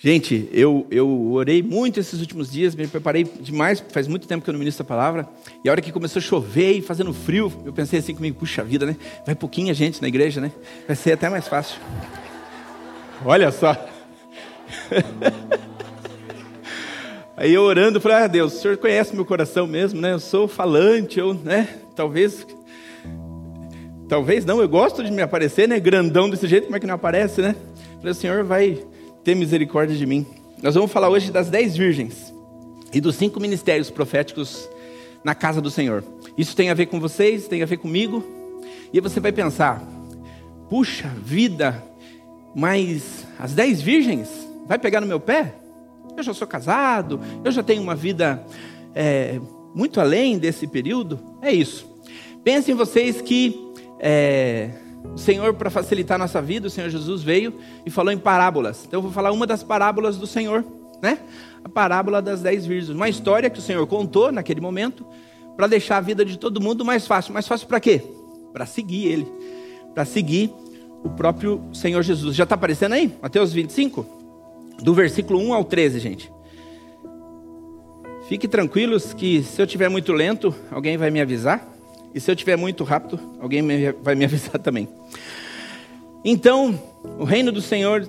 Gente, 0.00 0.48
eu, 0.52 0.86
eu 0.92 1.32
orei 1.32 1.60
muito 1.60 1.98
esses 1.98 2.20
últimos 2.20 2.52
dias, 2.52 2.72
me 2.76 2.86
preparei 2.86 3.24
demais, 3.24 3.82
faz 3.90 4.06
muito 4.06 4.28
tempo 4.28 4.44
que 4.44 4.50
eu 4.50 4.52
não 4.52 4.58
ministro 4.60 4.84
a 4.84 4.86
palavra. 4.86 5.28
E 5.64 5.68
a 5.68 5.72
hora 5.72 5.80
que 5.80 5.90
começou 5.90 6.20
a 6.20 6.22
chover 6.22 6.70
e 6.70 6.80
fazendo 6.80 7.12
frio, 7.12 7.52
eu 7.66 7.72
pensei 7.72 7.98
assim 7.98 8.14
comigo, 8.14 8.38
puxa 8.38 8.62
vida, 8.62 8.86
né? 8.86 8.96
Vai 9.26 9.34
pouquinha 9.34 9.74
gente 9.74 10.00
na 10.00 10.06
igreja, 10.06 10.40
né? 10.40 10.52
Vai 10.86 10.94
ser 10.94 11.14
até 11.14 11.28
mais 11.28 11.48
fácil. 11.48 11.80
Olha 13.24 13.50
só. 13.50 13.74
Aí 17.36 17.52
eu 17.52 17.62
orando, 17.62 18.00
falei, 18.00 18.18
ah 18.18 18.26
Deus, 18.28 18.54
o 18.54 18.60
Senhor 18.60 18.76
conhece 18.76 19.16
meu 19.16 19.24
coração 19.24 19.66
mesmo, 19.66 20.00
né? 20.00 20.12
Eu 20.12 20.20
sou 20.20 20.46
falante, 20.46 21.18
eu, 21.18 21.34
né? 21.34 21.68
Talvez 21.96 22.46
Talvez 24.08 24.44
não, 24.44 24.60
eu 24.60 24.68
gosto 24.68 25.02
de 25.02 25.10
me 25.10 25.22
aparecer, 25.22 25.68
né? 25.68 25.80
Grandão 25.80 26.30
desse 26.30 26.46
jeito, 26.46 26.64
como 26.64 26.76
é 26.76 26.80
que 26.80 26.86
não 26.86 26.94
aparece, 26.94 27.42
né? 27.42 27.56
Falei, 27.96 28.12
o 28.12 28.14
Senhor 28.14 28.44
vai 28.44 28.78
ter 29.24 29.34
misericórdia 29.34 29.96
de 29.96 30.06
mim. 30.06 30.26
Nós 30.62 30.74
vamos 30.74 30.90
falar 30.90 31.08
hoje 31.08 31.30
das 31.30 31.48
dez 31.48 31.76
virgens 31.76 32.32
e 32.92 33.00
dos 33.00 33.16
cinco 33.16 33.40
ministérios 33.40 33.90
proféticos 33.90 34.68
na 35.22 35.34
casa 35.34 35.60
do 35.60 35.70
Senhor. 35.70 36.02
Isso 36.36 36.56
tem 36.56 36.70
a 36.70 36.74
ver 36.74 36.86
com 36.86 37.00
vocês, 37.00 37.48
tem 37.48 37.62
a 37.62 37.66
ver 37.66 37.76
comigo. 37.78 38.24
E 38.92 39.00
você 39.00 39.20
vai 39.20 39.32
pensar: 39.32 39.82
puxa 40.68 41.08
vida, 41.22 41.82
mas 42.54 43.26
as 43.38 43.52
dez 43.52 43.80
virgens 43.80 44.28
vai 44.66 44.78
pegar 44.78 45.00
no 45.00 45.06
meu 45.06 45.20
pé? 45.20 45.54
Eu 46.16 46.22
já 46.22 46.34
sou 46.34 46.46
casado, 46.46 47.20
eu 47.44 47.52
já 47.52 47.62
tenho 47.62 47.82
uma 47.82 47.94
vida 47.94 48.44
é, 48.94 49.40
muito 49.74 50.00
além 50.00 50.38
desse 50.38 50.66
período. 50.66 51.20
É 51.40 51.52
isso. 51.52 51.86
Pensem 52.42 52.74
vocês 52.74 53.20
que 53.20 53.72
é, 54.00 54.70
o 55.04 55.18
Senhor, 55.18 55.54
para 55.54 55.70
facilitar 55.70 56.16
a 56.16 56.18
nossa 56.18 56.40
vida, 56.40 56.68
o 56.68 56.70
Senhor 56.70 56.90
Jesus 56.90 57.22
veio 57.22 57.54
e 57.84 57.90
falou 57.90 58.12
em 58.12 58.18
parábolas. 58.18 58.84
Então 58.86 58.98
eu 58.98 59.02
vou 59.02 59.10
falar 59.10 59.32
uma 59.32 59.46
das 59.46 59.62
parábolas 59.62 60.16
do 60.16 60.26
Senhor, 60.26 60.64
né? 61.02 61.18
A 61.64 61.68
parábola 61.68 62.22
das 62.22 62.40
dez 62.40 62.66
virgens. 62.66 62.94
Uma 62.94 63.08
história 63.08 63.50
que 63.50 63.58
o 63.58 63.62
Senhor 63.62 63.86
contou 63.86 64.30
naquele 64.30 64.60
momento 64.60 65.04
para 65.56 65.66
deixar 65.66 65.96
a 65.96 66.00
vida 66.00 66.24
de 66.24 66.38
todo 66.38 66.60
mundo 66.60 66.84
mais 66.84 67.06
fácil. 67.06 67.32
Mais 67.32 67.46
fácil 67.48 67.66
para 67.66 67.80
quê? 67.80 68.02
Para 68.52 68.66
seguir 68.66 69.06
Ele. 69.06 69.26
Para 69.94 70.04
seguir 70.04 70.52
o 71.02 71.10
próprio 71.10 71.62
Senhor 71.72 72.02
Jesus. 72.02 72.36
Já 72.36 72.44
está 72.44 72.54
aparecendo 72.54 72.92
aí? 72.92 73.12
Mateus 73.20 73.52
25? 73.52 74.06
Do 74.80 74.94
versículo 74.94 75.40
1 75.40 75.54
ao 75.54 75.64
13, 75.64 75.98
gente. 75.98 76.32
Fique 78.28 78.46
tranquilos 78.46 79.14
que 79.14 79.42
se 79.42 79.60
eu 79.60 79.64
estiver 79.64 79.88
muito 79.88 80.12
lento, 80.12 80.54
alguém 80.70 80.96
vai 80.96 81.10
me 81.10 81.20
avisar. 81.20 81.77
E 82.14 82.20
se 82.20 82.30
eu 82.30 82.34
estiver 82.34 82.56
muito 82.56 82.84
rápido, 82.84 83.18
alguém 83.40 83.62
vai 84.02 84.14
me 84.14 84.24
avisar 84.24 84.58
também. 84.58 84.88
Então, 86.24 86.78
o 87.18 87.24
reino 87.24 87.52
do 87.52 87.62
Senhor, 87.62 88.08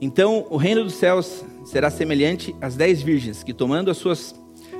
então 0.00 0.46
o 0.50 0.56
reino 0.56 0.84
dos 0.84 0.94
céus 0.94 1.44
será 1.64 1.90
semelhante 1.90 2.54
às 2.60 2.76
dez 2.76 3.02
virgens 3.02 3.42
que, 3.42 3.52
tomando 3.52 3.90
as 3.90 3.96
suas 3.96 4.34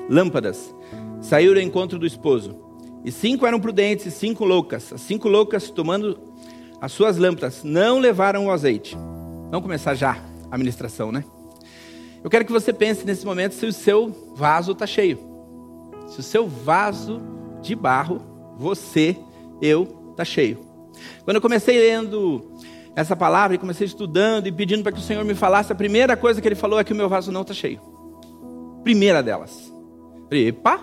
lâmpadas, 0.08 0.74
saíram 1.20 1.54
ao 1.54 1.60
encontro 1.60 1.98
do 1.98 2.06
esposo. 2.06 2.56
E 3.04 3.10
cinco 3.10 3.46
eram 3.46 3.60
prudentes 3.60 4.06
e 4.06 4.10
cinco 4.10 4.44
loucas. 4.44 4.92
As 4.92 5.00
cinco 5.00 5.28
loucas, 5.28 5.70
tomando 5.70 6.18
as 6.80 6.92
suas 6.92 7.16
lâmpadas, 7.16 7.62
não 7.64 7.98
levaram 7.98 8.46
o 8.46 8.50
azeite. 8.50 8.96
Vamos 9.50 9.62
começar 9.62 9.94
já 9.94 10.18
a 10.50 10.58
ministração, 10.58 11.10
né? 11.10 11.24
Eu 12.22 12.30
quero 12.30 12.44
que 12.44 12.52
você 12.52 12.72
pense 12.72 13.04
nesse 13.04 13.24
momento 13.24 13.54
se 13.54 13.66
o 13.66 13.72
seu 13.72 14.32
vaso 14.34 14.72
está 14.72 14.86
cheio. 14.86 15.18
Se 16.08 16.20
o 16.20 16.22
seu 16.22 16.48
vaso 16.48 17.20
de 17.66 17.74
barro, 17.74 18.20
você, 18.56 19.16
eu, 19.60 20.10
está 20.10 20.24
cheio. 20.24 20.58
Quando 21.24 21.36
eu 21.36 21.42
comecei 21.42 21.78
lendo 21.78 22.52
essa 22.94 23.14
palavra 23.14 23.54
e 23.54 23.58
comecei 23.58 23.86
estudando 23.86 24.46
e 24.46 24.52
pedindo 24.52 24.82
para 24.82 24.92
que 24.92 24.98
o 24.98 25.02
Senhor 25.02 25.24
me 25.24 25.34
falasse, 25.34 25.72
a 25.72 25.74
primeira 25.74 26.16
coisa 26.16 26.40
que 26.40 26.48
ele 26.48 26.54
falou 26.54 26.78
é 26.78 26.84
que 26.84 26.92
o 26.92 26.96
meu 26.96 27.08
vaso 27.08 27.30
não 27.30 27.42
está 27.42 27.52
cheio. 27.52 27.80
Primeira 28.82 29.22
delas. 29.22 29.72
Epa, 30.30 30.80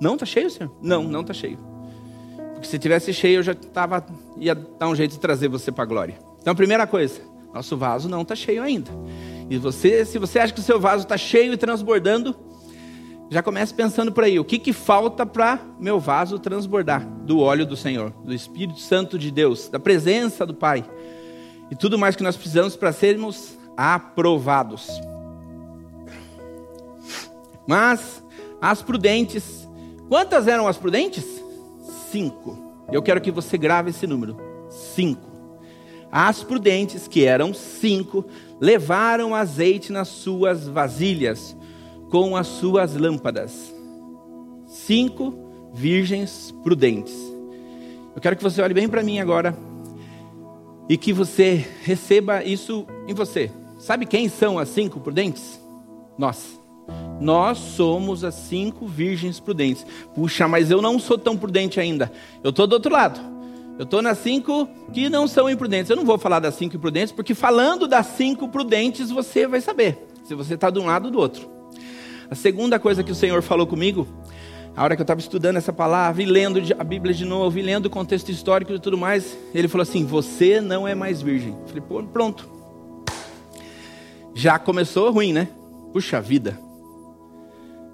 não 0.00 0.14
está 0.14 0.26
cheio, 0.26 0.50
Senhor? 0.50 0.70
Não, 0.82 1.04
não 1.04 1.22
está 1.22 1.32
cheio. 1.32 1.58
Porque 2.52 2.66
se 2.66 2.78
tivesse 2.78 3.12
cheio, 3.12 3.38
eu 3.38 3.42
já 3.42 3.54
tava, 3.54 4.04
ia 4.36 4.54
dar 4.54 4.88
um 4.88 4.94
jeito 4.94 5.12
de 5.12 5.20
trazer 5.20 5.48
você 5.48 5.72
para 5.72 5.84
a 5.84 5.86
glória. 5.86 6.18
Então, 6.40 6.52
a 6.52 6.56
primeira 6.56 6.86
coisa, 6.86 7.20
nosso 7.54 7.76
vaso 7.76 8.08
não 8.08 8.22
está 8.22 8.34
cheio 8.34 8.62
ainda. 8.62 8.90
E 9.48 9.56
você, 9.56 10.04
se 10.04 10.18
você 10.18 10.38
acha 10.38 10.52
que 10.52 10.60
o 10.60 10.62
seu 10.62 10.80
vaso 10.80 11.04
está 11.04 11.16
cheio 11.16 11.52
e 11.52 11.56
transbordando, 11.56 12.34
já 13.30 13.42
comece 13.42 13.72
pensando 13.72 14.12
por 14.12 14.24
aí, 14.24 14.38
o 14.38 14.44
que, 14.44 14.58
que 14.58 14.72
falta 14.72 15.24
para 15.24 15.58
meu 15.80 15.98
vaso 15.98 16.38
transbordar 16.38 17.06
do 17.24 17.40
óleo 17.40 17.64
do 17.64 17.76
Senhor, 17.76 18.10
do 18.24 18.34
Espírito 18.34 18.78
Santo 18.78 19.18
de 19.18 19.30
Deus, 19.30 19.68
da 19.68 19.78
presença 19.80 20.44
do 20.44 20.54
Pai 20.54 20.84
e 21.70 21.74
tudo 21.74 21.98
mais 21.98 22.14
que 22.14 22.22
nós 22.22 22.36
precisamos 22.36 22.76
para 22.76 22.92
sermos 22.92 23.56
aprovados. 23.74 24.90
Mas 27.66 28.22
as 28.60 28.82
prudentes, 28.82 29.66
quantas 30.08 30.46
eram 30.46 30.68
as 30.68 30.76
prudentes? 30.76 31.24
Cinco. 32.10 32.58
Eu 32.92 33.02
quero 33.02 33.20
que 33.20 33.30
você 33.30 33.56
grave 33.56 33.88
esse 33.88 34.06
número: 34.06 34.36
cinco. 34.68 35.30
As 36.10 36.44
prudentes, 36.44 37.08
que 37.08 37.24
eram 37.24 37.54
cinco, 37.54 38.26
levaram 38.60 39.34
azeite 39.34 39.90
nas 39.90 40.08
suas 40.08 40.68
vasilhas 40.68 41.56
com 42.12 42.36
as 42.36 42.46
suas 42.46 42.94
lâmpadas. 42.94 43.74
Cinco 44.66 45.32
virgens 45.72 46.54
prudentes. 46.62 47.14
Eu 48.14 48.20
quero 48.20 48.36
que 48.36 48.42
você 48.42 48.60
olhe 48.60 48.74
bem 48.74 48.86
para 48.86 49.02
mim 49.02 49.18
agora 49.18 49.56
e 50.90 50.98
que 50.98 51.10
você 51.10 51.66
receba 51.82 52.44
isso 52.44 52.86
em 53.08 53.14
você. 53.14 53.50
Sabe 53.78 54.04
quem 54.04 54.28
são 54.28 54.58
as 54.58 54.68
cinco 54.68 55.00
prudentes? 55.00 55.58
Nós. 56.18 56.60
Nós 57.18 57.56
somos 57.56 58.24
as 58.24 58.34
cinco 58.34 58.86
virgens 58.86 59.40
prudentes. 59.40 59.86
Puxa, 60.14 60.46
mas 60.46 60.70
eu 60.70 60.82
não 60.82 60.98
sou 60.98 61.16
tão 61.16 61.34
prudente 61.34 61.80
ainda. 61.80 62.12
Eu 62.44 62.50
estou 62.50 62.66
do 62.66 62.74
outro 62.74 62.92
lado. 62.92 63.18
Eu 63.78 63.84
estou 63.84 64.02
nas 64.02 64.18
cinco 64.18 64.68
que 64.92 65.08
não 65.08 65.26
são 65.26 65.48
imprudentes. 65.48 65.88
Eu 65.88 65.96
não 65.96 66.04
vou 66.04 66.18
falar 66.18 66.40
das 66.40 66.56
cinco 66.56 66.76
imprudentes, 66.76 67.10
porque 67.10 67.34
falando 67.34 67.88
das 67.88 68.04
cinco 68.08 68.48
prudentes 68.48 69.10
você 69.10 69.46
vai 69.46 69.62
saber 69.62 70.06
se 70.24 70.34
você 70.34 70.56
está 70.56 70.68
de 70.68 70.78
um 70.78 70.84
lado 70.84 71.06
ou 71.06 71.10
do 71.10 71.18
outro. 71.18 71.61
A 72.32 72.34
segunda 72.34 72.78
coisa 72.78 73.04
que 73.04 73.12
o 73.12 73.14
Senhor 73.14 73.42
falou 73.42 73.66
comigo, 73.66 74.08
a 74.74 74.82
hora 74.82 74.96
que 74.96 75.02
eu 75.02 75.04
estava 75.04 75.20
estudando 75.20 75.58
essa 75.58 75.70
palavra 75.70 76.22
e 76.22 76.24
lendo 76.24 76.62
a 76.78 76.82
Bíblia 76.82 77.14
de 77.14 77.26
novo, 77.26 77.58
e 77.58 77.60
lendo 77.60 77.84
o 77.84 77.90
contexto 77.90 78.30
histórico 78.30 78.72
e 78.72 78.78
tudo 78.78 78.96
mais, 78.96 79.36
ele 79.54 79.68
falou 79.68 79.82
assim: 79.82 80.06
Você 80.06 80.58
não 80.58 80.88
é 80.88 80.94
mais 80.94 81.20
virgem. 81.20 81.50
Eu 81.50 81.66
falei, 81.66 81.82
pô, 81.82 82.02
pronto. 82.04 82.48
Já 84.34 84.58
começou 84.58 85.10
ruim, 85.10 85.34
né? 85.34 85.46
Puxa 85.92 86.22
vida. 86.22 86.58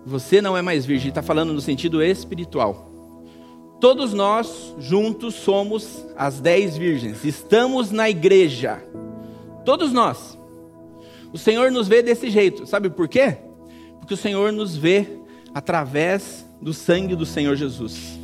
Você 0.07 0.41
não 0.41 0.57
é 0.57 0.63
mais 0.63 0.87
virgem, 0.87 1.09
está 1.09 1.21
falando 1.21 1.53
no 1.53 1.61
sentido 1.61 2.01
espiritual. 2.01 2.89
Todos 3.81 4.15
nós 4.15 4.73
juntos 4.79 5.35
somos 5.35 6.07
as 6.17 6.39
dez 6.39 6.77
virgens, 6.77 7.25
estamos 7.25 7.91
na 7.91 8.09
igreja. 8.09 8.81
Todos 9.65 9.93
nós. 9.93 10.39
O 11.33 11.39
Senhor 11.39 11.73
nos 11.73 11.89
vê 11.89 12.03
desse 12.03 12.31
jeito, 12.31 12.69
sabe 12.69 12.89
por 12.89 13.09
quê? 13.09 13.48
Porque 14.09 14.15
o 14.15 14.23
Senhor 14.23 14.51
nos 14.53 14.75
vê 14.75 15.07
através 15.53 16.43
do 16.63 16.73
sangue 16.73 17.15
do 17.15 17.27
Senhor 17.27 17.55
Jesus. 17.57 18.19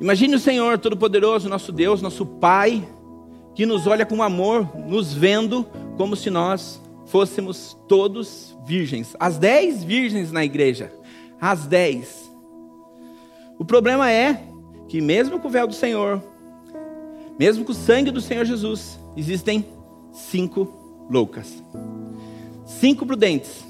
Imagine 0.00 0.36
o 0.36 0.38
Senhor 0.38 0.78
Todo-Poderoso, 0.78 1.46
nosso 1.46 1.70
Deus, 1.70 2.00
nosso 2.00 2.24
Pai, 2.24 2.88
que 3.54 3.66
nos 3.66 3.86
olha 3.86 4.06
com 4.06 4.22
amor, 4.22 4.66
nos 4.88 5.12
vendo 5.12 5.62
como 5.98 6.16
se 6.16 6.30
nós 6.30 6.80
fôssemos 7.04 7.76
todos 7.86 8.56
virgens. 8.64 9.14
As 9.20 9.36
dez 9.36 9.84
virgens 9.84 10.32
na 10.32 10.42
igreja. 10.42 10.90
As 11.38 11.66
dez. 11.66 12.32
O 13.58 13.66
problema 13.66 14.10
é 14.10 14.42
que, 14.88 15.02
mesmo 15.02 15.38
com 15.38 15.48
o 15.48 15.50
véu 15.50 15.66
do 15.66 15.74
Senhor, 15.74 16.22
mesmo 17.38 17.62
com 17.62 17.72
o 17.72 17.74
sangue 17.74 18.10
do 18.10 18.22
Senhor 18.22 18.46
Jesus, 18.46 18.98
existem 19.14 19.66
cinco 20.14 21.06
loucas. 21.10 21.62
Cinco 22.64 23.04
prudentes 23.04 23.67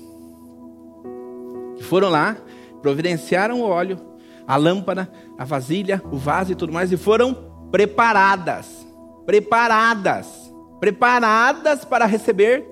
foram 1.89 2.11
lá, 2.11 2.37
providenciaram 2.83 3.61
o 3.61 3.65
óleo, 3.69 3.99
a 4.47 4.57
lâmpada, 4.57 5.11
a 5.37 5.45
vasilha, 5.45 6.03
o 6.13 6.17
vaso 6.17 6.53
e 6.53 6.55
tudo 6.55 6.73
mais, 6.73 6.93
e 6.93 6.97
foram 6.97 7.35
preparadas. 7.71 8.87
Preparadas. 9.27 10.53
Preparadas 10.79 11.85
para 11.85 12.07
receber 12.07 12.65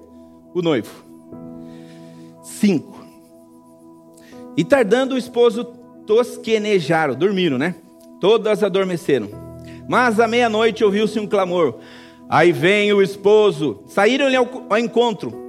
o 0.54 0.62
noivo. 0.62 0.90
Cinco. 2.42 2.96
E 4.56 4.64
tardando 4.64 5.14
o 5.14 5.18
esposo 5.18 5.64
tosquenejaram, 6.06 7.14
dormiram, 7.14 7.58
né? 7.58 7.74
Todas 8.20 8.62
adormeceram. 8.62 9.28
Mas 9.88 10.20
à 10.20 10.26
meia-noite 10.26 10.84
ouviu-se 10.84 11.18
um 11.18 11.26
clamor. 11.26 11.78
Aí 12.28 12.52
vem 12.52 12.92
o 12.92 13.02
esposo. 13.02 13.82
Saíram-lhe 13.86 14.36
ao 14.36 14.78
encontro 14.78 15.45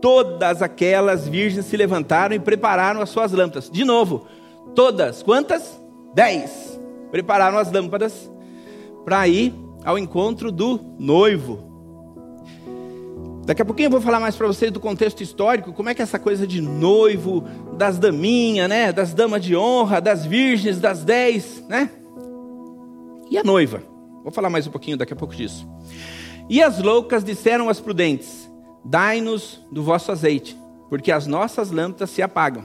todas 0.00 0.62
aquelas 0.62 1.28
virgens 1.28 1.66
se 1.66 1.76
levantaram 1.76 2.34
e 2.34 2.38
prepararam 2.38 3.00
as 3.00 3.10
suas 3.10 3.32
lâmpadas. 3.32 3.70
De 3.70 3.84
novo, 3.84 4.26
todas, 4.74 5.22
quantas? 5.22 5.80
Dez. 6.14 6.78
Prepararam 7.10 7.58
as 7.58 7.70
lâmpadas 7.70 8.30
para 9.04 9.26
ir 9.28 9.54
ao 9.84 9.98
encontro 9.98 10.50
do 10.50 10.80
noivo. 10.98 11.70
Daqui 13.44 13.62
a 13.62 13.64
pouquinho 13.64 13.86
eu 13.86 13.90
vou 13.90 14.00
falar 14.00 14.20
mais 14.20 14.36
para 14.36 14.46
vocês 14.46 14.70
do 14.70 14.78
contexto 14.78 15.22
histórico, 15.22 15.72
como 15.72 15.88
é 15.88 15.94
que 15.94 16.02
essa 16.02 16.18
coisa 16.18 16.46
de 16.46 16.60
noivo, 16.60 17.44
das 17.76 17.98
daminhas, 17.98 18.68
né, 18.68 18.92
das 18.92 19.12
damas 19.12 19.42
de 19.42 19.56
honra, 19.56 20.00
das 20.00 20.24
virgens, 20.24 20.78
das 20.78 21.02
dez, 21.02 21.64
né? 21.68 21.90
E 23.30 23.38
a 23.38 23.42
noiva? 23.42 23.82
Vou 24.22 24.30
falar 24.30 24.50
mais 24.50 24.66
um 24.66 24.70
pouquinho 24.70 24.96
daqui 24.96 25.12
a 25.12 25.16
pouco 25.16 25.34
disso. 25.34 25.66
E 26.48 26.62
as 26.62 26.80
loucas 26.80 27.24
disseram 27.24 27.68
às 27.68 27.80
prudentes: 27.80 28.49
Dai-nos 28.84 29.60
do 29.70 29.82
vosso 29.82 30.10
azeite, 30.10 30.56
porque 30.88 31.12
as 31.12 31.26
nossas 31.26 31.70
lâmpadas 31.70 32.10
se 32.10 32.22
apagam. 32.22 32.64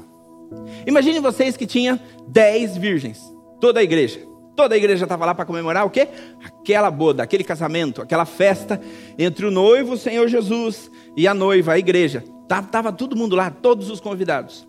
Imagine 0.86 1.20
vocês 1.20 1.58
que 1.58 1.66
tinha 1.66 2.00
dez 2.28 2.78
virgens, 2.78 3.20
toda 3.60 3.80
a 3.80 3.84
igreja. 3.84 4.20
Toda 4.56 4.74
a 4.74 4.78
igreja 4.78 5.04
estava 5.04 5.26
lá 5.26 5.36
para 5.36 5.44
comemorar 5.44 5.86
o 5.86 5.90
quê? 5.90 6.08
Aquela 6.42 6.90
boda, 6.90 7.22
aquele 7.22 7.44
casamento, 7.44 8.02
aquela 8.02 8.26
festa 8.26 8.80
entre 9.20 9.46
o 9.46 9.52
noivo, 9.52 9.94
o 9.94 9.98
Senhor 9.98 10.30
Jesus, 10.30 10.90
e 11.18 11.28
a 11.28 11.34
noiva, 11.34 11.74
a 11.74 11.80
igreja. 11.80 12.24
Estava 12.44 12.94
todo 12.94 13.18
mundo 13.18 13.36
lá, 13.36 13.52
todos 13.52 13.90
os 13.90 14.00
convidados. 14.00 14.66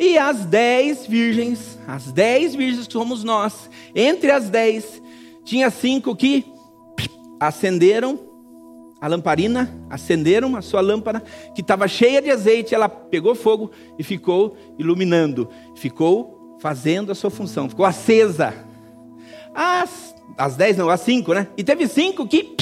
E 0.00 0.16
as 0.16 0.46
dez 0.46 1.06
virgens, 1.06 1.78
as 1.86 2.10
dez 2.12 2.54
virgens 2.54 2.86
que 2.86 2.92
somos 2.94 3.22
nós, 3.22 3.68
entre 3.94 4.30
as 4.30 4.48
dez, 4.48 5.02
tinha 5.44 5.70
cinco 5.70 6.16
que 6.16 6.44
acenderam 7.38 8.18
a 9.00 9.08
lamparina, 9.08 9.72
acenderam 9.90 10.56
a 10.56 10.62
sua 10.62 10.80
lâmpada, 10.80 11.22
que 11.54 11.60
estava 11.60 11.86
cheia 11.86 12.22
de 12.22 12.30
azeite, 12.30 12.74
ela 12.74 12.88
pegou 12.88 13.34
fogo 13.34 13.70
e 13.98 14.02
ficou 14.02 14.56
iluminando, 14.78 15.48
ficou 15.74 16.56
fazendo 16.60 17.12
a 17.12 17.14
sua 17.14 17.30
função, 17.30 17.68
ficou 17.68 17.84
acesa. 17.84 18.54
As 20.38 20.56
dez 20.56 20.76
não, 20.76 20.88
as 20.88 21.00
cinco, 21.00 21.32
né? 21.34 21.46
E 21.56 21.62
teve 21.62 21.86
cinco 21.86 22.26
que 22.26 22.56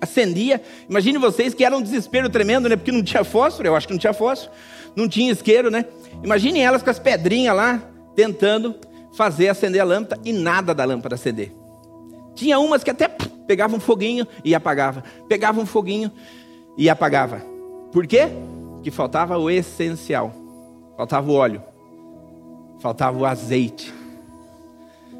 acendia. 0.00 0.60
Imagine 0.88 1.18
vocês 1.18 1.54
que 1.54 1.64
era 1.64 1.76
um 1.76 1.82
desespero 1.82 2.28
tremendo, 2.28 2.68
né? 2.68 2.76
Porque 2.76 2.92
não 2.92 3.02
tinha 3.02 3.24
fósforo, 3.24 3.68
eu 3.68 3.76
acho 3.76 3.86
que 3.86 3.92
não 3.92 4.00
tinha 4.00 4.12
fósforo, 4.12 4.52
não 4.94 5.08
tinha 5.08 5.30
isqueiro, 5.30 5.70
né? 5.70 5.84
Imagine 6.22 6.60
elas 6.60 6.82
com 6.82 6.90
as 6.90 6.98
pedrinhas 6.98 7.54
lá, 7.54 7.82
tentando 8.14 8.74
fazer 9.14 9.48
acender 9.48 9.80
a 9.80 9.84
lâmpada 9.84 10.20
e 10.24 10.32
nada 10.32 10.74
da 10.74 10.84
lâmpada 10.84 11.14
acender. 11.14 11.52
Tinha 12.34 12.58
umas 12.58 12.82
que 12.82 12.90
até 12.90 13.08
pegava 13.46 13.76
um 13.76 13.80
foguinho 13.80 14.26
e 14.44 14.54
apagava. 14.54 15.04
Pegava 15.28 15.60
um 15.60 15.66
foguinho 15.66 16.10
e 16.76 16.90
apagava. 16.90 17.42
Por 17.92 18.06
quê? 18.06 18.28
Que 18.82 18.90
faltava 18.90 19.38
o 19.38 19.50
essencial. 19.50 20.32
Faltava 20.96 21.30
o 21.30 21.34
óleo. 21.34 21.62
Faltava 22.78 23.18
o 23.18 23.24
azeite. 23.24 23.92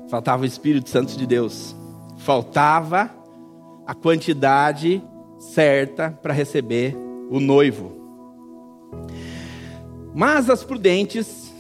Faltava 0.08 0.42
o 0.42 0.46
Espírito 0.46 0.88
Santo 0.88 1.16
de 1.16 1.26
Deus. 1.26 1.74
Faltava 2.18 3.10
a 3.86 3.94
quantidade 3.94 5.02
certa 5.38 6.10
para 6.10 6.34
receber 6.34 6.96
o 7.30 7.40
noivo. 7.40 7.92
Mas 10.14 10.48
as 10.48 10.64
prudentes, 10.64 11.52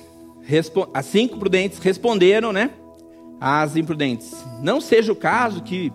as 0.94 1.06
cinco 1.06 1.38
prudentes 1.38 1.78
responderam, 1.78 2.52
né? 2.52 2.70
As 3.40 3.76
imprudentes: 3.76 4.32
Não 4.62 4.80
seja 4.80 5.12
o 5.12 5.16
caso 5.16 5.62
que 5.62 5.92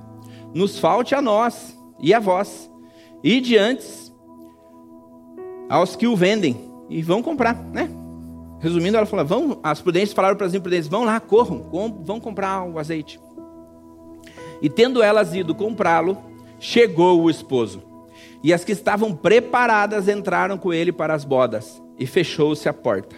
nos 0.54 0.80
falte 0.80 1.16
a 1.16 1.22
nós 1.22 1.78
e 2.00 2.14
a 2.14 2.20
vós, 2.20 2.70
e 3.24 3.40
diante 3.40 4.12
aos 5.70 5.96
que 5.96 6.08
o 6.08 6.16
vendem 6.16 6.70
e 6.90 7.02
vão 7.02 7.24
comprar, 7.24 7.56
né? 7.56 7.90
Resumindo, 8.60 8.98
ela 8.98 9.06
falou: 9.06 9.26
vão, 9.26 9.60
as 9.64 9.82
prudentes 9.82 10.14
falaram 10.14 10.36
para 10.36 10.46
as 10.46 10.54
imprudentes: 10.54 10.88
vão 10.88 11.04
lá, 11.04 11.20
corram, 11.20 11.60
com, 11.60 12.04
vão 12.04 12.20
comprar 12.20 12.64
o 12.64 12.78
azeite. 12.78 13.20
E 14.62 14.70
tendo 14.70 15.02
elas 15.02 15.34
ido 15.34 15.56
comprá-lo, 15.56 16.18
chegou 16.60 17.22
o 17.22 17.30
esposo. 17.30 17.82
E 18.44 18.54
as 18.54 18.64
que 18.64 18.72
estavam 18.72 19.14
preparadas 19.14 20.08
entraram 20.08 20.58
com 20.58 20.74
ele 20.74 20.92
para 20.92 21.14
as 21.14 21.24
bodas, 21.24 21.82
e 21.98 22.06
fechou-se 22.06 22.68
a 22.68 22.74
porta. 22.74 23.16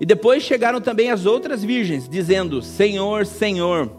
E 0.00 0.06
depois 0.06 0.42
chegaram 0.42 0.80
também 0.80 1.10
as 1.10 1.26
outras 1.26 1.62
virgens, 1.62 2.08
dizendo: 2.08 2.62
Senhor, 2.62 3.26
Senhor, 3.26 3.90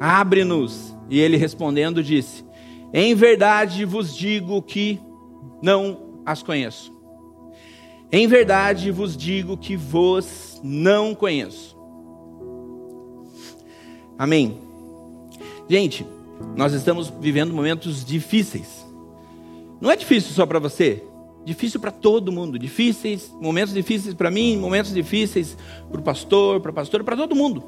abre-nos. 0.00 0.94
E 1.08 1.18
ele 1.20 1.36
respondendo 1.36 2.02
disse: 2.02 2.44
Em 2.92 3.14
verdade 3.14 3.84
vos 3.84 4.16
digo 4.16 4.60
que 4.62 5.00
não 5.62 6.20
as 6.24 6.42
conheço. 6.42 6.92
Em 8.10 8.26
verdade 8.26 8.90
vos 8.90 9.16
digo 9.16 9.56
que 9.56 9.76
vos 9.76 10.60
não 10.62 11.14
conheço. 11.14 11.76
Amém. 14.18 14.58
Gente, 15.68 16.06
nós 16.56 16.72
estamos 16.72 17.12
vivendo 17.20 17.52
momentos 17.52 18.04
difíceis. 18.04 18.86
Não 19.80 19.90
é 19.90 19.96
difícil 19.96 20.30
só 20.32 20.46
para 20.46 20.58
você, 20.58 21.02
difícil 21.44 21.80
para 21.80 21.90
todo 21.90 22.30
mundo, 22.32 22.58
difíceis, 22.58 23.34
momentos 23.40 23.74
difíceis 23.74 24.14
para 24.14 24.30
mim, 24.30 24.56
momentos 24.56 24.94
difíceis 24.94 25.56
para 25.90 26.00
o 26.00 26.04
pastor, 26.04 26.60
para 26.60 26.70
a 26.70 26.74
pastora, 26.74 27.02
para 27.02 27.16
todo 27.16 27.34
mundo. 27.34 27.64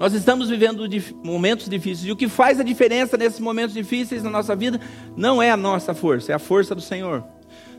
Nós 0.00 0.14
estamos 0.14 0.48
vivendo 0.48 0.88
momentos 1.22 1.68
difíceis. 1.68 2.08
E 2.08 2.10
o 2.10 2.16
que 2.16 2.26
faz 2.26 2.58
a 2.58 2.62
diferença 2.62 3.18
nesses 3.18 3.38
momentos 3.38 3.74
difíceis 3.74 4.22
na 4.22 4.30
nossa 4.30 4.56
vida 4.56 4.80
não 5.14 5.42
é 5.42 5.50
a 5.50 5.58
nossa 5.58 5.92
força, 5.92 6.32
é 6.32 6.34
a 6.34 6.38
força 6.38 6.74
do 6.74 6.80
Senhor. 6.80 7.22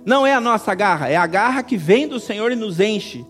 Não 0.06 0.26
é 0.26 0.32
a 0.32 0.40
nossa 0.40 0.76
garra, 0.76 1.10
é 1.10 1.16
a 1.16 1.26
garra 1.26 1.64
que 1.64 1.76
vem 1.76 2.08
do 2.08 2.20
Senhor 2.20 2.52
e 2.52 2.56
nos 2.56 2.80
enche. 2.80 3.26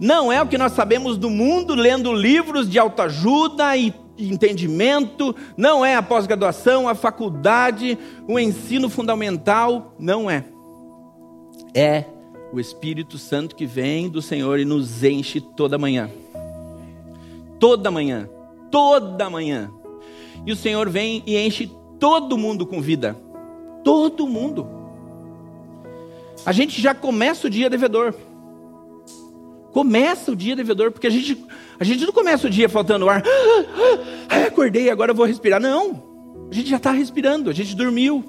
Não 0.00 0.32
é 0.32 0.42
o 0.42 0.48
que 0.48 0.58
nós 0.58 0.72
sabemos 0.72 1.16
do 1.16 1.30
mundo 1.30 1.76
lendo 1.76 2.12
livros 2.12 2.68
de 2.68 2.76
autoajuda 2.76 3.76
e 3.76 3.94
entendimento, 4.18 5.34
não 5.56 5.86
é 5.86 5.94
a 5.94 6.02
pós-graduação, 6.02 6.88
a 6.88 6.96
faculdade, 6.96 7.96
o 8.26 8.36
ensino 8.36 8.88
fundamental, 8.88 9.94
não 9.96 10.28
é. 10.28 10.44
É 11.72 12.04
o 12.52 12.58
Espírito 12.58 13.16
Santo 13.16 13.54
que 13.54 13.66
vem 13.66 14.08
do 14.08 14.20
Senhor 14.20 14.58
e 14.58 14.64
nos 14.64 15.04
enche 15.04 15.40
toda 15.40 15.78
manhã 15.78 16.10
toda 17.58 17.90
manhã, 17.90 18.28
toda 18.70 19.30
manhã. 19.30 19.70
E 20.46 20.52
o 20.52 20.56
Senhor 20.56 20.88
vem 20.88 21.22
e 21.26 21.36
enche 21.36 21.70
todo 21.98 22.38
mundo 22.38 22.66
com 22.66 22.80
vida. 22.80 23.16
Todo 23.84 24.26
mundo. 24.26 24.66
A 26.44 26.52
gente 26.52 26.80
já 26.80 26.94
começa 26.94 27.46
o 27.46 27.50
dia 27.50 27.68
devedor. 27.68 28.14
Começa 29.72 30.32
o 30.32 30.36
dia 30.36 30.56
devedor, 30.56 30.90
porque 30.90 31.06
a 31.06 31.10
gente, 31.10 31.44
a 31.78 31.84
gente 31.84 32.04
não 32.04 32.12
começa 32.12 32.46
o 32.46 32.50
dia 32.50 32.68
faltando 32.68 33.08
ar. 33.08 33.22
Ah, 34.30 34.44
acordei, 34.46 34.90
agora 34.90 35.12
eu 35.12 35.14
vou 35.14 35.24
respirar. 35.24 35.58
Não. 35.58 36.02
A 36.50 36.54
gente 36.54 36.68
já 36.68 36.76
está 36.76 36.90
respirando, 36.92 37.48
a 37.48 37.52
gente 37.54 37.74
dormiu. 37.74 38.22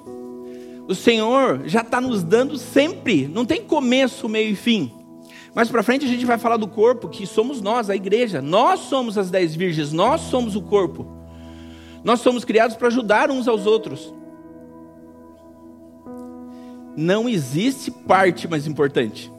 O 0.88 0.94
Senhor 0.94 1.62
já 1.66 1.82
está 1.82 2.00
nos 2.00 2.22
dando 2.22 2.56
sempre. 2.56 3.28
Não 3.28 3.44
tem 3.44 3.62
começo, 3.62 4.28
meio 4.30 4.52
e 4.52 4.56
fim. 4.56 4.90
Mais 5.54 5.68
para 5.68 5.82
frente 5.82 6.04
a 6.04 6.08
gente 6.08 6.24
vai 6.24 6.38
falar 6.38 6.56
do 6.56 6.68
corpo, 6.68 7.08
que 7.08 7.26
somos 7.26 7.60
nós, 7.60 7.90
a 7.90 7.96
igreja. 7.96 8.40
Nós 8.40 8.80
somos 8.80 9.18
as 9.18 9.30
dez 9.30 9.54
virgens, 9.54 9.92
nós 9.92 10.20
somos 10.22 10.54
o 10.54 10.62
corpo. 10.62 11.06
Nós 12.04 12.20
somos 12.20 12.44
criados 12.44 12.76
para 12.76 12.88
ajudar 12.88 13.30
uns 13.30 13.48
aos 13.48 13.66
outros. 13.66 14.14
Não 16.96 17.28
existe 17.28 17.90
parte 17.90 18.48
mais 18.48 18.66
importante. 18.66 19.30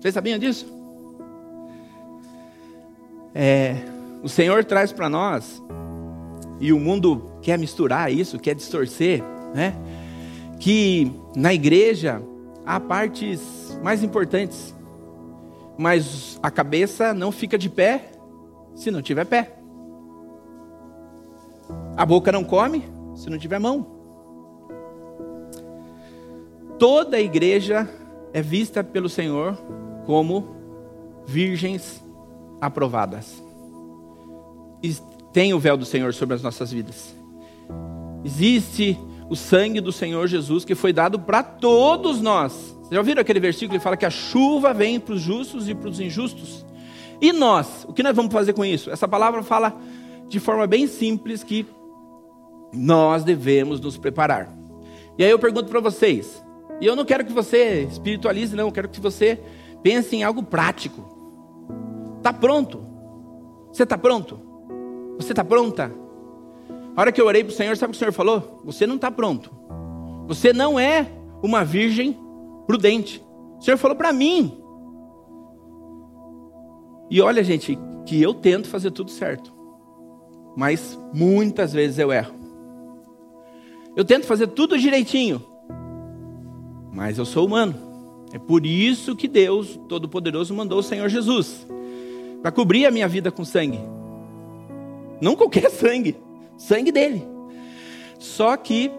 Vocês 0.00 0.14
sabiam 0.14 0.38
disso? 0.38 0.66
É, 3.34 3.76
o 4.22 4.28
Senhor 4.28 4.64
traz 4.64 4.92
para 4.92 5.08
nós, 5.08 5.62
e 6.60 6.72
o 6.72 6.78
mundo 6.78 7.30
quer 7.40 7.58
misturar 7.58 8.12
isso, 8.12 8.38
quer 8.38 8.54
distorcer, 8.54 9.22
né? 9.54 9.74
Que 10.58 11.10
na 11.34 11.54
igreja 11.54 12.22
há 12.66 12.78
partes 12.78 13.78
mais 13.82 14.02
importantes 14.02 14.74
mas 15.80 16.38
a 16.42 16.50
cabeça 16.50 17.14
não 17.14 17.32
fica 17.32 17.56
de 17.56 17.70
pé 17.70 18.12
se 18.74 18.90
não 18.90 19.00
tiver 19.00 19.24
pé. 19.24 19.56
A 21.96 22.04
boca 22.04 22.30
não 22.30 22.44
come 22.44 22.84
se 23.14 23.30
não 23.30 23.38
tiver 23.38 23.58
mão. 23.58 23.86
Toda 26.78 27.16
a 27.16 27.20
igreja 27.20 27.88
é 28.30 28.42
vista 28.42 28.84
pelo 28.84 29.08
Senhor 29.08 29.56
como 30.04 30.54
virgens 31.26 32.04
aprovadas. 32.60 33.42
E 34.82 34.94
tem 35.32 35.54
o 35.54 35.58
véu 35.58 35.78
do 35.78 35.86
Senhor 35.86 36.12
sobre 36.12 36.34
as 36.34 36.42
nossas 36.42 36.70
vidas. 36.70 37.16
Existe 38.22 38.98
o 39.30 39.34
sangue 39.34 39.80
do 39.80 39.92
Senhor 39.92 40.26
Jesus 40.26 40.62
que 40.62 40.74
foi 40.74 40.92
dado 40.92 41.18
para 41.18 41.42
todos 41.42 42.20
nós 42.20 42.78
já 42.90 42.98
ouviram 42.98 43.20
aquele 43.20 43.40
versículo 43.40 43.78
que 43.78 43.82
fala 43.82 43.96
que 43.96 44.04
a 44.04 44.10
chuva 44.10 44.74
vem 44.74 44.98
para 44.98 45.14
os 45.14 45.20
justos 45.20 45.68
e 45.68 45.74
para 45.74 45.88
os 45.88 46.00
injustos? 46.00 46.66
E 47.20 47.32
nós, 47.32 47.84
o 47.88 47.92
que 47.92 48.02
nós 48.02 48.16
vamos 48.16 48.32
fazer 48.32 48.52
com 48.52 48.64
isso? 48.64 48.90
Essa 48.90 49.06
palavra 49.06 49.42
fala 49.42 49.78
de 50.28 50.40
forma 50.40 50.66
bem 50.66 50.86
simples 50.86 51.44
que 51.44 51.66
nós 52.72 53.22
devemos 53.22 53.80
nos 53.80 53.96
preparar. 53.96 54.52
E 55.18 55.24
aí 55.24 55.30
eu 55.30 55.38
pergunto 55.38 55.68
para 55.68 55.80
vocês, 55.80 56.42
e 56.80 56.86
eu 56.86 56.96
não 56.96 57.04
quero 57.04 57.24
que 57.24 57.32
você 57.32 57.82
espiritualize, 57.82 58.56
não, 58.56 58.66
eu 58.66 58.72
quero 58.72 58.88
que 58.88 59.00
você 59.00 59.40
pense 59.82 60.16
em 60.16 60.24
algo 60.24 60.42
prático. 60.42 61.04
Está 62.18 62.32
pronto? 62.32 62.84
Você 63.72 63.82
está 63.84 63.98
pronto? 63.98 64.40
Você 65.16 65.32
está 65.32 65.44
pronta? 65.44 65.92
A 66.96 67.00
hora 67.00 67.12
que 67.12 67.20
eu 67.20 67.26
orei 67.26 67.44
para 67.44 67.52
o 67.52 67.56
Senhor, 67.56 67.76
sabe 67.76 67.90
o 67.90 67.92
que 67.92 67.96
o 67.96 67.98
Senhor 67.98 68.12
falou? 68.12 68.62
Você 68.64 68.86
não 68.86 68.96
está 68.96 69.10
pronto. 69.10 69.50
Você 70.26 70.52
não 70.52 70.78
é 70.78 71.06
uma 71.42 71.64
virgem 71.64 72.18
prudente. 72.70 73.20
O 73.58 73.62
Senhor 73.62 73.76
falou 73.76 73.96
para 73.96 74.12
mim. 74.12 74.56
E 77.10 77.20
olha, 77.20 77.42
gente, 77.42 77.76
que 78.06 78.22
eu 78.22 78.32
tento 78.32 78.68
fazer 78.68 78.92
tudo 78.92 79.10
certo. 79.10 79.52
Mas 80.56 80.96
muitas 81.12 81.72
vezes 81.72 81.98
eu 81.98 82.12
erro. 82.12 82.32
Eu 83.96 84.04
tento 84.04 84.24
fazer 84.24 84.46
tudo 84.46 84.78
direitinho. 84.78 85.42
Mas 86.92 87.18
eu 87.18 87.24
sou 87.24 87.44
humano. 87.44 87.74
É 88.32 88.38
por 88.38 88.64
isso 88.64 89.16
que 89.16 89.26
Deus 89.26 89.76
Todo-Poderoso 89.88 90.54
mandou 90.54 90.78
o 90.78 90.82
Senhor 90.82 91.08
Jesus 91.08 91.66
para 92.40 92.52
cobrir 92.52 92.86
a 92.86 92.90
minha 92.92 93.08
vida 93.08 93.32
com 93.32 93.44
sangue. 93.44 93.80
Não 95.20 95.34
qualquer 95.34 95.68
sangue, 95.74 96.16
sangue 96.56 96.92
dele. 96.92 97.26
Só 98.20 98.56
que 98.56 98.92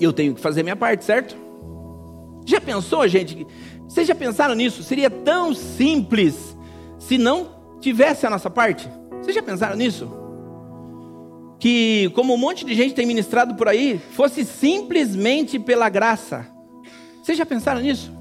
eu 0.00 0.12
tenho 0.12 0.32
que 0.32 0.40
fazer 0.40 0.62
minha 0.62 0.76
parte, 0.76 1.04
certo? 1.04 1.41
Já 2.44 2.60
pensou, 2.60 3.06
gente? 3.08 3.46
Vocês 3.86 4.06
já 4.06 4.14
pensaram 4.14 4.54
nisso? 4.54 4.82
Seria 4.82 5.10
tão 5.10 5.54
simples 5.54 6.56
se 6.98 7.18
não 7.18 7.76
tivesse 7.80 8.26
a 8.26 8.30
nossa 8.30 8.48
parte? 8.48 8.88
Vocês 9.20 9.34
já 9.34 9.42
pensaram 9.42 9.76
nisso? 9.76 10.10
Que, 11.58 12.10
como 12.14 12.34
um 12.34 12.38
monte 12.38 12.64
de 12.64 12.74
gente 12.74 12.94
tem 12.94 13.06
ministrado 13.06 13.54
por 13.54 13.68
aí, 13.68 14.00
fosse 14.12 14.44
simplesmente 14.44 15.58
pela 15.58 15.88
graça. 15.88 16.46
Vocês 17.22 17.38
já 17.38 17.46
pensaram 17.46 17.80
nisso? 17.80 18.12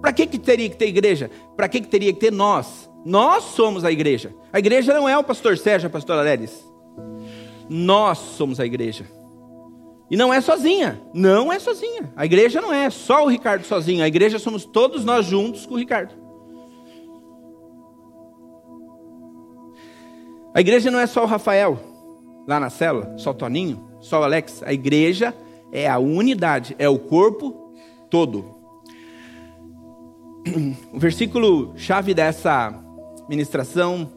Para 0.00 0.12
que, 0.12 0.26
que 0.26 0.38
teria 0.38 0.68
que 0.68 0.76
ter 0.76 0.86
igreja? 0.86 1.30
Para 1.56 1.68
que, 1.68 1.80
que 1.80 1.88
teria 1.88 2.12
que 2.12 2.20
ter 2.20 2.32
nós? 2.32 2.88
Nós 3.04 3.44
somos 3.44 3.84
a 3.84 3.92
igreja. 3.92 4.34
A 4.52 4.58
igreja 4.58 4.92
não 4.92 5.08
é 5.08 5.16
o 5.16 5.22
pastor 5.22 5.56
Sérgio, 5.56 5.86
a 5.86 5.90
pastora 5.90 6.22
Leris. 6.22 6.64
Nós 7.68 8.18
somos 8.18 8.58
a 8.58 8.66
igreja. 8.66 9.04
E 10.10 10.16
não 10.16 10.32
é 10.32 10.40
sozinha. 10.40 11.00
Não 11.12 11.52
é 11.52 11.58
sozinha. 11.58 12.10
A 12.16 12.24
igreja 12.24 12.60
não 12.60 12.72
é 12.72 12.88
só 12.90 13.24
o 13.24 13.28
Ricardo 13.28 13.64
sozinho. 13.64 14.02
A 14.02 14.08
igreja 14.08 14.38
somos 14.38 14.64
todos 14.64 15.04
nós 15.04 15.26
juntos 15.26 15.66
com 15.66 15.74
o 15.74 15.78
Ricardo. 15.78 16.14
A 20.54 20.60
igreja 20.60 20.90
não 20.90 20.98
é 20.98 21.06
só 21.06 21.22
o 21.22 21.26
Rafael, 21.26 21.78
lá 22.46 22.58
na 22.58 22.70
célula, 22.70 23.16
só 23.18 23.30
o 23.30 23.34
Toninho, 23.34 23.88
só 24.00 24.20
o 24.20 24.24
Alex. 24.24 24.62
A 24.64 24.72
igreja 24.72 25.34
é 25.70 25.88
a 25.88 25.98
unidade, 25.98 26.74
é 26.78 26.88
o 26.88 26.98
corpo 26.98 27.72
todo. 28.10 28.56
O 30.92 30.98
versículo 30.98 31.74
chave 31.76 32.14
dessa 32.14 32.74
ministração 33.28 34.10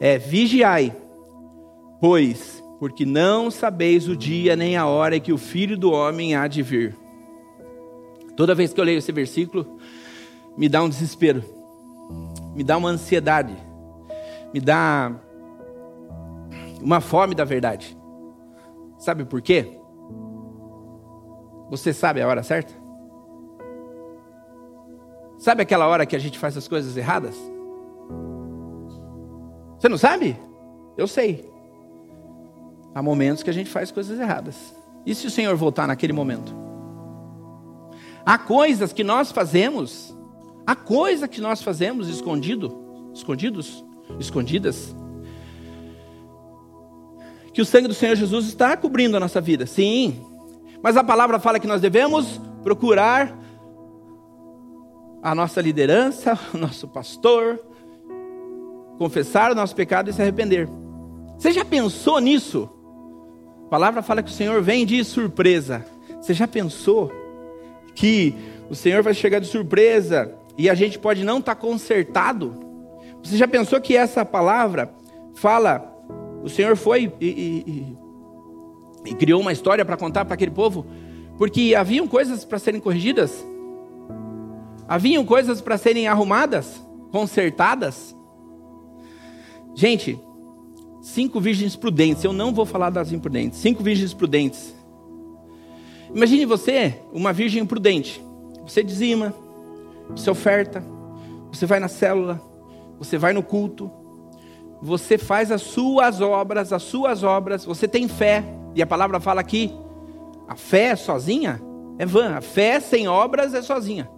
é: 0.00 0.18
Vigiai, 0.18 0.96
pois, 2.00 2.64
porque 2.80 3.04
não 3.04 3.50
sabeis 3.50 4.08
o 4.08 4.16
dia 4.16 4.56
nem 4.56 4.74
a 4.74 4.86
hora 4.86 5.20
que 5.20 5.34
o 5.34 5.36
filho 5.36 5.76
do 5.76 5.92
homem 5.92 6.34
há 6.34 6.48
de 6.48 6.62
vir. 6.62 6.96
Toda 8.34 8.54
vez 8.54 8.72
que 8.72 8.80
eu 8.80 8.84
leio 8.84 8.96
esse 8.96 9.12
versículo, 9.12 9.78
me 10.56 10.66
dá 10.66 10.82
um 10.82 10.88
desespero, 10.88 11.44
me 12.54 12.64
dá 12.64 12.78
uma 12.78 12.88
ansiedade, 12.88 13.54
me 14.54 14.60
dá 14.62 15.12
uma 16.80 17.02
fome 17.02 17.34
da 17.34 17.44
verdade. 17.44 17.94
Sabe 18.98 19.26
por 19.26 19.42
quê? 19.42 19.78
Você 21.68 21.92
sabe 21.92 22.22
a 22.22 22.26
hora 22.26 22.42
certa? 22.42 22.72
Sabe 25.36 25.62
aquela 25.62 25.86
hora 25.86 26.06
que 26.06 26.16
a 26.16 26.18
gente 26.18 26.38
faz 26.38 26.56
as 26.56 26.66
coisas 26.66 26.96
erradas? 26.96 27.36
Você 29.78 29.86
não 29.86 29.98
sabe? 29.98 30.34
Eu 30.96 31.06
sei. 31.06 31.49
Há 32.94 33.02
momentos 33.02 33.42
que 33.42 33.50
a 33.50 33.52
gente 33.52 33.70
faz 33.70 33.90
coisas 33.90 34.18
erradas. 34.18 34.74
E 35.06 35.14
se 35.14 35.26
o 35.26 35.30
Senhor 35.30 35.56
voltar 35.56 35.86
naquele 35.86 36.12
momento? 36.12 36.54
Há 38.24 38.36
coisas 38.36 38.92
que 38.92 39.02
nós 39.02 39.32
fazemos, 39.32 40.14
há 40.66 40.74
coisas 40.76 41.28
que 41.28 41.40
nós 41.40 41.62
fazemos 41.62 42.08
escondido, 42.08 43.10
escondidos, 43.14 43.84
escondidas, 44.18 44.94
que 47.52 47.62
o 47.62 47.64
sangue 47.64 47.88
do 47.88 47.94
Senhor 47.94 48.14
Jesus 48.14 48.46
está 48.46 48.76
cobrindo 48.76 49.16
a 49.16 49.20
nossa 49.20 49.40
vida. 49.40 49.66
Sim. 49.66 50.24
Mas 50.82 50.96
a 50.96 51.04
palavra 51.04 51.38
fala 51.38 51.58
que 51.58 51.66
nós 51.66 51.80
devemos 51.80 52.40
procurar 52.62 53.36
a 55.22 55.34
nossa 55.34 55.60
liderança, 55.60 56.38
o 56.54 56.58
nosso 56.58 56.88
pastor, 56.88 57.60
confessar 58.98 59.50
o 59.50 59.54
nosso 59.54 59.74
pecado 59.74 60.10
e 60.10 60.12
se 60.12 60.20
arrepender. 60.20 60.68
Você 61.38 61.52
já 61.52 61.64
pensou 61.64 62.18
nisso? 62.20 62.68
A 63.70 63.78
palavra 63.78 64.02
fala 64.02 64.20
que 64.20 64.32
o 64.32 64.34
Senhor 64.34 64.60
vem 64.60 64.84
de 64.84 65.04
surpresa. 65.04 65.86
Você 66.20 66.34
já 66.34 66.48
pensou 66.48 67.08
que 67.94 68.34
o 68.68 68.74
Senhor 68.74 69.00
vai 69.00 69.14
chegar 69.14 69.38
de 69.38 69.46
surpresa 69.46 70.34
e 70.58 70.68
a 70.68 70.74
gente 70.74 70.98
pode 70.98 71.22
não 71.22 71.38
estar 71.38 71.54
tá 71.54 71.60
consertado? 71.60 72.52
Você 73.22 73.36
já 73.36 73.46
pensou 73.46 73.80
que 73.80 73.96
essa 73.96 74.24
palavra 74.24 74.92
fala, 75.36 75.88
o 76.42 76.48
Senhor 76.48 76.74
foi 76.74 77.12
e, 77.20 77.96
e, 79.06 79.10
e 79.12 79.14
criou 79.14 79.40
uma 79.40 79.52
história 79.52 79.84
para 79.84 79.96
contar 79.96 80.24
para 80.24 80.34
aquele 80.34 80.50
povo? 80.50 80.84
Porque 81.38 81.72
haviam 81.76 82.08
coisas 82.08 82.44
para 82.44 82.58
serem 82.58 82.80
corrigidas? 82.80 83.46
Haviam 84.88 85.24
coisas 85.24 85.60
para 85.60 85.78
serem 85.78 86.08
arrumadas, 86.08 86.84
consertadas. 87.12 88.16
Gente, 89.76 90.18
cinco 91.00 91.40
virgens 91.40 91.76
prudentes. 91.76 92.24
Eu 92.24 92.32
não 92.32 92.52
vou 92.52 92.64
falar 92.66 92.90
das 92.90 93.12
imprudentes. 93.12 93.58
Cinco 93.58 93.82
virgens 93.82 94.14
prudentes. 94.14 94.74
Imagine 96.14 96.44
você, 96.44 97.00
uma 97.12 97.32
virgem 97.32 97.64
prudente. 97.64 98.22
Você 98.66 98.82
dizima, 98.82 99.34
você 100.10 100.30
oferta, 100.30 100.82
você 101.52 101.66
vai 101.66 101.80
na 101.80 101.88
célula, 101.88 102.40
você 102.98 103.16
vai 103.16 103.32
no 103.32 103.42
culto, 103.42 103.90
você 104.82 105.18
faz 105.18 105.52
as 105.52 105.62
suas 105.62 106.20
obras, 106.20 106.72
as 106.72 106.82
suas 106.82 107.22
obras, 107.22 107.64
você 107.64 107.86
tem 107.86 108.08
fé. 108.08 108.44
E 108.74 108.82
a 108.82 108.86
palavra 108.86 109.20
fala 109.20 109.40
aqui: 109.40 109.72
a 110.48 110.56
fé 110.56 110.96
sozinha 110.96 111.60
é 111.98 112.06
vã, 112.06 112.36
a 112.36 112.40
fé 112.40 112.80
sem 112.80 113.06
obras 113.06 113.54
é 113.54 113.62
sozinha. 113.62 114.08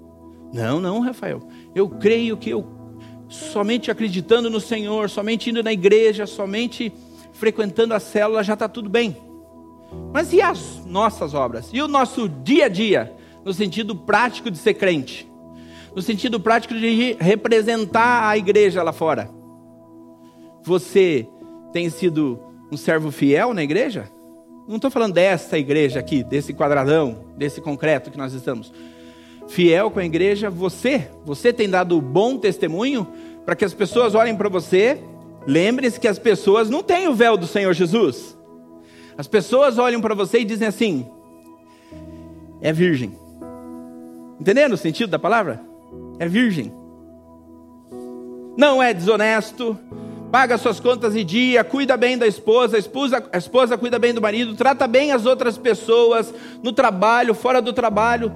Não, 0.53 0.81
não, 0.81 1.01
Rafael. 1.01 1.41
Eu 1.75 1.89
creio 1.89 2.37
que 2.37 2.51
eu 2.51 2.82
somente 3.33 3.91
acreditando 3.91 4.51
no 4.51 4.61
Senhor, 4.61 5.09
somente 5.09 5.51
indo 5.51 5.63
na 5.63 5.73
igreja, 5.73 6.27
somente 6.27 6.93
frequentando 7.33 7.95
a 7.95 8.01
célula 8.01 8.45
já 8.45 8.53
está 8.53 8.69
tudo 8.69 8.91
bem. 8.91 9.17
Mas 10.13 10.33
e 10.33 10.41
as 10.41 10.85
nossas 10.85 11.33
obras? 11.35 11.71
E 11.73 11.81
o 11.81 11.89
nosso 11.89 12.29
dia 12.29 12.67
a 12.67 12.69
dia, 12.69 13.13
no 13.45 13.53
sentido 13.53 13.97
prático 13.97 14.51
de 14.51 14.59
ser 14.59 14.75
crente? 14.75 15.29
No 15.95 16.03
sentido 16.03 16.39
prático 16.39 16.75
de 16.75 17.17
representar 17.19 18.29
a 18.29 18.37
igreja 18.37 18.83
lá 18.83 18.93
fora? 18.93 19.31
Você 20.63 21.27
tem 21.73 21.89
sido 21.91 22.39
um 22.71 22.77
servo 22.77 23.11
fiel 23.11 23.53
na 23.53 23.63
igreja? 23.63 24.11
Não 24.69 24.77
estou 24.77 24.91
falando 24.91 25.15
dessa 25.15 25.59
igreja 25.59 25.99
aqui, 25.99 26.23
desse 26.23 26.55
quadradão, 26.55 27.25
desse 27.37 27.61
concreto 27.61 28.11
que 28.11 28.19
nós 28.19 28.33
estamos 28.33 28.73
fiel 29.49 29.91
com 29.91 30.01
a 30.01 30.05
igreja, 30.05 30.51
você, 30.51 31.09
você 31.25 31.53
tem 31.53 31.69
dado 31.69 32.01
bom 32.01 32.39
testemunho 32.39 33.07
para 33.45 33.57
que 33.57 33.65
as 33.65 33.75
pessoas 33.75 34.15
olhem 34.15 34.37
para 34.37 34.49
você. 34.49 34.99
Lembre-se 35.47 35.99
que 35.99 36.09
as 36.09 36.19
pessoas 36.19 36.71
não 36.71 36.83
têm 36.83 37.09
o 37.09 37.15
véu 37.15 37.37
do 37.37 37.47
Senhor 37.47 37.73
Jesus. 37.73 38.37
As 39.17 39.27
pessoas 39.27 39.79
olham 39.79 40.01
para 40.01 40.15
você 40.15 40.41
e 40.41 40.45
dizem 40.45 40.69
assim: 40.69 41.07
é 42.61 42.73
virgem. 42.73 43.17
Entendendo 44.41 44.73
o 44.73 44.79
sentido 44.79 45.11
da 45.11 45.19
palavra? 45.19 45.61
É 46.19 46.27
virgem. 46.27 46.73
Não 48.57 48.83
é 48.83 48.93
desonesto, 48.93 49.79
paga 50.31 50.59
suas 50.59 50.79
contas 50.79 51.17
em 51.17 51.25
dia, 51.25 51.65
cuida 51.65 51.97
bem 51.97 52.19
da 52.19 52.27
esposa, 52.27 52.77
a 52.77 52.79
esposa, 52.79 53.25
a 53.33 53.39
esposa 53.39 53.79
cuida 53.79 53.99
bem 53.99 54.13
do 54.13 54.21
marido, 54.21 54.55
trata 54.55 54.87
bem 54.87 55.13
as 55.13 55.27
outras 55.27 55.57
pessoas 55.57 56.33
no 56.63 56.73
trabalho, 56.73 57.35
fora 57.35 57.63
do 57.63 57.73
trabalho 57.73 58.33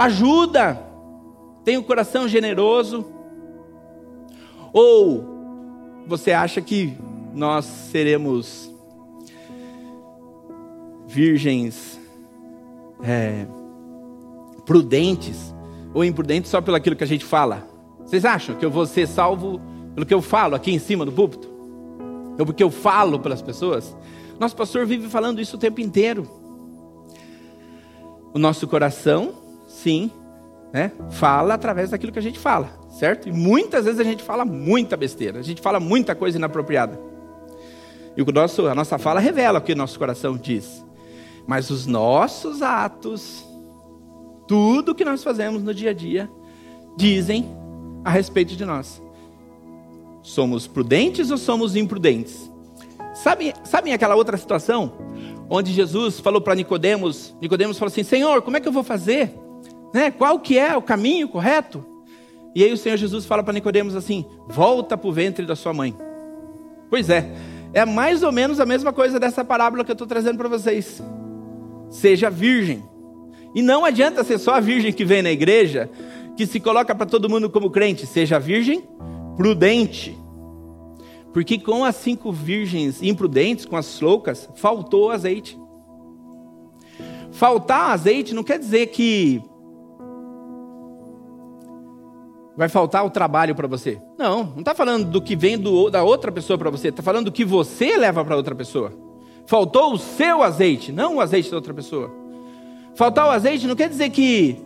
ajuda, 0.00 0.82
tem 1.62 1.76
um 1.76 1.82
coração 1.82 2.26
generoso. 2.26 3.04
Ou 4.72 6.02
você 6.06 6.32
acha 6.32 6.62
que 6.62 6.96
nós 7.34 7.66
seremos 7.66 8.70
virgens 11.06 12.00
é, 13.02 13.46
prudentes 14.64 15.54
ou 15.92 16.02
imprudentes 16.02 16.50
só 16.50 16.62
pelo 16.62 16.78
aquilo 16.78 16.96
que 16.96 17.04
a 17.04 17.06
gente 17.06 17.24
fala? 17.24 17.68
Vocês 18.02 18.24
acham 18.24 18.54
que 18.54 18.64
eu 18.64 18.70
vou 18.70 18.86
ser 18.86 19.06
salvo 19.06 19.60
pelo 19.94 20.06
que 20.06 20.14
eu 20.14 20.22
falo 20.22 20.54
aqui 20.54 20.72
em 20.72 20.78
cima 20.78 21.04
do 21.04 21.12
púlpito? 21.12 21.46
Ou 22.38 22.46
porque 22.46 22.62
eu 22.62 22.70
falo 22.70 23.20
para 23.20 23.34
as 23.34 23.42
pessoas? 23.42 23.94
Nosso 24.38 24.56
pastor 24.56 24.86
vive 24.86 25.10
falando 25.10 25.42
isso 25.42 25.56
o 25.56 25.60
tempo 25.60 25.78
inteiro. 25.78 26.26
O 28.32 28.38
nosso 28.38 28.66
coração 28.66 29.49
sim, 29.70 30.10
né, 30.72 30.92
fala 31.10 31.54
através 31.54 31.90
daquilo 31.90 32.12
que 32.12 32.18
a 32.18 32.22
gente 32.22 32.38
fala, 32.38 32.68
certo? 32.90 33.28
E 33.28 33.32
muitas 33.32 33.84
vezes 33.84 34.00
a 34.00 34.04
gente 34.04 34.22
fala 34.22 34.44
muita 34.44 34.96
besteira, 34.96 35.38
a 35.38 35.42
gente 35.42 35.62
fala 35.62 35.80
muita 35.80 36.14
coisa 36.14 36.36
inapropriada. 36.36 37.00
E 38.16 38.22
o 38.22 38.32
nosso, 38.32 38.66
a 38.66 38.74
nossa 38.74 38.98
fala 38.98 39.20
revela 39.20 39.60
o 39.60 39.62
que 39.62 39.72
o 39.72 39.76
nosso 39.76 39.98
coração 39.98 40.36
diz. 40.36 40.84
Mas 41.46 41.70
os 41.70 41.86
nossos 41.86 42.60
atos 42.62 43.44
Tudo 44.46 44.96
que 44.96 45.04
nós 45.04 45.22
fazemos 45.22 45.62
no 45.62 45.72
dia 45.72 45.90
a 45.90 45.94
dia 45.94 46.28
dizem 46.96 47.48
a 48.04 48.10
respeito 48.10 48.56
de 48.56 48.64
nós. 48.64 49.00
Somos 50.22 50.66
prudentes 50.66 51.30
ou 51.30 51.38
somos 51.38 51.76
imprudentes? 51.76 52.50
Sabem, 53.14 53.54
sabem 53.62 53.92
aquela 53.92 54.16
outra 54.16 54.36
situação 54.36 54.92
onde 55.48 55.72
Jesus 55.72 56.18
falou 56.18 56.40
para 56.40 56.56
Nicodemos, 56.56 57.32
Nicodemos 57.40 57.78
falou 57.78 57.90
assim: 57.92 58.02
"Senhor, 58.02 58.42
como 58.42 58.56
é 58.56 58.60
que 58.60 58.66
eu 58.66 58.72
vou 58.72 58.82
fazer? 58.82 59.32
Né? 59.92 60.10
Qual 60.10 60.38
que 60.38 60.58
é 60.58 60.76
o 60.76 60.82
caminho 60.82 61.28
correto?" 61.28 61.84
E 62.54 62.64
aí 62.64 62.72
o 62.72 62.76
Senhor 62.76 62.96
Jesus 62.96 63.24
fala 63.24 63.42
para 63.42 63.52
Nicodemos 63.52 63.94
assim: 63.94 64.24
"Volta 64.48 64.96
para 64.96 65.08
o 65.08 65.12
ventre 65.12 65.46
da 65.46 65.56
sua 65.56 65.72
mãe." 65.72 65.94
Pois 66.88 67.08
é, 67.08 67.32
é 67.72 67.84
mais 67.84 68.22
ou 68.22 68.32
menos 68.32 68.58
a 68.58 68.66
mesma 68.66 68.92
coisa 68.92 69.20
dessa 69.20 69.44
parábola 69.44 69.84
que 69.84 69.90
eu 69.90 69.94
estou 69.94 70.06
trazendo 70.06 70.36
para 70.36 70.48
vocês. 70.48 71.00
Seja 71.88 72.28
virgem. 72.28 72.82
E 73.54 73.62
não 73.62 73.84
adianta 73.84 74.24
ser 74.24 74.38
só 74.38 74.54
a 74.54 74.60
virgem 74.60 74.92
que 74.92 75.04
vem 75.04 75.22
na 75.22 75.30
igreja, 75.30 75.90
que 76.36 76.46
se 76.46 76.58
coloca 76.58 76.94
para 76.94 77.06
todo 77.06 77.28
mundo 77.28 77.48
como 77.48 77.70
crente. 77.70 78.06
Seja 78.06 78.38
virgem 78.38 78.82
prudente. 79.36 80.18
Porque 81.32 81.58
com 81.58 81.84
as 81.84 81.96
cinco 81.96 82.32
virgens 82.32 83.02
imprudentes, 83.02 83.64
com 83.64 83.76
as 83.76 84.00
loucas, 84.00 84.48
faltou 84.56 85.10
azeite. 85.10 85.58
Faltar 87.30 87.90
azeite 87.90 88.34
não 88.34 88.42
quer 88.42 88.58
dizer 88.58 88.86
que 88.88 89.40
vai 92.60 92.68
faltar 92.68 93.06
o 93.06 93.08
trabalho 93.08 93.54
para 93.54 93.66
você. 93.66 93.98
Não, 94.18 94.44
não 94.44 94.58
está 94.58 94.74
falando 94.74 95.06
do 95.06 95.22
que 95.22 95.34
vem 95.34 95.56
do, 95.56 95.88
da 95.88 96.02
outra 96.02 96.30
pessoa 96.30 96.58
para 96.58 96.68
você, 96.68 96.88
está 96.88 97.02
falando 97.02 97.24
do 97.24 97.32
que 97.32 97.42
você 97.42 97.96
leva 97.96 98.22
para 98.22 98.36
outra 98.36 98.54
pessoa. 98.54 98.92
Faltou 99.46 99.94
o 99.94 99.98
seu 99.98 100.42
azeite, 100.42 100.92
não 100.92 101.16
o 101.16 101.20
azeite 101.22 101.50
da 101.50 101.56
outra 101.56 101.72
pessoa. 101.72 102.10
Faltar 102.94 103.26
o 103.26 103.30
azeite 103.30 103.66
não 103.66 103.74
quer 103.74 103.88
dizer 103.88 104.10
que 104.10 104.58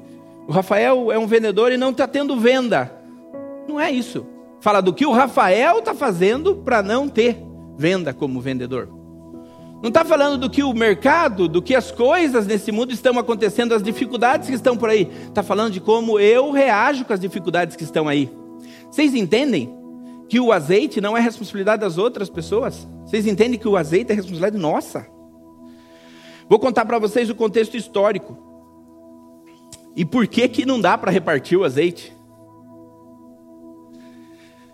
o 0.49 0.51
Rafael 0.51 1.13
é 1.13 1.19
um 1.21 1.29
vendedor 1.29 1.71
e 1.71 1.77
não 1.77 1.91
está 1.91 2.09
tendo 2.09 2.37
venda. 2.37 2.93
Não 3.69 3.79
é 3.79 3.93
isso. 3.93 4.27
Fala 4.61 4.83
do 4.83 4.93
que 4.93 5.07
o 5.07 5.13
Rafael 5.13 5.79
está 5.79 5.95
fazendo 5.95 6.57
para 6.57 6.83
não 6.83 7.09
ter 7.09 7.41
venda 7.79 8.13
como 8.13 8.41
vendedor. 8.41 8.89
Não 9.85 9.89
está 9.89 10.03
falando 10.03 10.39
do 10.39 10.49
que 10.49 10.63
o 10.63 10.73
mercado, 10.73 11.47
do 11.47 11.61
que 11.61 11.75
as 11.75 11.91
coisas 11.91 12.47
nesse 12.47 12.73
mundo 12.73 12.91
estão 12.91 13.19
acontecendo, 13.19 13.75
as 13.75 13.83
dificuldades 13.83 14.49
que 14.49 14.55
estão 14.55 14.79
por 14.79 14.89
aí. 14.89 15.13
Está 15.29 15.43
falando 15.43 15.75
de 15.75 15.79
como 15.79 16.19
eu 16.19 16.51
reajo 16.51 17.05
com 17.05 17.13
as 17.13 17.21
dificuldades 17.21 17.77
que 17.77 17.85
estão 17.85 18.09
aí. 18.09 18.33
Vocês 18.91 19.15
entendem 19.15 19.77
que 20.27 20.41
o 20.41 20.53
azeite 20.53 21.03
não 21.03 21.15
é 21.15 21.21
responsabilidade 21.21 21.83
das 21.83 21.99
outras 21.99 22.31
pessoas? 22.31 22.89
Vocês 23.05 23.27
entendem 23.27 23.61
que 23.61 23.69
o 23.69 23.77
azeite 23.77 24.11
é 24.11 24.15
responsabilidade 24.15 24.57
nossa? 24.57 25.07
Vou 26.49 26.59
contar 26.59 26.87
para 26.87 26.99
vocês 26.99 27.29
o 27.29 27.35
contexto 27.35 27.77
histórico. 27.77 28.39
E 29.95 30.03
por 30.03 30.27
que 30.27 30.49
que 30.49 30.65
não 30.65 30.81
dá 30.81 30.97
para 30.97 31.11
repartir 31.11 31.59
o 31.59 31.65
azeite? 31.65 32.11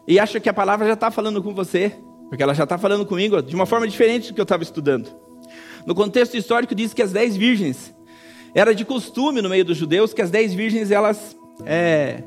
E 0.07 0.21
acha 0.21 0.39
que 0.39 0.49
a 0.49 0.55
palavra 0.55 0.87
já 0.87 0.95
está 0.95 1.11
falando 1.11 1.43
com 1.43 1.53
você, 1.53 1.99
porque 2.31 2.45
ela 2.45 2.55
já 2.55 2.63
está 2.63 2.79
falando 2.79 3.05
comigo 3.05 3.43
de 3.43 3.57
uma 3.57 3.67
forma 3.67 3.89
diferente 3.89 4.29
do 4.29 4.35
que 4.35 4.41
eu 4.41 4.45
estava 4.45 4.63
estudando. 4.63 5.11
No 5.85 5.97
contexto 5.97 6.37
histórico 6.37 6.77
diz 6.77 6.95
que 6.95 7.03
as 7.03 7.11
dez 7.11 7.37
virgens 7.37 7.93
era 8.55 8.73
de 8.73 8.85
costume 8.85 9.43
no 9.43 9.49
meio 9.49 9.65
dos 9.65 9.77
judeus 9.77 10.15
que 10.15 10.23
as 10.23 10.31
dez 10.31 10.55
virgens 10.55 10.93
elas 10.93 11.37
é, 11.67 12.23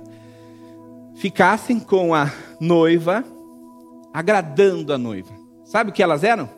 ficassem 1.16 1.80
com 1.80 2.14
a 2.14 2.30
noiva, 2.60 3.24
agradando 4.14 4.94
a 4.94 4.98
noiva. 4.98 5.32
Sabe 5.64 5.90
o 5.90 5.94
que 5.94 6.04
elas 6.04 6.24
eram? 6.24 6.50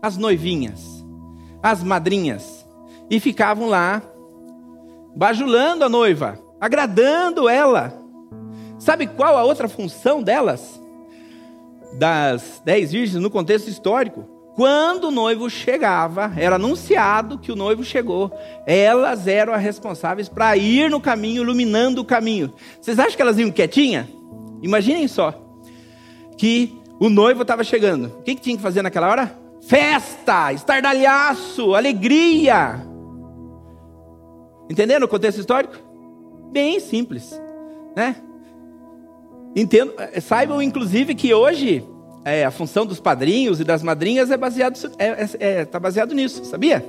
As 0.00 0.16
noivinhas, 0.16 1.04
as 1.60 1.82
madrinhas, 1.82 2.64
e 3.10 3.18
ficavam 3.18 3.68
lá 3.68 4.00
bajulando 5.16 5.84
a 5.84 5.88
noiva, 5.88 6.38
agradando 6.60 7.48
ela. 7.48 7.92
Sabe 8.78 9.08
qual 9.08 9.36
a 9.36 9.44
outra 9.44 9.68
função 9.68 10.22
delas? 10.22 10.81
Das 11.94 12.62
dez 12.64 12.92
virgens 12.92 13.22
no 13.22 13.30
contexto 13.30 13.68
histórico. 13.68 14.28
Quando 14.54 15.04
o 15.04 15.10
noivo 15.10 15.48
chegava, 15.48 16.30
era 16.36 16.56
anunciado 16.56 17.38
que 17.38 17.50
o 17.50 17.56
noivo 17.56 17.82
chegou, 17.82 18.30
elas 18.66 19.26
eram 19.26 19.54
as 19.54 19.62
responsáveis 19.62 20.28
para 20.28 20.54
ir 20.56 20.90
no 20.90 21.00
caminho, 21.00 21.42
iluminando 21.42 22.02
o 22.02 22.04
caminho. 22.04 22.52
Vocês 22.80 22.98
acham 22.98 23.16
que 23.16 23.22
elas 23.22 23.38
iam 23.38 23.50
quietinha? 23.50 24.08
Imaginem 24.60 25.08
só 25.08 25.34
que 26.36 26.78
o 27.00 27.08
noivo 27.08 27.42
estava 27.42 27.64
chegando. 27.64 28.06
O 28.06 28.22
que, 28.22 28.34
que 28.34 28.42
tinha 28.42 28.56
que 28.56 28.62
fazer 28.62 28.82
naquela 28.82 29.08
hora? 29.08 29.38
Festa, 29.62 30.52
estardalhaço, 30.52 31.74
alegria. 31.74 32.86
Entenderam 34.68 35.06
o 35.06 35.08
contexto 35.08 35.38
histórico? 35.38 35.76
Bem 36.52 36.78
simples, 36.78 37.40
né? 37.96 38.16
Entendo, 39.54 39.92
eh, 39.98 40.20
saibam 40.20 40.62
inclusive 40.62 41.14
que 41.14 41.34
hoje 41.34 41.84
é, 42.24 42.44
a 42.44 42.50
função 42.50 42.86
dos 42.86 43.00
padrinhos 43.00 43.60
e 43.60 43.64
das 43.64 43.82
madrinhas 43.82 44.30
é 44.30 44.36
baseado 44.36 44.78
é, 44.98 45.06
é, 45.06 45.28
é, 45.38 45.64
tá 45.64 45.78
baseado 45.78 46.14
nisso, 46.14 46.44
sabia? 46.44 46.84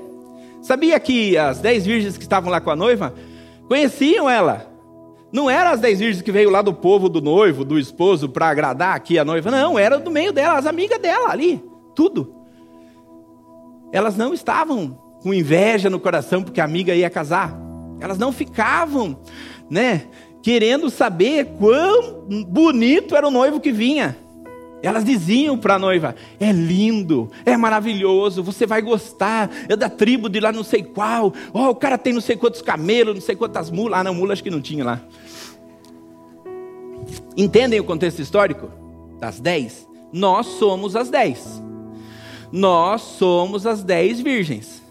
Sabia 0.61 0.99
que 0.99 1.37
as 1.37 1.59
dez 1.59 1.85
virgens 1.85 2.17
que 2.17 2.23
estavam 2.23 2.49
lá 2.49 2.61
com 2.61 2.69
a 2.69 2.75
noiva 2.75 3.13
conheciam 3.67 4.29
ela? 4.29 4.71
Não 5.31 5.49
eram 5.49 5.71
as 5.71 5.79
dez 5.79 5.99
virgens 5.99 6.21
que 6.21 6.31
veio 6.31 6.49
lá 6.49 6.61
do 6.61 6.73
povo 6.73 7.09
do 7.09 7.19
noivo, 7.19 7.65
do 7.65 7.79
esposo, 7.79 8.29
para 8.29 8.47
agradar 8.47 8.95
aqui 8.95 9.17
a 9.17 9.25
noiva. 9.25 9.49
Não, 9.49 9.79
era 9.79 9.97
do 9.97 10.11
meio 10.11 10.31
dela, 10.31 10.59
as 10.59 10.67
amigas 10.67 10.99
dela 10.99 11.31
ali, 11.31 11.61
tudo. 11.95 12.33
Elas 13.91 14.15
não 14.15 14.33
estavam 14.33 14.97
com 15.21 15.33
inveja 15.33 15.89
no 15.89 15.99
coração 15.99 16.43
porque 16.43 16.61
a 16.61 16.65
amiga 16.65 16.93
ia 16.93 17.09
casar. 17.09 17.57
Elas 17.99 18.17
não 18.17 18.31
ficavam, 18.31 19.17
né, 19.69 20.03
querendo 20.43 20.89
saber 20.89 21.55
quão 21.57 22.27
bonito 22.47 23.15
era 23.15 23.27
o 23.27 23.31
noivo 23.31 23.61
que 23.61 23.71
vinha. 23.71 24.15
Elas 24.83 25.05
diziam 25.05 25.57
para 25.57 25.75
a 25.75 25.79
noiva: 25.79 26.13
é 26.39 26.51
lindo, 26.51 27.31
é 27.45 27.55
maravilhoso, 27.55 28.43
você 28.43 28.67
vai 28.67 28.81
gostar, 28.81 29.49
é 29.69 29.75
da 29.75 29.89
tribo 29.89 30.29
de 30.29 30.41
lá 30.41 30.51
não 30.51 30.63
sei 30.63 30.83
qual. 30.83 31.33
Oh, 31.53 31.69
o 31.69 31.75
cara 31.75 31.97
tem 31.97 32.11
não 32.11 32.21
sei 32.21 32.35
quantos 32.35 32.61
camelos, 32.61 33.15
não 33.15 33.21
sei 33.21 33.35
quantas 33.35 33.71
mulas. 33.71 34.01
Ah, 34.01 34.03
não, 34.03 34.13
mulas 34.13 34.33
acho 34.33 34.43
que 34.43 34.51
não 34.51 34.61
tinha 34.61 34.83
lá. 34.83 35.01
Entendem 37.37 37.79
o 37.79 37.83
contexto 37.83 38.19
histórico? 38.19 38.69
Das 39.19 39.39
dez? 39.39 39.87
Nós 40.11 40.45
somos 40.45 40.95
as 40.95 41.09
dez. 41.09 41.63
Nós 42.51 43.01
somos 43.01 43.65
as 43.65 43.81
dez 43.81 44.19
virgens. 44.19 44.82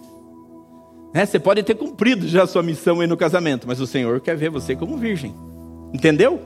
É, 1.15 1.27
você 1.27 1.39
pode 1.39 1.63
ter 1.63 1.75
cumprido 1.75 2.27
já 2.27 2.45
a 2.45 2.47
sua 2.47 2.63
missão 2.63 3.01
aí 3.01 3.07
no 3.07 3.17
casamento, 3.17 3.67
mas 3.67 3.81
o 3.81 3.87
Senhor 3.87 4.21
quer 4.21 4.37
ver 4.37 4.51
você 4.51 4.75
como 4.75 4.97
virgem. 4.97 5.35
Entendeu? 5.93 6.41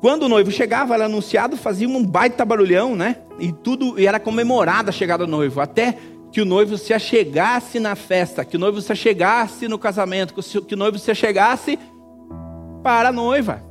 Quando 0.00 0.22
o 0.22 0.28
noivo 0.28 0.50
chegava, 0.50 0.94
era 0.94 1.06
anunciado, 1.06 1.56
fazia 1.56 1.88
um 1.88 2.04
baita 2.04 2.44
barulhão, 2.44 2.94
né? 2.94 3.16
E 3.38 3.52
tudo 3.52 3.98
e 3.98 4.06
era 4.06 4.18
comemorada 4.18 4.90
a 4.90 4.92
chegada 4.92 5.26
do 5.26 5.30
noivo, 5.30 5.60
até 5.60 5.98
que 6.30 6.40
o 6.40 6.44
noivo 6.44 6.78
se 6.78 6.94
achegasse 6.94 7.80
na 7.80 7.96
festa, 7.96 8.44
que 8.44 8.56
o 8.56 8.60
noivo 8.60 8.80
se 8.80 8.92
achegasse 8.92 9.66
no 9.66 9.78
casamento, 9.78 10.34
que 10.62 10.74
o 10.74 10.78
noivo 10.78 10.98
se 10.98 11.10
achegasse 11.10 11.78
para 12.82 13.08
a 13.08 13.12
noiva. 13.12 13.62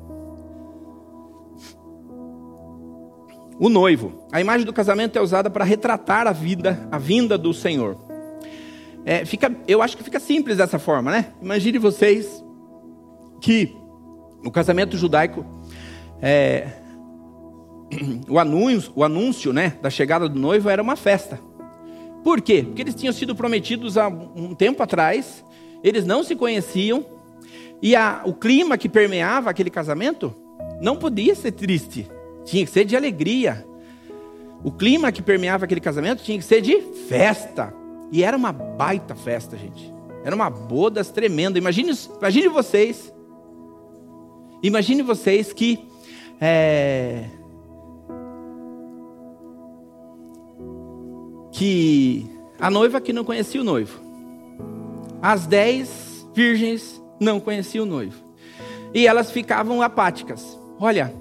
O 3.60 3.70
noivo. 3.70 4.28
A 4.32 4.40
imagem 4.40 4.66
do 4.66 4.74
casamento 4.74 5.18
é 5.18 5.22
usada 5.22 5.50
para 5.50 5.66
retratar 5.66 6.28
a 6.28 6.32
vida, 6.32 6.88
a 6.92 6.98
vinda 7.00 7.38
do 7.38 7.54
Senhor. 7.54 8.07
É, 9.10 9.24
fica, 9.24 9.56
eu 9.66 9.82
acho 9.82 9.96
que 9.96 10.04
fica 10.04 10.20
simples 10.20 10.58
dessa 10.58 10.78
forma, 10.78 11.10
né? 11.10 11.28
Imagine 11.42 11.80
vocês 11.80 12.44
que 13.40 13.74
no 14.44 14.52
casamento 14.52 14.98
judaico, 14.98 15.46
é, 16.22 16.68
o, 18.28 18.38
anúncio, 18.38 18.92
o 18.94 19.06
anúncio 19.06 19.54
né, 19.54 19.78
da 19.82 19.90
chegada 19.90 20.28
do 20.28 20.38
noivo 20.38 20.70
era 20.70 20.84
uma 20.84 20.98
festa. 20.98 21.40
Por 22.22 22.42
quê? 22.42 22.64
Porque 22.64 22.82
eles 22.82 22.96
tinham 22.96 23.14
sido 23.14 23.34
prometidos 23.34 23.98
há 23.98 24.10
um 24.10 24.54
tempo 24.54 24.84
atrás, 24.84 25.42
eles 25.82 26.06
não 26.06 26.22
se 26.22 26.36
conheciam, 26.36 27.06
e 27.82 27.96
a, 27.96 28.24
o 28.26 28.34
clima 28.34 28.78
que 28.78 28.90
permeava 28.90 29.50
aquele 29.50 29.70
casamento 29.70 30.36
não 30.82 30.98
podia 30.98 31.34
ser 31.34 31.54
triste, 31.54 32.12
tinha 32.44 32.66
que 32.66 32.72
ser 32.72 32.84
de 32.84 32.98
alegria. 32.98 33.66
O 34.66 34.70
clima 34.70 35.14
que 35.14 35.22
permeava 35.22 35.64
aquele 35.64 35.80
casamento 35.80 36.24
tinha 36.24 36.38
que 36.38 36.44
ser 36.44 36.60
de 36.60 36.82
festa. 37.08 37.74
E 38.12 38.24
era 38.24 38.38
uma 38.38 38.52
baita 38.52 39.16
festa, 39.16 39.58
gente. 39.58 39.94
Era 40.24 40.36
uma 40.36 40.50
bodas 40.50 41.10
tremenda. 41.10 41.58
Imagine, 41.58 41.92
imagine 42.18 42.48
vocês. 42.48 43.14
Imagine 44.62 45.02
vocês 45.02 45.54
que. 45.54 45.88
É, 46.40 47.26
que 51.52 52.30
a 52.60 52.70
noiva 52.70 53.02
que 53.02 53.12
não 53.12 53.24
conhecia 53.24 53.62
o 53.62 53.64
noivo. 53.64 54.00
As 55.22 55.48
dez 55.48 56.28
virgens 56.34 57.02
não 57.20 57.40
conheciam 57.40 57.84
o 57.84 57.90
noivo. 57.90 58.24
E 58.94 59.08
elas 59.08 59.32
ficavam 59.32 59.82
apáticas. 59.82 60.58
Olha, 60.80 61.14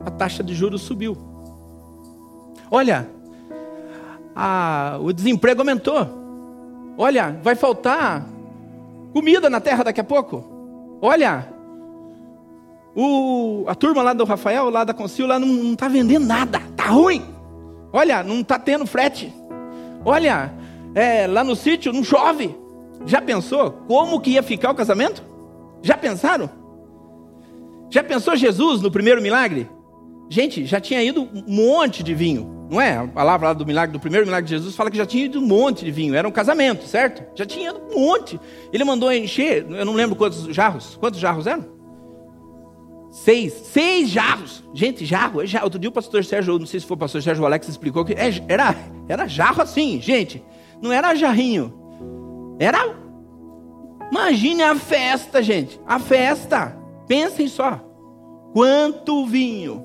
a 0.00 0.10
taxa 0.10 0.42
de 0.42 0.54
juros 0.54 0.82
subiu. 0.82 1.16
Olha, 2.70 3.08
a, 4.40 4.98
o 5.00 5.12
desemprego 5.12 5.62
aumentou. 5.62 6.06
Olha, 6.96 7.36
vai 7.42 7.56
faltar 7.56 8.24
comida 9.12 9.50
na 9.50 9.60
terra 9.60 9.82
daqui 9.82 10.00
a 10.00 10.04
pouco. 10.04 10.44
Olha, 11.02 11.48
o, 12.94 13.64
a 13.66 13.74
turma 13.74 14.00
lá 14.00 14.12
do 14.12 14.24
Rafael, 14.24 14.70
lá 14.70 14.84
da 14.84 14.94
Concil, 14.94 15.26
lá 15.26 15.40
não 15.40 15.72
está 15.72 15.88
vendendo 15.88 16.24
nada, 16.24 16.60
tá 16.76 16.84
ruim. 16.86 17.24
Olha, 17.92 18.22
não 18.22 18.40
está 18.40 18.60
tendo 18.60 18.86
frete. 18.86 19.34
Olha, 20.04 20.52
é, 20.94 21.26
lá 21.26 21.42
no 21.42 21.56
sítio 21.56 21.92
não 21.92 22.04
chove. 22.04 22.54
Já 23.06 23.20
pensou 23.20 23.72
como 23.88 24.20
que 24.20 24.30
ia 24.30 24.42
ficar 24.42 24.70
o 24.70 24.74
casamento? 24.74 25.20
Já 25.82 25.96
pensaram? 25.96 26.48
Já 27.90 28.04
pensou 28.04 28.36
Jesus 28.36 28.82
no 28.82 28.90
primeiro 28.90 29.20
milagre? 29.20 29.68
Gente, 30.28 30.64
já 30.64 30.78
tinha 30.80 31.02
ido 31.02 31.22
um 31.22 31.42
monte 31.46 32.02
de 32.04 32.14
vinho, 32.14 32.57
não 32.70 32.80
é? 32.80 32.98
A 32.98 33.06
palavra 33.06 33.54
do 33.54 33.64
milagre, 33.64 33.92
do 33.92 34.00
primeiro 34.00 34.26
milagre 34.26 34.48
de 34.48 34.56
Jesus, 34.56 34.76
fala 34.76 34.90
que 34.90 34.96
já 34.96 35.06
tinha 35.06 35.24
ido 35.24 35.40
um 35.40 35.46
monte 35.46 35.84
de 35.84 35.90
vinho. 35.90 36.14
Era 36.14 36.28
um 36.28 36.30
casamento, 36.30 36.86
certo? 36.86 37.24
Já 37.34 37.46
tinha 37.46 37.70
ido 37.70 37.80
um 37.90 38.00
monte. 38.00 38.38
Ele 38.72 38.84
mandou 38.84 39.12
encher, 39.12 39.66
eu 39.70 39.84
não 39.84 39.94
lembro 39.94 40.14
quantos 40.16 40.44
jarros. 40.54 40.96
Quantos 40.96 41.18
jarros 41.18 41.46
eram? 41.46 41.78
Seis. 43.10 43.52
Seis 43.52 44.10
jarros. 44.10 44.62
Gente, 44.74 45.04
jarro 45.04 45.42
é 45.42 45.46
jarro. 45.46 45.64
Outro 45.64 45.78
dia 45.78 45.88
o 45.88 45.92
pastor 45.92 46.24
Sérgio, 46.24 46.58
não 46.58 46.66
sei 46.66 46.80
se 46.80 46.86
foi 46.86 46.94
o 46.94 46.98
pastor 46.98 47.22
Sérgio 47.22 47.44
Alex, 47.44 47.68
explicou 47.68 48.04
que 48.04 48.12
é, 48.12 48.30
era, 48.48 48.74
era 49.08 49.26
jarro 49.26 49.62
assim, 49.62 50.00
gente. 50.00 50.42
Não 50.80 50.92
era 50.92 51.14
jarrinho. 51.14 51.72
Era. 52.58 52.94
Imagine 54.10 54.62
a 54.62 54.74
festa, 54.74 55.42
gente. 55.42 55.80
A 55.86 55.98
festa. 55.98 56.76
Pensem 57.06 57.48
só. 57.48 57.80
Quanto 58.52 59.26
vinho. 59.26 59.84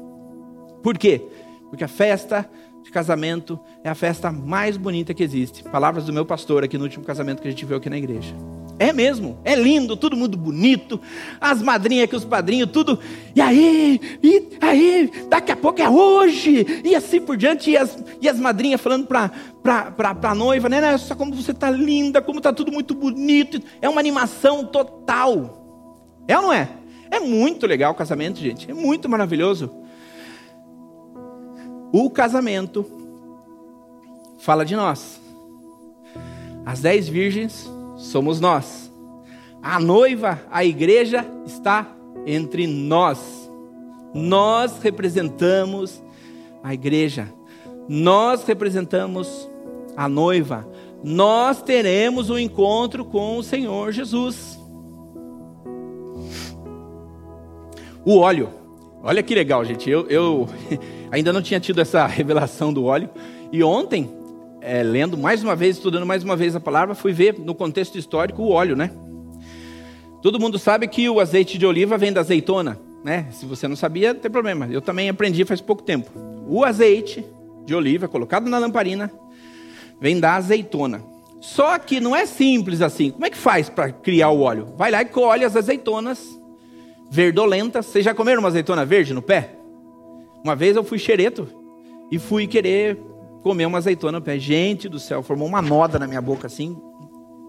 Por 0.81 0.97
quê? 0.97 1.21
Porque 1.69 1.83
a 1.83 1.87
festa 1.87 2.49
casamento 2.93 3.59
é 3.83 3.89
a 3.89 3.95
festa 3.95 4.31
mais 4.31 4.77
bonita 4.77 5.13
que 5.13 5.23
existe. 5.23 5.63
Palavras 5.63 6.05
do 6.05 6.13
meu 6.13 6.25
pastor 6.25 6.63
aqui 6.63 6.77
no 6.77 6.83
último 6.83 7.03
casamento 7.03 7.41
que 7.41 7.47
a 7.47 7.51
gente 7.51 7.65
viu 7.65 7.75
aqui 7.75 7.89
na 7.89 7.97
igreja. 7.97 8.33
É 8.79 8.93
mesmo, 8.93 9.37
é 9.43 9.55
lindo, 9.55 9.97
todo 9.97 10.15
mundo 10.15 10.37
bonito, 10.37 10.99
as 11.39 11.61
madrinhas 11.61 12.09
que 12.09 12.15
os 12.15 12.25
padrinhos, 12.25 12.69
tudo. 12.71 12.99
E 13.35 13.41
aí, 13.41 13.99
e 14.21 14.57
aí, 14.61 15.11
daqui 15.29 15.51
a 15.51 15.55
pouco 15.55 15.81
é 15.81 15.89
hoje, 15.89 16.81
e 16.83 16.95
assim 16.95 17.21
por 17.21 17.37
diante, 17.37 17.71
e 17.71 17.77
as, 17.77 17.97
e 18.21 18.27
as 18.27 18.39
madrinhas 18.39 18.81
falando 18.81 19.07
para 19.07 19.31
a 20.23 20.35
noiva, 20.35 20.69
né? 20.69 20.79
Nossa, 20.79 21.15
como 21.15 21.33
você 21.33 21.51
está 21.51 21.69
linda, 21.69 22.21
como 22.21 22.39
está 22.39 22.53
tudo 22.53 22.71
muito 22.71 22.93
bonito. 22.93 23.61
É 23.81 23.89
uma 23.89 23.99
animação 23.99 24.65
total. 24.65 26.23
É 26.27 26.37
ou 26.37 26.43
não 26.43 26.53
é? 26.53 26.69
É 27.11 27.19
muito 27.19 27.67
legal 27.67 27.91
o 27.91 27.95
casamento, 27.95 28.39
gente. 28.39 28.69
É 28.69 28.73
muito 28.73 29.07
maravilhoso. 29.07 29.82
O 31.95 32.09
casamento 32.09 32.83
fala 34.39 34.65
de 34.65 34.75
nós. 34.75 35.21
As 36.65 36.81
dez 36.81 37.07
virgens 37.07 37.69
somos 37.97 38.39
nós. 38.39 38.91
A 39.61 39.79
noiva, 39.79 40.41
a 40.49 40.65
igreja, 40.65 41.23
está 41.45 41.87
entre 42.25 42.65
nós. 42.65 43.47
Nós 44.11 44.79
representamos 44.81 46.01
a 46.63 46.73
igreja. 46.73 47.31
Nós 47.87 48.43
representamos 48.43 49.47
a 49.95 50.09
noiva. 50.09 50.67
Nós 51.03 51.61
teremos 51.61 52.31
um 52.31 52.39
encontro 52.39 53.05
com 53.05 53.37
o 53.37 53.43
Senhor 53.43 53.91
Jesus. 53.91 54.59
O 58.03 58.17
óleo. 58.17 58.49
Olha 59.03 59.21
que 59.21 59.35
legal, 59.35 59.63
gente. 59.63 59.87
Eu, 59.89 60.07
eu 60.07 60.47
ainda 61.13 61.31
não 61.31 61.43
tinha 61.43 61.59
tido 61.59 61.79
essa 61.79 62.05
revelação 62.07 62.73
do 62.73 62.85
óleo. 62.85 63.07
E 63.51 63.63
ontem, 63.63 64.09
é, 64.59 64.81
lendo 64.81 65.15
mais 65.15 65.43
uma 65.43 65.55
vez, 65.55 65.77
estudando 65.77 66.07
mais 66.07 66.23
uma 66.23 66.35
vez 66.35 66.55
a 66.55 66.59
palavra, 66.59 66.95
fui 66.95 67.13
ver 67.13 67.37
no 67.37 67.53
contexto 67.53 67.99
histórico 67.99 68.41
o 68.41 68.49
óleo, 68.49 68.75
né? 68.75 68.89
Todo 70.23 70.39
mundo 70.39 70.57
sabe 70.57 70.87
que 70.87 71.07
o 71.07 71.19
azeite 71.19 71.57
de 71.57 71.65
oliva 71.67 71.97
vem 71.99 72.11
da 72.11 72.21
azeitona, 72.21 72.79
né? 73.03 73.27
Se 73.31 73.45
você 73.45 73.67
não 73.67 73.75
sabia, 73.75 74.13
não 74.13 74.21
tem 74.21 74.31
problema. 74.31 74.67
Eu 74.71 74.81
também 74.81 75.07
aprendi 75.07 75.45
faz 75.45 75.61
pouco 75.61 75.83
tempo. 75.83 76.09
O 76.47 76.63
azeite 76.63 77.23
de 77.63 77.75
oliva 77.75 78.07
colocado 78.07 78.49
na 78.49 78.57
lamparina 78.57 79.11
vem 80.01 80.19
da 80.19 80.35
azeitona. 80.35 81.03
Só 81.39 81.77
que 81.77 81.99
não 81.99 82.15
é 82.15 82.25
simples 82.25 82.81
assim. 82.81 83.11
Como 83.11 83.25
é 83.25 83.29
que 83.29 83.37
faz 83.37 83.69
para 83.69 83.91
criar 83.91 84.29
o 84.29 84.41
óleo? 84.41 84.73
Vai 84.77 84.89
lá 84.89 85.01
e 85.01 85.05
colhe 85.05 85.45
as 85.45 85.55
azeitonas 85.55 86.39
verdolentas. 87.11 87.85
Vocês 87.85 88.03
já 88.03 88.15
comeram 88.15 88.39
uma 88.39 88.47
azeitona 88.47 88.83
verde 88.83 89.13
no 89.13 89.21
pé? 89.21 89.62
Uma 90.43 90.55
vez 90.55 90.75
eu 90.75 90.83
fui 90.83 90.99
xereto 90.99 91.47
e 92.11 92.19
fui 92.19 92.47
querer 92.47 92.99
comer 93.41 93.65
uma 93.65 93.77
azeitona 93.77 94.19
no 94.19 94.23
pé. 94.23 94.37
Gente 94.37 94.89
do 94.89 94.99
céu, 94.99 95.23
formou 95.23 95.47
uma 95.47 95.61
noda 95.61 95.97
na 95.97 96.07
minha 96.07 96.21
boca 96.21 96.47
assim. 96.47 96.77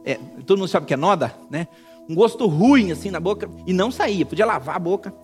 É, 0.05 0.19
todo 0.47 0.59
mundo 0.59 0.69
sabe 0.69 0.85
o 0.85 0.87
que 0.87 0.95
é 0.95 0.97
noda, 0.97 1.35
né? 1.51 1.67
Um 2.09 2.15
gosto 2.15 2.47
ruim 2.47 2.93
assim 2.93 3.11
na 3.11 3.19
boca 3.19 3.49
e 3.67 3.73
não 3.73 3.91
saía, 3.91 4.27
podia 4.27 4.45
lavar 4.45 4.77
a 4.77 4.79
boca. 4.79 5.15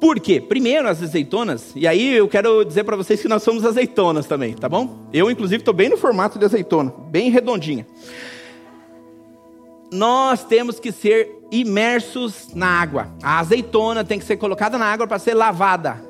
Por 0.00 0.18
quê? 0.18 0.40
Primeiro, 0.40 0.88
as 0.88 1.02
azeitonas, 1.02 1.72
e 1.76 1.86
aí 1.86 2.14
eu 2.14 2.26
quero 2.26 2.64
dizer 2.64 2.84
para 2.84 2.96
vocês 2.96 3.20
que 3.20 3.28
nós 3.28 3.42
somos 3.42 3.66
azeitonas 3.66 4.26
também, 4.26 4.54
tá 4.54 4.66
bom? 4.66 5.06
Eu, 5.12 5.30
inclusive, 5.30 5.60
estou 5.60 5.74
bem 5.74 5.90
no 5.90 5.98
formato 5.98 6.38
de 6.38 6.44
azeitona, 6.46 6.90
bem 7.10 7.30
redondinha. 7.30 7.86
Nós 9.92 10.42
temos 10.42 10.80
que 10.80 10.90
ser 10.90 11.40
imersos 11.50 12.54
na 12.54 12.66
água. 12.66 13.08
A 13.22 13.40
azeitona 13.40 14.02
tem 14.02 14.18
que 14.18 14.24
ser 14.24 14.38
colocada 14.38 14.78
na 14.78 14.86
água 14.86 15.06
para 15.06 15.18
ser 15.18 15.34
lavada. 15.34 16.09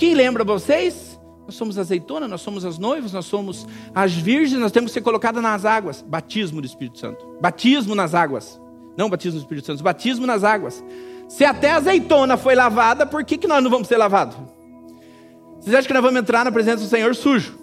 Quem 0.00 0.14
lembra 0.14 0.42
vocês? 0.42 1.20
Nós 1.44 1.54
somos 1.56 1.76
azeitona, 1.76 2.26
nós 2.26 2.40
somos 2.40 2.64
as 2.64 2.78
noivas, 2.78 3.12
nós 3.12 3.26
somos 3.26 3.66
as 3.94 4.14
virgens, 4.14 4.58
nós 4.58 4.72
temos 4.72 4.90
que 4.90 4.94
ser 4.94 5.02
colocadas 5.02 5.42
nas 5.42 5.66
águas. 5.66 6.00
Batismo 6.00 6.62
do 6.62 6.66
Espírito 6.66 6.98
Santo. 6.98 7.36
Batismo 7.38 7.94
nas 7.94 8.14
águas. 8.14 8.58
Não 8.96 9.10
batismo 9.10 9.38
do 9.38 9.42
Espírito 9.42 9.66
Santo, 9.66 9.82
batismo 9.82 10.26
nas 10.26 10.42
águas. 10.42 10.82
Se 11.28 11.44
até 11.44 11.72
a 11.72 11.76
azeitona 11.76 12.38
foi 12.38 12.54
lavada, 12.54 13.04
por 13.04 13.22
que, 13.24 13.36
que 13.36 13.46
nós 13.46 13.62
não 13.62 13.70
vamos 13.70 13.88
ser 13.88 13.98
lavados? 13.98 14.38
Vocês 15.60 15.74
acham 15.74 15.88
que 15.88 15.92
nós 15.92 16.02
vamos 16.02 16.18
entrar 16.18 16.46
na 16.46 16.50
presença 16.50 16.82
do 16.82 16.88
Senhor 16.88 17.14
sujo? 17.14 17.58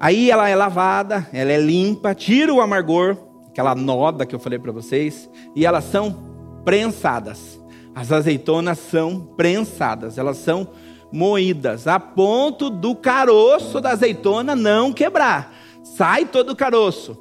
Aí 0.00 0.30
ela 0.30 0.48
é 0.48 0.56
lavada, 0.56 1.28
ela 1.30 1.52
é 1.52 1.58
limpa, 1.58 2.14
tira 2.14 2.54
o 2.54 2.62
amargor, 2.62 3.18
aquela 3.48 3.74
noda 3.74 4.24
que 4.24 4.34
eu 4.34 4.38
falei 4.38 4.58
para 4.58 4.72
vocês, 4.72 5.28
e 5.54 5.66
elas 5.66 5.84
são 5.84 6.16
prensadas. 6.64 7.57
As 7.98 8.12
azeitonas 8.12 8.78
são 8.78 9.18
prensadas, 9.18 10.18
elas 10.18 10.36
são 10.36 10.68
moídas, 11.10 11.88
a 11.88 11.98
ponto 11.98 12.70
do 12.70 12.94
caroço 12.94 13.80
da 13.80 13.90
azeitona 13.90 14.54
não 14.54 14.92
quebrar. 14.92 15.52
Sai 15.82 16.24
todo 16.24 16.50
o 16.50 16.56
caroço. 16.56 17.18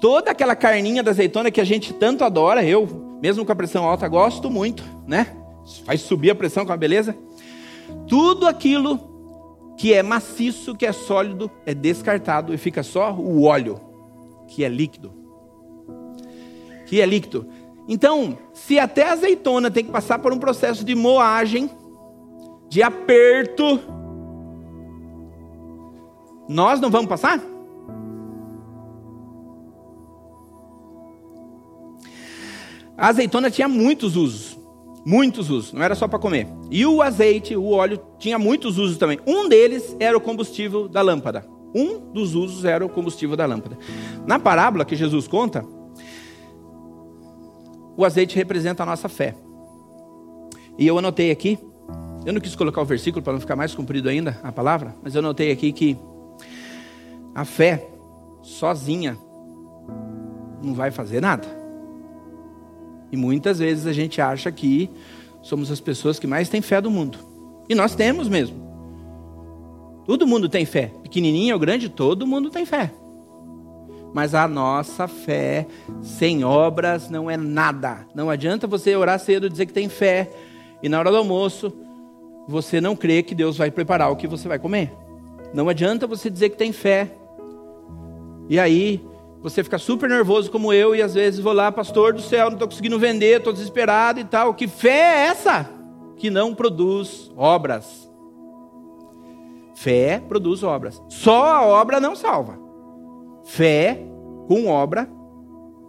Toda 0.00 0.32
aquela 0.32 0.56
carninha 0.56 1.00
da 1.00 1.12
azeitona 1.12 1.48
que 1.48 1.60
a 1.60 1.64
gente 1.64 1.92
tanto 1.92 2.24
adora, 2.24 2.64
eu, 2.64 3.18
mesmo 3.22 3.46
com 3.46 3.52
a 3.52 3.54
pressão 3.54 3.84
alta, 3.84 4.08
gosto 4.08 4.50
muito, 4.50 4.82
né? 5.06 5.28
Faz 5.84 6.00
subir 6.00 6.30
a 6.30 6.34
pressão 6.34 6.66
com 6.66 6.72
a 6.72 6.76
beleza. 6.76 7.16
Tudo 8.08 8.48
aquilo 8.48 8.98
que 9.78 9.94
é 9.94 10.02
maciço, 10.02 10.74
que 10.74 10.86
é 10.86 10.92
sólido, 10.92 11.48
é 11.64 11.72
descartado 11.72 12.52
e 12.52 12.58
fica 12.58 12.82
só 12.82 13.12
o 13.12 13.44
óleo, 13.44 13.80
que 14.48 14.64
é 14.64 14.68
líquido. 14.68 15.12
Que 16.84 17.00
é 17.00 17.06
líquido. 17.06 17.46
Então, 17.88 18.36
se 18.52 18.78
até 18.78 19.08
a 19.08 19.12
azeitona 19.12 19.70
tem 19.70 19.84
que 19.84 19.92
passar 19.92 20.18
por 20.18 20.32
um 20.32 20.38
processo 20.38 20.84
de 20.84 20.94
moagem, 20.94 21.70
de 22.68 22.82
aperto, 22.82 23.80
nós 26.48 26.80
não 26.80 26.90
vamos 26.90 27.08
passar? 27.08 27.40
A 32.96 33.08
azeitona 33.08 33.50
tinha 33.50 33.68
muitos 33.68 34.16
usos. 34.16 34.56
Muitos 35.04 35.50
usos, 35.50 35.72
não 35.72 35.82
era 35.82 35.94
só 35.94 36.08
para 36.08 36.18
comer. 36.18 36.48
E 36.68 36.84
o 36.84 37.00
azeite, 37.00 37.54
o 37.54 37.70
óleo, 37.70 38.00
tinha 38.18 38.36
muitos 38.40 38.76
usos 38.76 38.98
também. 38.98 39.20
Um 39.24 39.48
deles 39.48 39.94
era 40.00 40.16
o 40.16 40.20
combustível 40.20 40.88
da 40.88 41.00
lâmpada. 41.00 41.46
Um 41.72 42.10
dos 42.12 42.34
usos 42.34 42.64
era 42.64 42.84
o 42.84 42.88
combustível 42.88 43.36
da 43.36 43.46
lâmpada. 43.46 43.78
Na 44.26 44.40
parábola 44.40 44.84
que 44.84 44.96
Jesus 44.96 45.28
conta, 45.28 45.64
o 47.96 48.04
azeite 48.04 48.36
representa 48.36 48.82
a 48.82 48.86
nossa 48.86 49.08
fé. 49.08 49.34
E 50.78 50.86
eu 50.86 50.98
anotei 50.98 51.30
aqui, 51.30 51.58
eu 52.24 52.32
não 52.32 52.40
quis 52.40 52.54
colocar 52.54 52.82
o 52.82 52.84
versículo 52.84 53.22
para 53.22 53.32
não 53.32 53.40
ficar 53.40 53.56
mais 53.56 53.74
comprido 53.74 54.08
ainda 54.08 54.38
a 54.42 54.52
palavra, 54.52 54.94
mas 55.02 55.14
eu 55.14 55.20
anotei 55.20 55.50
aqui 55.50 55.72
que 55.72 55.96
a 57.34 57.44
fé 57.44 57.88
sozinha 58.42 59.16
não 60.62 60.74
vai 60.74 60.90
fazer 60.90 61.20
nada. 61.20 61.46
E 63.10 63.16
muitas 63.16 63.58
vezes 63.58 63.86
a 63.86 63.92
gente 63.92 64.20
acha 64.20 64.50
que 64.50 64.90
somos 65.40 65.70
as 65.70 65.80
pessoas 65.80 66.18
que 66.18 66.26
mais 66.26 66.48
têm 66.48 66.60
fé 66.60 66.80
do 66.80 66.90
mundo. 66.90 67.18
E 67.68 67.74
nós 67.74 67.94
temos 67.94 68.28
mesmo. 68.28 68.66
Todo 70.04 70.26
mundo 70.26 70.48
tem 70.48 70.64
fé. 70.64 70.92
Pequenininho 71.02 71.54
ou 71.54 71.60
grande, 71.60 71.88
todo 71.88 72.26
mundo 72.26 72.50
tem 72.50 72.66
fé 72.66 72.92
mas 74.16 74.34
a 74.34 74.48
nossa 74.48 75.06
fé 75.06 75.66
sem 76.00 76.42
obras 76.42 77.10
não 77.10 77.30
é 77.30 77.36
nada. 77.36 78.06
Não 78.14 78.30
adianta 78.30 78.66
você 78.66 78.96
orar 78.96 79.20
cedo 79.20 79.46
e 79.46 79.50
dizer 79.50 79.66
que 79.66 79.74
tem 79.74 79.90
fé 79.90 80.30
e 80.82 80.88
na 80.88 80.98
hora 80.98 81.10
do 81.10 81.18
almoço 81.18 81.70
você 82.48 82.80
não 82.80 82.96
crê 82.96 83.22
que 83.22 83.34
Deus 83.34 83.58
vai 83.58 83.70
preparar 83.70 84.10
o 84.10 84.16
que 84.16 84.26
você 84.26 84.48
vai 84.48 84.58
comer. 84.58 84.90
Não 85.52 85.68
adianta 85.68 86.06
você 86.06 86.30
dizer 86.30 86.48
que 86.48 86.56
tem 86.56 86.72
fé 86.72 87.10
E 88.48 88.58
aí, 88.58 89.04
você 89.42 89.62
fica 89.62 89.76
super 89.76 90.08
nervoso 90.08 90.50
como 90.50 90.72
eu, 90.72 90.96
e 90.96 91.02
às 91.02 91.12
vezes 91.12 91.38
vou 91.38 91.52
lá, 91.52 91.70
pastor 91.70 92.14
do 92.14 92.22
céu, 92.22 92.46
não 92.46 92.54
estou 92.54 92.68
conseguindo 92.68 92.98
vender, 92.98 93.36
estou 93.36 93.52
desesperado 93.52 94.18
e 94.18 94.24
tal. 94.24 94.54
Que 94.54 94.66
fé 94.66 94.88
é 94.88 95.26
essa? 95.26 95.68
Que 96.16 96.30
não 96.30 96.54
produz 96.54 97.30
obras. 97.36 98.10
Fé 99.74 100.22
produz 100.26 100.62
obras. 100.62 101.02
Só 101.10 101.44
a 101.44 101.66
obra 101.66 102.00
não 102.00 102.16
salva. 102.16 102.64
Fé 103.46 103.98
com 104.48 104.66
obra 104.66 105.08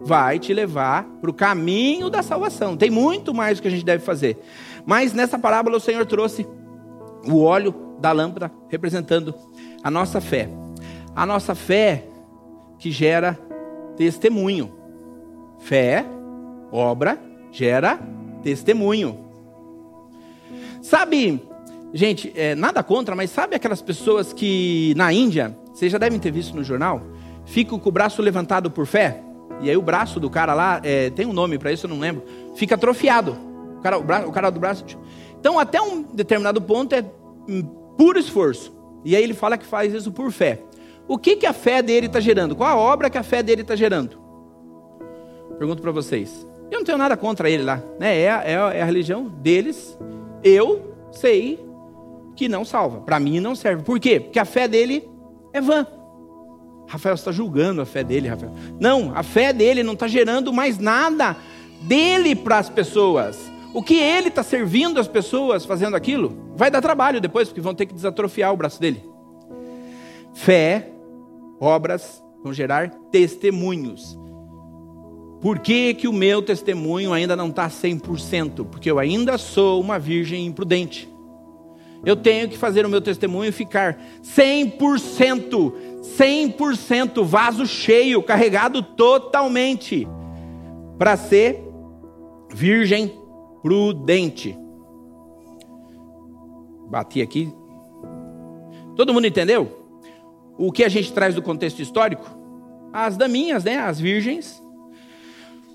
vai 0.00 0.38
te 0.38 0.54
levar 0.54 1.04
para 1.20 1.28
o 1.28 1.34
caminho 1.34 2.08
da 2.08 2.22
salvação. 2.22 2.76
Tem 2.76 2.88
muito 2.88 3.34
mais 3.34 3.58
que 3.58 3.66
a 3.66 3.70
gente 3.70 3.84
deve 3.84 4.04
fazer. 4.04 4.38
Mas 4.86 5.12
nessa 5.12 5.38
parábola 5.38 5.76
o 5.76 5.80
Senhor 5.80 6.06
trouxe 6.06 6.46
o 7.26 7.42
óleo 7.42 7.74
da 8.00 8.12
lâmpada 8.12 8.50
representando 8.68 9.34
a 9.82 9.90
nossa 9.90 10.20
fé. 10.20 10.48
A 11.16 11.26
nossa 11.26 11.54
fé 11.54 12.04
que 12.78 12.92
gera 12.92 13.36
testemunho. 13.96 14.72
Fé, 15.58 16.04
obra, 16.70 17.20
gera 17.50 17.98
testemunho. 18.40 19.18
Sabe, 20.80 21.42
gente, 21.92 22.32
é, 22.36 22.54
nada 22.54 22.84
contra, 22.84 23.16
mas 23.16 23.30
sabe 23.30 23.56
aquelas 23.56 23.82
pessoas 23.82 24.32
que 24.32 24.94
na 24.96 25.12
Índia, 25.12 25.58
vocês 25.74 25.90
já 25.90 25.98
devem 25.98 26.20
ter 26.20 26.30
visto 26.30 26.54
no 26.54 26.62
jornal, 26.62 27.02
ficam 27.48 27.78
com 27.78 27.88
o 27.88 27.92
braço 27.92 28.22
levantado 28.22 28.70
por 28.70 28.86
fé, 28.86 29.22
e 29.60 29.68
aí 29.68 29.76
o 29.76 29.82
braço 29.82 30.20
do 30.20 30.30
cara 30.30 30.54
lá, 30.54 30.80
é, 30.84 31.10
tem 31.10 31.26
um 31.26 31.32
nome 31.32 31.58
para 31.58 31.72
isso, 31.72 31.86
eu 31.86 31.90
não 31.90 31.98
lembro, 31.98 32.22
fica 32.54 32.74
atrofiado. 32.76 33.36
O 33.78 33.80
cara, 33.80 33.98
o, 33.98 34.02
braço, 34.02 34.28
o 34.28 34.32
cara 34.32 34.50
do 34.50 34.60
braço. 34.60 34.84
Então, 35.38 35.58
até 35.58 35.80
um 35.80 36.02
determinado 36.02 36.60
ponto 36.60 36.94
é 36.94 37.02
puro 37.96 38.18
esforço. 38.18 38.72
E 39.04 39.14
aí 39.16 39.22
ele 39.22 39.34
fala 39.34 39.56
que 39.56 39.64
faz 39.64 39.92
isso 39.92 40.12
por 40.12 40.30
fé. 40.30 40.60
O 41.06 41.16
que, 41.16 41.36
que 41.36 41.46
a 41.46 41.52
fé 41.52 41.80
dele 41.80 42.06
está 42.06 42.20
gerando? 42.20 42.54
Qual 42.54 42.68
a 42.68 42.76
obra 42.76 43.08
que 43.08 43.16
a 43.16 43.22
fé 43.22 43.42
dele 43.42 43.62
está 43.62 43.74
gerando? 43.74 44.18
Pergunto 45.58 45.80
para 45.80 45.90
vocês. 45.90 46.46
Eu 46.70 46.78
não 46.78 46.84
tenho 46.84 46.98
nada 46.98 47.16
contra 47.16 47.48
ele 47.48 47.62
lá. 47.62 47.82
Né? 47.98 48.18
É, 48.18 48.24
é, 48.24 48.52
é 48.52 48.82
a 48.82 48.84
religião 48.84 49.26
deles. 49.26 49.98
Eu 50.44 50.94
sei 51.10 51.64
que 52.36 52.48
não 52.48 52.64
salva. 52.64 53.00
Para 53.00 53.18
mim 53.18 53.40
não 53.40 53.54
serve. 53.54 53.82
Por 53.82 53.98
quê? 53.98 54.20
Porque 54.20 54.38
a 54.38 54.44
fé 54.44 54.68
dele 54.68 55.08
é 55.52 55.60
vã. 55.60 55.86
Rafael 56.88 57.14
está 57.14 57.30
julgando 57.30 57.82
a 57.82 57.86
fé 57.86 58.02
dele, 58.02 58.28
Rafael. 58.28 58.52
Não, 58.80 59.12
a 59.14 59.22
fé 59.22 59.52
dele 59.52 59.82
não 59.82 59.92
está 59.92 60.08
gerando 60.08 60.52
mais 60.52 60.78
nada 60.78 61.36
dele 61.82 62.34
para 62.34 62.58
as 62.58 62.70
pessoas. 62.70 63.38
O 63.74 63.82
que 63.82 63.94
ele 63.94 64.28
está 64.28 64.42
servindo 64.42 64.98
as 64.98 65.06
pessoas 65.06 65.66
fazendo 65.66 65.94
aquilo, 65.94 66.52
vai 66.56 66.70
dar 66.70 66.80
trabalho 66.80 67.20
depois, 67.20 67.48
porque 67.48 67.60
vão 67.60 67.74
ter 67.74 67.86
que 67.86 67.94
desatrofiar 67.94 68.52
o 68.52 68.56
braço 68.56 68.80
dele. 68.80 69.04
Fé 70.34 70.88
obras 71.60 72.22
vão 72.42 72.52
gerar 72.52 72.90
testemunhos. 73.10 74.18
Por 75.40 75.58
que, 75.58 75.94
que 75.94 76.08
o 76.08 76.12
meu 76.12 76.42
testemunho 76.42 77.12
ainda 77.12 77.36
não 77.36 77.48
está 77.48 77.68
100%? 77.68 78.66
Porque 78.66 78.90
eu 78.90 78.98
ainda 78.98 79.36
sou 79.38 79.80
uma 79.80 79.98
virgem 79.98 80.46
imprudente. 80.46 81.08
Eu 82.04 82.16
tenho 82.16 82.48
que 82.48 82.56
fazer 82.56 82.86
o 82.86 82.88
meu 82.88 83.00
testemunho 83.00 83.52
ficar 83.52 83.98
100%, 84.22 85.72
100% 86.18 87.24
vaso 87.24 87.66
cheio, 87.66 88.22
carregado 88.22 88.82
totalmente, 88.82 90.06
para 90.96 91.16
ser 91.16 91.62
virgem 92.54 93.12
prudente. 93.62 94.56
Bati 96.88 97.20
aqui. 97.20 97.52
Todo 98.96 99.12
mundo 99.12 99.26
entendeu? 99.26 99.78
o 100.58 100.72
que 100.72 100.82
a 100.82 100.88
gente 100.88 101.12
traz 101.12 101.36
do 101.36 101.40
contexto 101.40 101.80
histórico? 101.80 102.28
As 102.92 103.16
daminhas, 103.16 103.62
né? 103.62 103.78
As 103.78 104.00
virgens, 104.00 104.60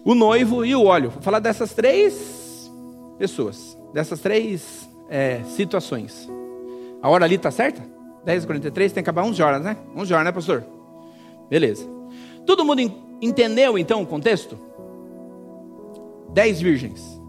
o 0.03 0.13
noivo 0.13 0.65
e 0.65 0.75
o 0.75 0.83
óleo. 0.83 1.09
Vou 1.09 1.21
falar 1.21 1.39
dessas 1.39 1.73
três 1.73 2.69
pessoas, 3.17 3.77
dessas 3.93 4.19
três 4.19 4.89
é, 5.13 5.43
situações. 5.43 6.27
A 6.99 7.07
hora 7.07 7.23
ali 7.23 7.37
tá 7.37 7.51
certa? 7.51 7.83
10h43, 8.25 8.91
tem 8.91 9.03
que 9.03 9.09
acabar 9.11 9.23
11 9.23 9.43
horas, 9.43 9.61
né? 9.63 9.77
11 9.95 10.11
horas, 10.11 10.25
né, 10.25 10.31
pastor? 10.31 10.63
Beleza. 11.47 11.87
Todo 12.47 12.65
mundo 12.65 12.81
entendeu 13.21 13.77
então 13.77 14.01
o 14.01 14.07
contexto? 14.07 14.57
Dez 16.33 16.59
virgens. 16.59 17.21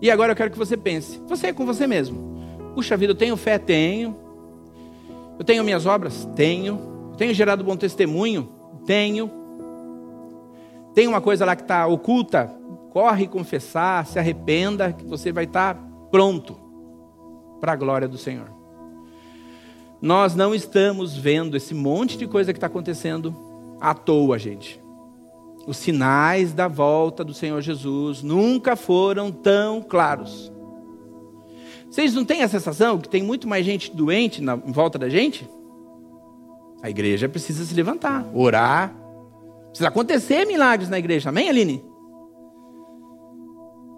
E 0.00 0.08
agora 0.08 0.32
eu 0.32 0.36
quero 0.36 0.52
que 0.52 0.58
você 0.58 0.76
pense. 0.76 1.18
Você 1.26 1.48
é 1.48 1.52
com 1.52 1.66
você 1.66 1.84
mesmo. 1.84 2.32
Puxa 2.76 2.96
vida, 2.96 3.10
eu 3.10 3.16
tenho 3.16 3.36
fé? 3.36 3.58
Tenho. 3.58 4.16
Eu 5.36 5.44
tenho 5.44 5.64
minhas 5.64 5.86
obras? 5.86 6.28
Tenho. 6.36 7.12
Tenho 7.16 7.34
gerado 7.34 7.64
bom 7.64 7.76
testemunho? 7.76 8.48
Tenho. 8.86 9.28
Tem 10.94 11.08
uma 11.08 11.20
coisa 11.20 11.44
lá 11.44 11.56
que 11.56 11.62
está 11.62 11.88
oculta? 11.88 12.54
Corre 12.90 13.26
confessar, 13.26 14.06
se 14.06 14.16
arrependa, 14.16 14.92
que 14.92 15.04
você 15.04 15.32
vai 15.32 15.42
estar 15.42 15.74
tá 15.74 15.80
pronto 16.12 16.63
para 17.64 17.72
a 17.72 17.76
glória 17.76 18.06
do 18.06 18.18
Senhor. 18.18 18.52
Nós 19.98 20.34
não 20.34 20.54
estamos 20.54 21.16
vendo 21.16 21.56
esse 21.56 21.72
monte 21.72 22.18
de 22.18 22.26
coisa 22.26 22.52
que 22.52 22.58
está 22.58 22.66
acontecendo 22.66 23.34
à 23.80 23.94
toa, 23.94 24.38
gente. 24.38 24.78
Os 25.66 25.78
sinais 25.78 26.52
da 26.52 26.68
volta 26.68 27.24
do 27.24 27.32
Senhor 27.32 27.62
Jesus 27.62 28.22
nunca 28.22 28.76
foram 28.76 29.32
tão 29.32 29.80
claros. 29.80 30.52
Vocês 31.88 32.12
não 32.12 32.22
têm 32.22 32.42
a 32.42 32.48
sensação 32.48 32.98
que 32.98 33.08
tem 33.08 33.22
muito 33.22 33.48
mais 33.48 33.64
gente 33.64 33.90
doente 33.96 34.42
na, 34.42 34.56
em 34.56 34.72
volta 34.72 34.98
da 34.98 35.08
gente? 35.08 35.48
A 36.82 36.90
igreja 36.90 37.30
precisa 37.30 37.64
se 37.64 37.72
levantar, 37.72 38.28
orar. 38.34 38.94
Precisa 39.68 39.88
acontecer 39.88 40.44
milagres 40.44 40.90
na 40.90 40.98
igreja, 40.98 41.30
amém, 41.30 41.48
Aline? 41.48 41.82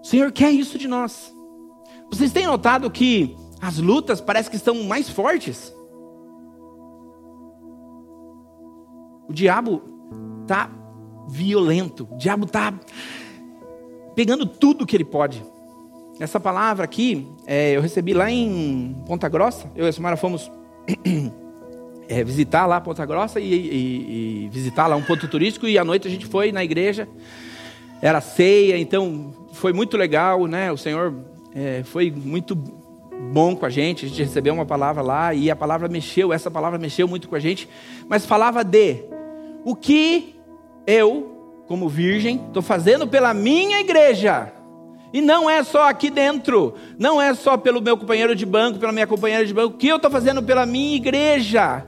O 0.01 0.07
Senhor 0.07 0.31
quer 0.31 0.53
isso 0.53 0.79
de 0.79 0.87
nós. 0.87 1.35
Vocês 2.13 2.31
têm 2.31 2.47
notado 2.47 2.89
que 2.89 3.37
as 3.61 3.79
lutas 3.79 4.21
parecem 4.21 4.51
que 4.51 4.57
estão 4.57 4.83
mais 4.85 5.09
fortes? 5.09 5.75
O 9.29 9.33
diabo 9.33 9.83
está 10.43 10.71
violento, 11.29 12.09
o 12.11 12.17
diabo 12.17 12.45
está 12.45 12.73
pegando 14.15 14.47
tudo 14.47 14.87
que 14.87 14.97
ele 14.97 15.05
pode. 15.05 15.43
Essa 16.19 16.41
palavra 16.41 16.85
aqui, 16.85 17.29
é, 17.47 17.77
eu 17.77 17.83
recebi 17.83 18.15
lá 18.15 18.31
em 18.31 18.97
Ponta 19.07 19.29
Grossa. 19.29 19.71
Eu 19.77 19.85
e 19.85 19.89
a 19.89 19.93
Samara 19.93 20.17
fomos 20.17 20.51
é, 22.09 22.25
visitar 22.25 22.65
lá 22.65 22.81
Ponta 22.81 23.05
Grossa 23.05 23.39
e, 23.39 23.53
e, 23.53 24.45
e, 24.45 24.49
visitar 24.49 24.87
lá 24.87 24.97
um 24.97 25.03
ponto 25.03 25.29
turístico. 25.29 25.67
E 25.67 25.77
à 25.77 25.85
noite 25.85 26.09
a 26.09 26.11
gente 26.11 26.25
foi 26.25 26.53
na 26.53 26.65
igreja. 26.65 27.07
Era 28.01 28.23
ceia, 28.23 28.79
então 28.79 29.35
foi 29.53 29.75
muito 29.75 29.97
legal, 29.97 30.47
né? 30.47 30.73
O 30.73 30.79
Senhor 30.79 31.15
é, 31.55 31.83
foi 31.85 32.11
muito 32.11 32.57
bom 33.33 33.55
com 33.57 33.67
a 33.67 33.71
gente. 33.71 34.07
A 34.07 34.09
gente 34.09 34.23
recebeu 34.23 34.55
uma 34.55 34.67
palavra 34.67 35.03
lá 35.03 35.35
e 35.35 35.51
a 35.51 35.57
palavra 35.57 35.89
mexeu. 35.89 36.33
Essa 36.33 36.51
palavra 36.51 36.79
mexeu 36.79 37.07
muito 37.07 37.29
com 37.29 37.35
a 37.35 37.41
gente. 37.41 37.69
Mas 38.09 38.25
falava 38.27 38.63
de 38.63 39.05
o 39.65 39.75
que 39.75 40.37
eu, 40.87 41.63
como 41.67 41.89
virgem, 41.89 42.43
estou 42.47 42.63
fazendo 42.63 43.07
pela 43.07 43.35
minha 43.35 43.81
igreja 43.81 44.53
e 45.13 45.21
não 45.23 45.49
é 45.49 45.63
só 45.63 45.89
aqui 45.89 46.11
dentro, 46.11 46.75
não 46.99 47.21
é 47.21 47.33
só 47.33 47.57
pelo 47.57 47.81
meu 47.81 47.97
companheiro 47.97 48.35
de 48.35 48.45
banco, 48.45 48.79
pela 48.79 48.93
minha 48.93 49.07
companheira 49.07 49.47
de 49.47 49.55
banco, 49.55 49.75
o 49.75 49.79
que 49.79 49.89
eu 49.89 49.97
estou 49.97 50.11
fazendo 50.11 50.43
pela 50.43 50.67
minha 50.67 50.97
igreja, 50.97 51.87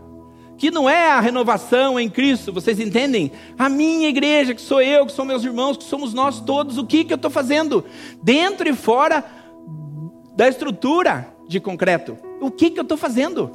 que 0.56 0.70
não 0.70 0.88
é 0.88 1.10
a 1.10 1.20
renovação 1.20 2.00
em 2.00 2.08
Cristo, 2.08 2.52
vocês 2.52 2.80
entendem? 2.80 3.30
A 3.58 3.68
minha 3.68 4.08
igreja, 4.08 4.54
que 4.54 4.60
sou 4.62 4.80
eu, 4.80 5.04
que 5.04 5.12
são 5.12 5.24
meus 5.24 5.44
irmãos, 5.44 5.76
que 5.76 5.84
somos 5.84 6.14
nós 6.14 6.40
todos, 6.40 6.78
o 6.78 6.86
que, 6.86 7.04
que 7.04 7.12
eu 7.12 7.16
estou 7.16 7.30
fazendo? 7.30 7.84
Dentro 8.22 8.68
e 8.68 8.72
fora 8.72 9.24
da 10.38 10.48
estrutura 10.48 11.34
de 11.48 11.58
concreto, 11.58 12.16
o 12.40 12.48
que, 12.48 12.70
que 12.70 12.78
eu 12.78 12.84
estou 12.84 12.96
fazendo? 12.96 13.50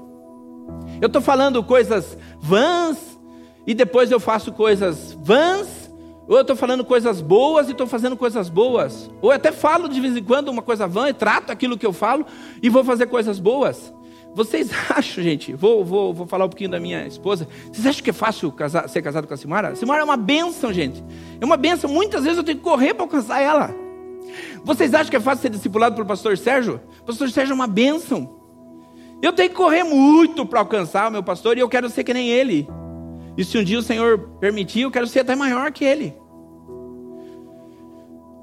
Eu 1.00 1.08
estou 1.08 1.22
falando 1.22 1.63
coisas 1.63 2.17
vãs, 2.41 3.17
e 3.65 3.74
depois 3.74 4.12
eu 4.12 4.19
faço 4.19 4.52
coisas 4.52 5.17
vãs, 5.24 5.89
ou 6.28 6.36
eu 6.36 6.41
estou 6.41 6.58
falando 6.58 6.84
coisas 6.84 7.22
boas 7.22 7.69
e 7.69 7.72
estou 7.72 7.88
fazendo 7.88 8.17
coisas 8.17 8.50
boas. 8.50 9.10
Ou 9.22 9.32
eu 9.32 9.36
até 9.38 9.54
falo 9.54 9.88
de 9.88 9.98
vez 10.02 10.17
em 10.17 10.22
quando 10.22 10.50
uma 10.50 10.62
coisa 10.62 10.86
vã 10.86 11.08
e 11.08 11.13
trato 11.13 11.54
aquilo 11.54 11.78
que 11.78 11.86
eu 11.86 11.93
falo 11.93 12.26
e 12.62 12.67
vou 12.67 12.84
fazer 12.84 13.06
coisas 13.06 13.39
boas. 13.39 13.93
Vocês 14.36 14.69
acham, 14.93 15.24
gente, 15.24 15.54
vou, 15.54 15.86
vou, 15.86 16.13
vou 16.13 16.28
falar 16.28 16.43
um 16.43 16.50
pouquinho 16.50 16.72
da 16.72 16.82
minha 16.82 17.08
esposa. 17.08 17.48
Vocês 17.72 17.88
acham 17.88 18.04
que 18.04 18.10
é 18.10 18.13
fácil 18.13 18.52
casar, 18.52 18.89
ser 18.89 19.02
casado 19.02 19.26
com 19.26 19.34
a 19.34 19.38
Simara? 19.38 19.69
A 19.69 19.76
Simara 19.78 20.02
é 20.02 20.04
uma 20.04 20.17
benção, 20.17 20.74
gente. 20.74 21.02
É 21.39 21.46
uma 21.46 21.56
benção. 21.56 21.89
Muitas 21.89 22.26
vezes 22.26 22.38
eu 22.38 22.43
tenho 22.43 22.58
que 22.58 22.63
correr 22.63 22.93
para 22.93 23.06
alcançar 23.06 23.39
ela. 23.39 23.83
Vocês 24.64 24.94
acham 24.94 25.10
que 25.10 25.16
é 25.16 25.20
fácil 25.20 25.42
ser 25.44 25.50
discipulado 25.50 25.96
pelo 25.96 26.08
pastor 26.08 26.38
Sérgio? 26.38 26.80
O 27.02 27.06
pastor 27.06 27.30
Sérgio 27.30 27.52
é 27.52 27.56
uma 27.56 27.68
benção. 27.68 28.42
Eu 29.22 29.34
tenho 29.34 29.50
que 29.50 29.56
correr 29.56 29.84
muito 29.84 30.46
para 30.46 30.60
alcançar 30.60 31.10
o 31.10 31.12
meu 31.12 31.24
pastor 31.24 31.58
e 31.58 31.62
eu 31.62 31.70
quero 31.70 31.90
ser 31.90 32.04
que 32.04 32.14
nem 32.14 32.30
ele. 32.30 32.68
E 33.38 33.44
se 33.44 33.58
um 33.58 33.64
dia 33.64 33.80
o 33.80 33.84
Senhor 33.84 34.20
permitir, 34.40 34.82
eu 34.82 34.92
quero 34.92 35.08
ser 35.08 35.22
até 35.22 35.36
maior 35.36 35.72
que 35.72 35.84
Ele. 35.84 36.14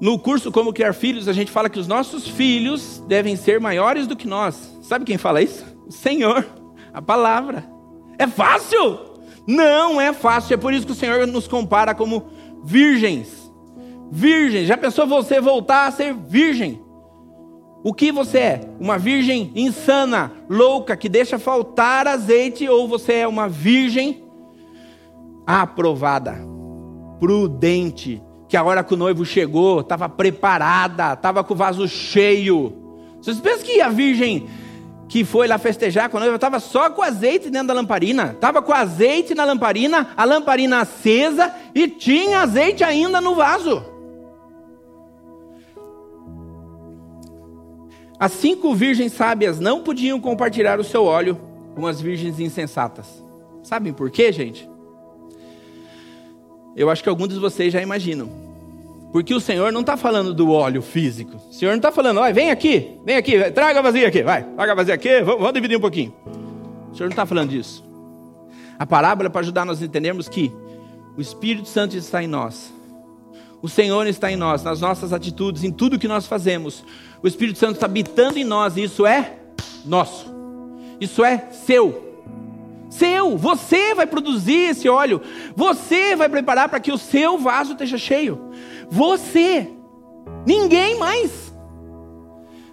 No 0.01 0.17
curso 0.19 0.51
Como 0.51 0.73
Criar 0.73 0.93
Filhos, 0.93 1.27
a 1.27 1.33
gente 1.33 1.51
fala 1.51 1.69
que 1.69 1.79
os 1.79 1.87
nossos 1.87 2.27
filhos 2.27 3.01
devem 3.07 3.35
ser 3.35 3.59
maiores 3.59 4.07
do 4.07 4.15
que 4.15 4.27
nós. 4.27 4.77
Sabe 4.81 5.05
quem 5.05 5.17
fala 5.17 5.41
isso? 5.41 5.63
O 5.87 5.91
Senhor, 5.91 6.45
a 6.91 7.01
palavra. 7.01 7.63
É 8.17 8.27
fácil? 8.27 8.99
Não 9.47 10.01
é 10.01 10.11
fácil, 10.11 10.55
é 10.55 10.57
por 10.57 10.73
isso 10.73 10.85
que 10.85 10.91
o 10.91 10.95
Senhor 10.95 11.25
nos 11.27 11.47
compara 11.47 11.95
como 11.95 12.25
virgens. 12.63 13.40
Virgens. 14.11 14.67
Já 14.67 14.75
pensou 14.75 15.07
você 15.07 15.39
voltar 15.39 15.87
a 15.87 15.91
ser 15.91 16.13
virgem? 16.13 16.81
O 17.83 17.93
que 17.93 18.11
você 18.11 18.37
é? 18.37 18.61
Uma 18.79 18.97
virgem 18.97 19.51
insana, 19.55 20.31
louca, 20.49 20.97
que 20.97 21.09
deixa 21.09 21.39
faltar 21.39 22.07
azeite, 22.07 22.67
ou 22.67 22.87
você 22.87 23.13
é 23.13 23.27
uma 23.27 23.47
virgem 23.47 24.23
aprovada, 25.47 26.37
prudente, 27.19 28.21
que 28.47 28.55
a 28.55 28.63
hora 28.63 28.83
que 28.83 28.93
o 28.93 28.97
noivo 28.97 29.25
chegou, 29.25 29.79
estava 29.79 30.07
preparada, 30.07 31.13
estava 31.13 31.43
com 31.43 31.53
o 31.53 31.57
vaso 31.57 31.87
cheio. 31.87 32.73
Vocês 33.19 33.39
pensam 33.39 33.65
que 33.65 33.81
a 33.81 33.89
virgem 33.89 34.47
que 35.07 35.25
foi 35.25 35.47
lá 35.47 35.57
festejar 35.57 36.09
com 36.09 36.17
a 36.17 36.19
noiva 36.19 36.35
estava 36.35 36.59
só 36.59 36.89
com 36.89 37.01
azeite 37.01 37.49
dentro 37.49 37.69
da 37.69 37.73
lamparina? 37.73 38.31
Estava 38.33 38.61
com 38.61 38.73
azeite 38.73 39.33
na 39.33 39.43
lamparina, 39.43 40.09
a 40.15 40.23
lamparina 40.23 40.81
acesa 40.81 41.51
e 41.73 41.87
tinha 41.87 42.41
azeite 42.41 42.83
ainda 42.83 43.19
no 43.19 43.33
vaso. 43.33 43.90
As 48.21 48.33
cinco 48.33 48.75
virgens 48.75 49.13
sábias 49.13 49.59
não 49.59 49.81
podiam 49.81 50.21
compartilhar 50.21 50.79
o 50.79 50.83
seu 50.83 51.05
óleo 51.05 51.41
com 51.73 51.87
as 51.87 51.99
virgens 51.99 52.39
insensatas. 52.39 53.07
Sabem 53.63 53.91
por 53.91 54.11
quê, 54.11 54.31
gente? 54.31 54.69
Eu 56.75 56.91
acho 56.91 57.01
que 57.01 57.09
alguns 57.09 57.29
de 57.29 57.39
vocês 57.39 57.73
já 57.73 57.81
imaginam. 57.81 58.29
Porque 59.11 59.33
o 59.33 59.39
Senhor 59.39 59.71
não 59.71 59.81
está 59.81 59.97
falando 59.97 60.35
do 60.35 60.51
óleo 60.51 60.83
físico. 60.83 61.35
O 61.49 61.51
Senhor 61.51 61.71
não 61.71 61.77
está 61.77 61.91
falando, 61.91 62.19
olha, 62.19 62.31
vem 62.31 62.51
aqui, 62.51 62.91
vem 63.03 63.17
aqui, 63.17 63.49
traga 63.49 63.79
a 63.79 63.81
vazia 63.81 64.07
aqui, 64.07 64.21
vai, 64.21 64.43
traga 64.43 64.73
a 64.73 64.75
vazia 64.75 64.93
aqui, 64.93 65.21
vamos, 65.21 65.39
vamos 65.39 65.53
dividir 65.55 65.77
um 65.79 65.81
pouquinho. 65.81 66.13
O 66.91 66.95
Senhor 66.95 67.07
não 67.07 67.13
está 67.13 67.25
falando 67.25 67.49
disso. 67.49 67.83
A 68.77 68.85
parábola 68.85 69.29
é 69.29 69.31
para 69.31 69.41
ajudar 69.41 69.65
nós 69.65 69.81
a 69.81 69.85
entendermos 69.85 70.29
que 70.29 70.51
o 71.17 71.21
Espírito 71.21 71.67
Santo 71.67 71.97
está 71.97 72.21
em 72.21 72.27
nós. 72.27 72.71
O 73.63 73.69
Senhor 73.69 74.05
está 74.05 74.31
em 74.31 74.35
nós, 74.35 74.63
nas 74.63 74.79
nossas 74.79 75.11
atitudes, 75.11 75.63
em 75.63 75.71
tudo 75.71 75.97
que 75.97 76.07
nós 76.07 76.27
fazemos. 76.27 76.83
O 77.23 77.27
Espírito 77.27 77.59
Santo 77.59 77.73
está 77.73 77.85
habitando 77.85 78.39
em 78.39 78.43
nós 78.43 78.77
e 78.77 78.83
isso 78.83 79.05
é 79.05 79.33
nosso. 79.85 80.25
Isso 80.99 81.23
é 81.23 81.49
seu. 81.51 82.09
Seu. 82.89 83.37
Você 83.37 83.93
vai 83.93 84.07
produzir 84.07 84.69
esse 84.71 84.89
óleo. 84.89 85.21
Você 85.55 86.15
vai 86.15 86.27
preparar 86.27 86.67
para 86.67 86.79
que 86.79 86.91
o 86.91 86.97
seu 86.97 87.37
vaso 87.37 87.73
esteja 87.73 87.97
cheio. 87.97 88.51
Você. 88.89 89.69
Ninguém 90.45 90.97
mais. 90.97 91.53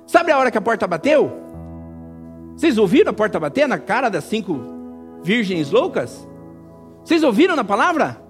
Sabe 0.06 0.32
a 0.32 0.38
hora 0.38 0.50
que 0.50 0.58
a 0.58 0.62
porta 0.62 0.87
bateu? 0.87 1.30
Vocês 2.56 2.78
ouviram 2.78 3.11
a 3.11 3.14
porta 3.14 3.38
bater 3.38 3.68
na 3.68 3.78
cara 3.78 4.08
das 4.08 4.24
cinco 4.24 4.58
virgens 5.22 5.70
loucas? 5.70 6.26
Vocês 7.04 7.22
ouviram 7.22 7.54
na 7.54 7.64
palavra? 7.64 8.20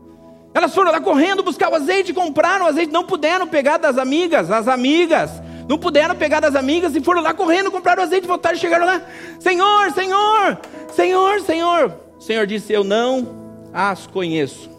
Elas 0.52 0.74
foram 0.74 0.90
lá 0.90 1.00
correndo 1.00 1.42
buscar 1.42 1.70
o 1.70 1.74
azeite, 1.76 2.12
compraram 2.12 2.64
o 2.64 2.68
azeite, 2.68 2.92
não 2.92 3.04
puderam 3.04 3.46
pegar 3.46 3.76
das 3.76 3.96
amigas, 3.96 4.50
as 4.50 4.66
amigas 4.66 5.30
não 5.68 5.78
puderam 5.78 6.16
pegar 6.16 6.40
das 6.40 6.54
amigas 6.54 6.96
e 6.96 7.00
foram 7.00 7.20
lá 7.20 7.34
correndo, 7.34 7.70
compraram 7.70 8.02
azeite, 8.02 8.26
voltaram 8.26 8.56
e 8.56 8.60
chegaram 8.60 8.86
lá. 8.86 9.02
Senhor, 9.38 9.92
Senhor, 9.92 10.58
Senhor, 10.94 11.40
Senhor. 11.40 11.94
O 12.18 12.22
Senhor 12.22 12.46
disse: 12.46 12.72
Eu 12.72 12.82
não 12.82 13.68
as 13.72 14.06
conheço. 14.06 14.70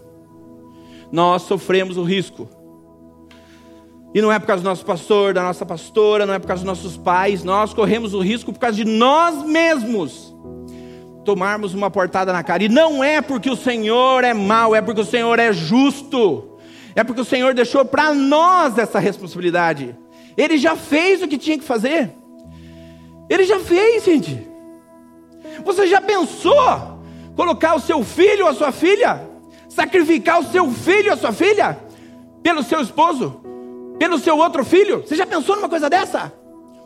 Nós 1.11 1.43
sofremos 1.43 1.95
o 1.95 2.03
risco. 2.03 2.49
E 4.13 4.21
não 4.21 4.31
é 4.31 4.39
por 4.39 4.47
causa 4.47 4.63
do 4.63 4.69
nosso 4.69 4.83
pastor, 4.83 5.35
da 5.35 5.43
nossa 5.43 5.63
pastora, 5.63 6.25
não 6.25 6.33
é 6.33 6.39
por 6.39 6.47
causa 6.47 6.63
dos 6.63 6.67
nossos 6.67 6.97
pais, 6.97 7.43
nós 7.43 7.75
corremos 7.75 8.15
o 8.15 8.19
risco 8.21 8.51
por 8.51 8.57
causa 8.59 8.75
de 8.75 8.83
nós 8.83 9.43
mesmos 9.43 10.33
tomarmos 11.23 11.75
uma 11.75 11.91
portada 11.91 12.33
na 12.33 12.41
cara. 12.41 12.63
E 12.63 12.69
não 12.69 13.03
é 13.03 13.21
porque 13.21 13.51
o 13.51 13.55
Senhor 13.55 14.23
é 14.23 14.33
mau, 14.33 14.75
é 14.75 14.81
porque 14.81 15.01
o 15.01 15.05
Senhor 15.05 15.37
é 15.37 15.53
justo. 15.53 16.57
É 16.95 17.03
porque 17.03 17.21
o 17.21 17.25
Senhor 17.25 17.53
deixou 17.53 17.85
para 17.85 18.11
nós 18.15 18.79
essa 18.79 18.97
responsabilidade. 18.97 19.95
Ele 20.37 20.57
já 20.57 20.75
fez 20.75 21.21
o 21.21 21.27
que 21.27 21.37
tinha 21.37 21.57
que 21.57 21.63
fazer. 21.63 22.11
Ele 23.29 23.43
já 23.43 23.59
fez, 23.59 24.03
gente. 24.05 24.47
Você 25.63 25.87
já 25.87 26.01
pensou 26.01 26.99
colocar 27.35 27.75
o 27.75 27.79
seu 27.79 28.03
filho 28.03 28.45
ou 28.45 28.51
a 28.51 28.53
sua 28.53 28.71
filha, 28.71 29.21
sacrificar 29.67 30.39
o 30.39 30.45
seu 30.45 30.69
filho 30.71 31.07
ou 31.07 31.13
a 31.13 31.17
sua 31.17 31.31
filha 31.31 31.79
pelo 32.41 32.63
seu 32.63 32.81
esposo, 32.81 33.41
pelo 33.97 34.17
seu 34.17 34.37
outro 34.37 34.65
filho? 34.65 35.03
Você 35.05 35.15
já 35.15 35.25
pensou 35.25 35.55
numa 35.55 35.69
coisa 35.69 35.89
dessa? 35.89 36.33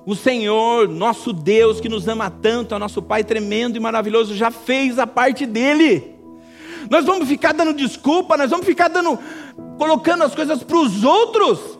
O 0.05 0.15
Senhor, 0.15 0.89
nosso 0.89 1.31
Deus, 1.31 1.79
que 1.79 1.87
nos 1.87 2.07
ama 2.07 2.29
tanto, 2.29 2.75
é 2.75 2.77
nosso 2.77 3.01
Pai 3.01 3.23
tremendo 3.23 3.77
e 3.77 3.79
maravilhoso, 3.79 4.35
já 4.35 4.51
fez 4.51 4.99
a 4.99 5.07
parte 5.07 5.45
dele. 5.45 6.13
Nós 6.89 7.05
vamos 7.05 7.27
ficar 7.27 7.53
dando 7.53 7.73
desculpa, 7.73 8.35
nós 8.35 8.49
vamos 8.49 8.65
ficar 8.65 8.89
dando, 8.89 9.17
colocando 9.77 10.23
as 10.23 10.35
coisas 10.35 10.61
para 10.61 10.77
os 10.77 11.03
outros. 11.05 11.79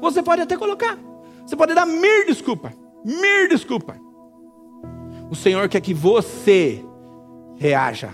Você 0.00 0.22
pode 0.22 0.42
até 0.42 0.56
colocar. 0.56 0.98
Você 1.44 1.56
pode 1.56 1.74
dar 1.74 1.86
mil 1.86 2.26
desculpa. 2.26 2.72
Mil 3.04 3.48
desculpa. 3.48 3.96
O 5.30 5.34
Senhor 5.34 5.68
quer 5.68 5.80
que 5.80 5.92
você 5.92 6.84
reaja. 7.56 8.10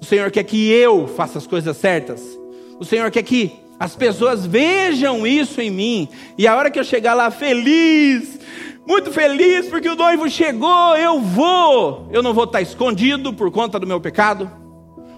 O 0.00 0.04
Senhor 0.04 0.30
quer 0.30 0.44
que 0.44 0.70
eu 0.70 1.06
faça 1.06 1.38
as 1.38 1.46
coisas 1.46 1.76
certas. 1.76 2.38
O 2.78 2.84
Senhor 2.84 3.10
quer 3.10 3.22
que 3.22 3.52
as 3.78 3.94
pessoas 3.96 4.46
vejam 4.46 5.26
isso 5.26 5.60
em 5.60 5.70
mim. 5.70 6.08
E 6.36 6.46
a 6.46 6.56
hora 6.56 6.70
que 6.70 6.78
eu 6.78 6.84
chegar 6.84 7.14
lá 7.14 7.30
feliz, 7.30 8.38
muito 8.86 9.12
feliz 9.12 9.68
porque 9.68 9.88
o 9.88 9.96
noivo 9.96 10.28
chegou, 10.28 10.96
eu 10.96 11.20
vou. 11.20 12.08
Eu 12.10 12.22
não 12.22 12.34
vou 12.34 12.44
estar 12.44 12.60
escondido 12.60 13.32
por 13.32 13.50
conta 13.50 13.78
do 13.78 13.86
meu 13.86 14.00
pecado. 14.00 14.50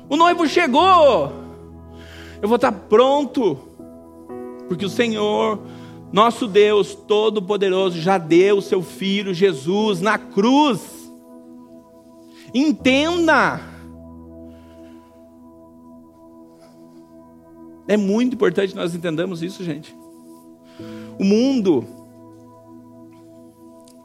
O 0.08 0.16
noivo 0.16 0.46
chegou. 0.46 1.32
Eu 2.40 2.48
vou 2.48 2.56
estar 2.56 2.72
pronto. 2.72 3.58
Porque 4.68 4.84
o 4.84 4.90
Senhor 4.90 5.60
nosso 6.14 6.46
Deus 6.46 6.94
Todo-Poderoso 6.94 8.00
já 8.00 8.16
deu 8.18 8.58
o 8.58 8.62
seu 8.62 8.82
Filho 8.82 9.34
Jesus 9.34 10.00
na 10.00 10.16
cruz. 10.16 11.10
Entenda. 12.54 13.60
É 17.88 17.96
muito 17.96 18.34
importante 18.34 18.76
nós 18.76 18.94
entendamos 18.94 19.42
isso, 19.42 19.64
gente. 19.64 19.92
O 21.18 21.24
mundo. 21.24 21.84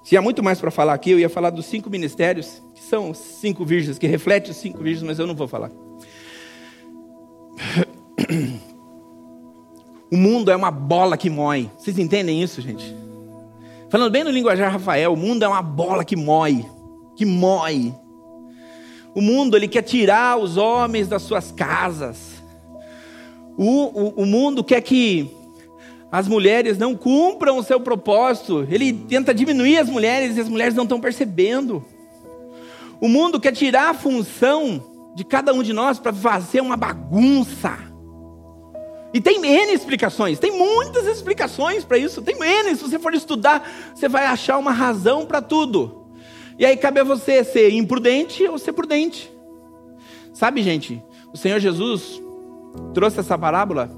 Se 0.04 0.18
há 0.18 0.22
muito 0.22 0.42
mais 0.42 0.60
para 0.60 0.72
falar 0.72 0.96
aqui, 0.96 1.12
eu 1.12 1.20
ia 1.20 1.30
falar 1.30 1.52
dos 1.52 1.68
cinco 1.68 1.92
ministérios, 1.92 2.60
que 2.74 2.82
são 2.82 3.14
cinco 3.14 3.64
virgens, 3.64 4.00
que 4.00 4.08
refletem 4.08 4.50
os 4.50 4.58
cinco 4.58 4.82
virgens, 4.82 5.04
mas 5.04 5.20
eu 5.20 5.28
não 5.28 5.36
vou 5.36 5.48
falar. 5.48 5.70
O 10.12 10.18
mundo 10.18 10.50
é 10.50 10.56
uma 10.56 10.72
bola 10.72 11.16
que 11.16 11.30
mói. 11.30 11.70
Vocês 11.78 12.00
entendem 12.00 12.42
isso, 12.42 12.62
gente? 12.62 12.96
Falando 13.90 14.12
bem 14.12 14.24
no 14.24 14.32
linguajar 14.32 14.72
Rafael, 14.72 15.14
o 15.14 15.18
mundo 15.18 15.44
é 15.44 15.48
uma 15.48 15.62
bola 15.62 16.04
que 16.06 16.16
mói, 16.16 16.66
que 17.16 17.26
mói. 17.26 17.94
O 19.16 19.22
mundo 19.22 19.58
ele 19.58 19.68
quer 19.68 19.82
tirar 19.82 20.38
os 20.38 20.58
homens 20.58 21.08
das 21.08 21.22
suas 21.22 21.52
casas. 21.52 22.42
O, 23.58 23.66
o, 23.66 24.24
o 24.24 24.26
mundo 24.26 24.64
quer 24.64 24.82
que 24.82 25.30
as 26.12 26.28
mulheres 26.28 26.78
não 26.78 26.96
cumpram 26.96 27.58
o 27.58 27.64
seu 27.64 27.80
propósito. 27.80 28.68
Ele 28.70 28.94
tenta 28.94 29.34
diminuir 29.34 29.78
as 29.78 29.90
mulheres 29.90 30.38
e 30.38 30.40
as 30.40 30.50
mulheres 30.50 30.74
não 30.74 30.84
estão 30.84 31.00
percebendo. 31.00 31.84
O 33.02 33.08
mundo 33.08 33.40
quer 33.40 33.52
tirar 33.52 33.90
a 33.90 33.94
função 33.94 34.84
de 35.16 35.24
cada 35.24 35.54
um 35.54 35.64
de 35.64 35.74
nós 35.74 36.00
para 36.00 36.14
fazer 36.14 36.62
uma 36.62 36.78
bagunça. 36.78 37.89
E 39.14 39.20
tem 39.20 39.44
N 39.44 39.74
explicações, 39.74 40.38
tem 40.38 40.52
muitas 40.52 41.08
explicações 41.08 41.84
para 41.84 41.98
isso, 41.98 42.22
tem 42.22 42.36
N. 42.36 42.76
Se 42.76 42.84
você 42.84 43.00
for 43.00 43.14
estudar, 43.14 43.68
você 43.94 44.08
vai 44.08 44.26
achar 44.26 44.58
uma 44.58 44.72
razão 44.72 45.26
para 45.26 45.42
tudo. 45.42 46.06
E 46.58 46.66
aí 46.66 46.78
cabe 46.78 47.00
a 47.00 47.04
você 47.04 47.44
ser 47.44 47.72
imprudente 47.72 48.44
ou 48.48 48.58
ser 48.58 48.74
prudente. 48.74 49.32
Sabe, 50.34 50.62
gente, 50.62 51.02
o 51.34 51.38
Senhor 51.38 51.60
Jesus 51.60 52.22
trouxe 52.94 53.20
essa 53.20 53.38
parábola 53.38 53.90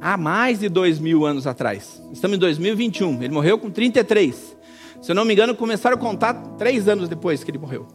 há 0.00 0.16
mais 0.16 0.60
de 0.60 0.68
dois 0.68 0.98
mil 0.98 1.26
anos 1.26 1.46
atrás. 1.46 2.00
Estamos 2.12 2.36
em 2.36 2.40
2021, 2.40 3.22
ele 3.22 3.34
morreu 3.34 3.58
com 3.58 3.70
33. 3.70 4.56
Se 5.02 5.10
eu 5.10 5.14
não 5.14 5.24
me 5.24 5.32
engano, 5.32 5.54
começaram 5.54 5.96
a 5.96 5.98
contar 5.98 6.34
três 6.56 6.86
anos 6.86 7.08
depois 7.08 7.42
que 7.42 7.50
ele 7.50 7.58
morreu. 7.58 7.86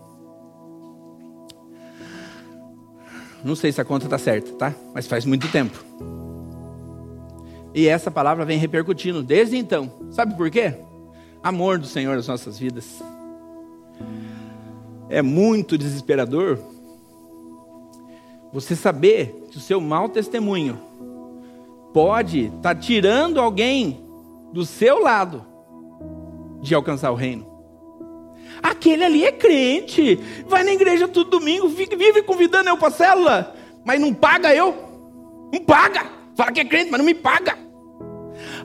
Não 3.44 3.56
sei 3.56 3.72
se 3.72 3.80
a 3.80 3.86
conta 3.86 4.06
está 4.06 4.18
certa, 4.18 4.52
tá? 4.54 4.74
Mas 4.94 5.06
faz 5.06 5.24
muito 5.24 5.48
tempo. 5.52 5.78
E 7.76 7.90
essa 7.90 8.10
palavra 8.10 8.46
vem 8.46 8.58
repercutindo 8.58 9.22
desde 9.22 9.58
então. 9.58 9.92
Sabe 10.10 10.34
por 10.38 10.50
quê? 10.50 10.76
Amor 11.44 11.78
do 11.78 11.86
Senhor 11.86 12.16
nas 12.16 12.26
nossas 12.26 12.58
vidas. 12.58 13.04
É 15.10 15.22
muito 15.22 15.78
desesperador 15.78 16.58
você 18.54 18.78
saber 18.78 19.48
que 19.52 19.58
o 19.58 19.62
seu 19.62 19.82
mau 19.82 20.08
testemunho 20.08 20.80
pode 21.94 22.46
estar 22.46 22.62
tá 22.62 22.76
tirando 22.76 23.42
alguém 23.42 24.00
do 24.54 24.66
seu 24.66 25.00
lado 25.00 25.46
de 26.62 26.74
alcançar 26.74 27.12
o 27.12 27.16
reino. 27.16 27.46
Aquele 28.64 29.04
ali 29.04 29.26
é 29.26 29.34
crente, 29.34 30.18
vai 30.48 30.64
na 30.64 30.72
igreja 30.72 31.10
todo 31.10 31.30
domingo, 31.30 31.68
vive 31.68 32.24
convidando 32.24 32.70
eu 32.70 32.78
para 32.78 32.90
célula, 32.90 33.54
mas 33.84 34.00
não 34.00 34.14
paga 34.14 34.56
eu. 34.56 34.74
Não 35.52 35.60
paga. 35.60 36.06
Fala 36.38 36.54
que 36.54 36.62
é 36.62 36.66
crente, 36.66 36.90
mas 36.90 36.98
não 36.98 37.06
me 37.06 37.14
paga. 37.14 37.65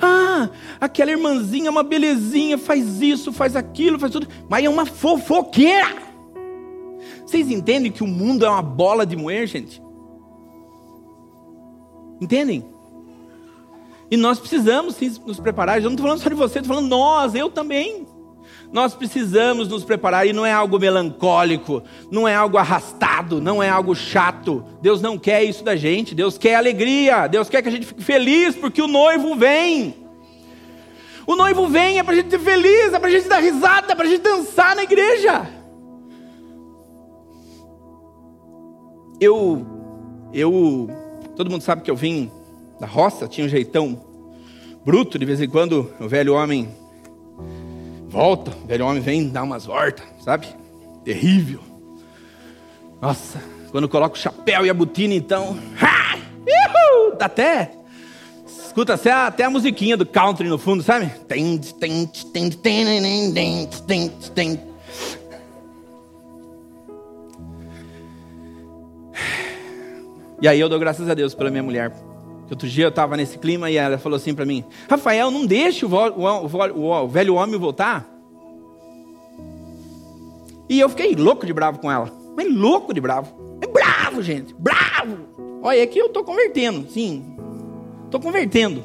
Ah, 0.00 0.48
aquela 0.80 1.10
irmãzinha, 1.10 1.68
é 1.68 1.70
uma 1.70 1.82
belezinha, 1.82 2.56
faz 2.56 3.02
isso, 3.02 3.32
faz 3.32 3.54
aquilo, 3.54 3.98
faz 3.98 4.12
tudo, 4.12 4.26
mas 4.48 4.64
é 4.64 4.68
uma 4.68 4.86
fofoqueira. 4.86 5.94
Vocês 7.26 7.50
entendem 7.50 7.92
que 7.92 8.02
o 8.02 8.06
mundo 8.06 8.44
é 8.44 8.48
uma 8.48 8.62
bola 8.62 9.04
de 9.04 9.14
moer, 9.16 9.46
gente? 9.46 9.82
Entendem? 12.20 12.64
E 14.10 14.16
nós 14.16 14.40
precisamos 14.40 14.96
sim 14.96 15.14
nos 15.24 15.38
preparar. 15.38 15.76
Eu 15.76 15.84
não 15.84 15.90
estou 15.92 16.06
falando 16.06 16.20
só 16.20 16.28
de 16.28 16.34
você, 16.34 16.58
estou 16.58 16.74
falando 16.74 16.90
nós, 16.90 17.34
eu 17.34 17.48
também. 17.48 18.06
Nós 18.72 18.94
precisamos 18.94 19.66
nos 19.68 19.84
preparar 19.84 20.26
e 20.28 20.32
não 20.32 20.46
é 20.46 20.52
algo 20.52 20.78
melancólico, 20.78 21.82
não 22.10 22.28
é 22.28 22.34
algo 22.34 22.56
arrastado, 22.56 23.40
não 23.40 23.60
é 23.60 23.68
algo 23.68 23.96
chato. 23.96 24.64
Deus 24.80 25.02
não 25.02 25.18
quer 25.18 25.42
isso 25.42 25.64
da 25.64 25.74
gente, 25.74 26.14
Deus 26.14 26.38
quer 26.38 26.54
alegria, 26.54 27.26
Deus 27.26 27.48
quer 27.48 27.62
que 27.62 27.68
a 27.68 27.72
gente 27.72 27.86
fique 27.86 28.02
feliz 28.02 28.54
porque 28.54 28.80
o 28.80 28.86
noivo 28.86 29.34
vem. 29.34 29.96
O 31.26 31.34
noivo 31.34 31.66
vem 31.66 31.98
é 31.98 32.02
para 32.02 32.12
a 32.12 32.16
gente 32.16 32.30
ser 32.30 32.38
feliz, 32.38 32.92
é 32.92 32.98
para 32.98 33.08
a 33.08 33.12
gente 33.12 33.28
dar 33.28 33.40
risada, 33.40 33.92
é 33.92 33.96
para 33.96 34.06
a 34.06 34.08
gente 34.08 34.22
dançar 34.22 34.76
na 34.76 34.84
igreja. 34.84 35.48
Eu, 39.20 39.66
eu, 40.32 40.88
todo 41.36 41.50
mundo 41.50 41.62
sabe 41.62 41.82
que 41.82 41.90
eu 41.90 41.96
vim 41.96 42.30
da 42.78 42.86
roça, 42.86 43.26
tinha 43.26 43.46
um 43.46 43.50
jeitão 43.50 44.00
bruto, 44.84 45.18
de 45.18 45.24
vez 45.24 45.40
em 45.40 45.48
quando 45.48 45.92
o 46.00 46.08
velho 46.08 46.34
homem 46.34 46.68
volta, 48.10 48.50
o 48.50 48.66
velho 48.66 48.86
homem 48.86 49.00
vem 49.00 49.28
dar 49.28 49.44
umas 49.44 49.64
voltas, 49.64 50.04
sabe? 50.24 50.48
Terrível. 51.04 51.60
Nossa, 53.00 53.40
quando 53.70 53.88
coloca 53.88 54.16
o 54.16 54.18
chapéu 54.18 54.66
e 54.66 54.70
a 54.70 54.74
botina, 54.74 55.14
então. 55.14 55.56
Ha! 55.80 56.18
Dá 57.16 57.26
até. 57.26 57.70
Escuta 58.46 58.94
até 58.94 59.12
a, 59.12 59.26
até 59.26 59.44
a 59.44 59.50
musiquinha 59.50 59.96
do 59.96 60.06
country 60.06 60.48
no 60.48 60.58
fundo, 60.58 60.82
sabe? 60.82 61.10
E 70.40 70.48
aí 70.48 70.58
eu 70.58 70.68
dou 70.68 70.78
graças 70.78 71.08
a 71.08 71.14
Deus 71.14 71.34
pela 71.34 71.50
minha 71.50 71.62
mulher. 71.62 71.92
Outro 72.50 72.68
dia 72.68 72.86
eu 72.86 72.88
estava 72.88 73.16
nesse 73.16 73.38
clima 73.38 73.70
e 73.70 73.76
ela 73.76 73.96
falou 73.96 74.16
assim 74.16 74.34
para 74.34 74.44
mim: 74.44 74.64
Rafael, 74.88 75.30
não 75.30 75.46
deixe 75.46 75.86
o, 75.86 75.88
o, 75.88 76.46
o, 76.74 77.04
o, 77.04 77.08
velho 77.08 77.36
homem 77.36 77.58
voltar. 77.58 78.08
E 80.68 80.80
eu 80.80 80.88
fiquei 80.88 81.14
louco 81.14 81.46
de 81.46 81.52
bravo 81.52 81.78
com 81.78 81.90
ela. 81.90 82.12
Mas 82.36 82.52
louco 82.52 82.92
de 82.92 83.00
bravo. 83.00 83.32
É 83.60 83.66
bravo, 83.66 84.22
gente. 84.22 84.54
Bravo. 84.58 85.18
Olha, 85.62 85.82
aqui 85.82 85.98
eu 85.98 86.06
estou 86.06 86.24
convertendo. 86.24 86.90
Sim. 86.90 87.36
Estou 88.04 88.20
convertendo. 88.20 88.84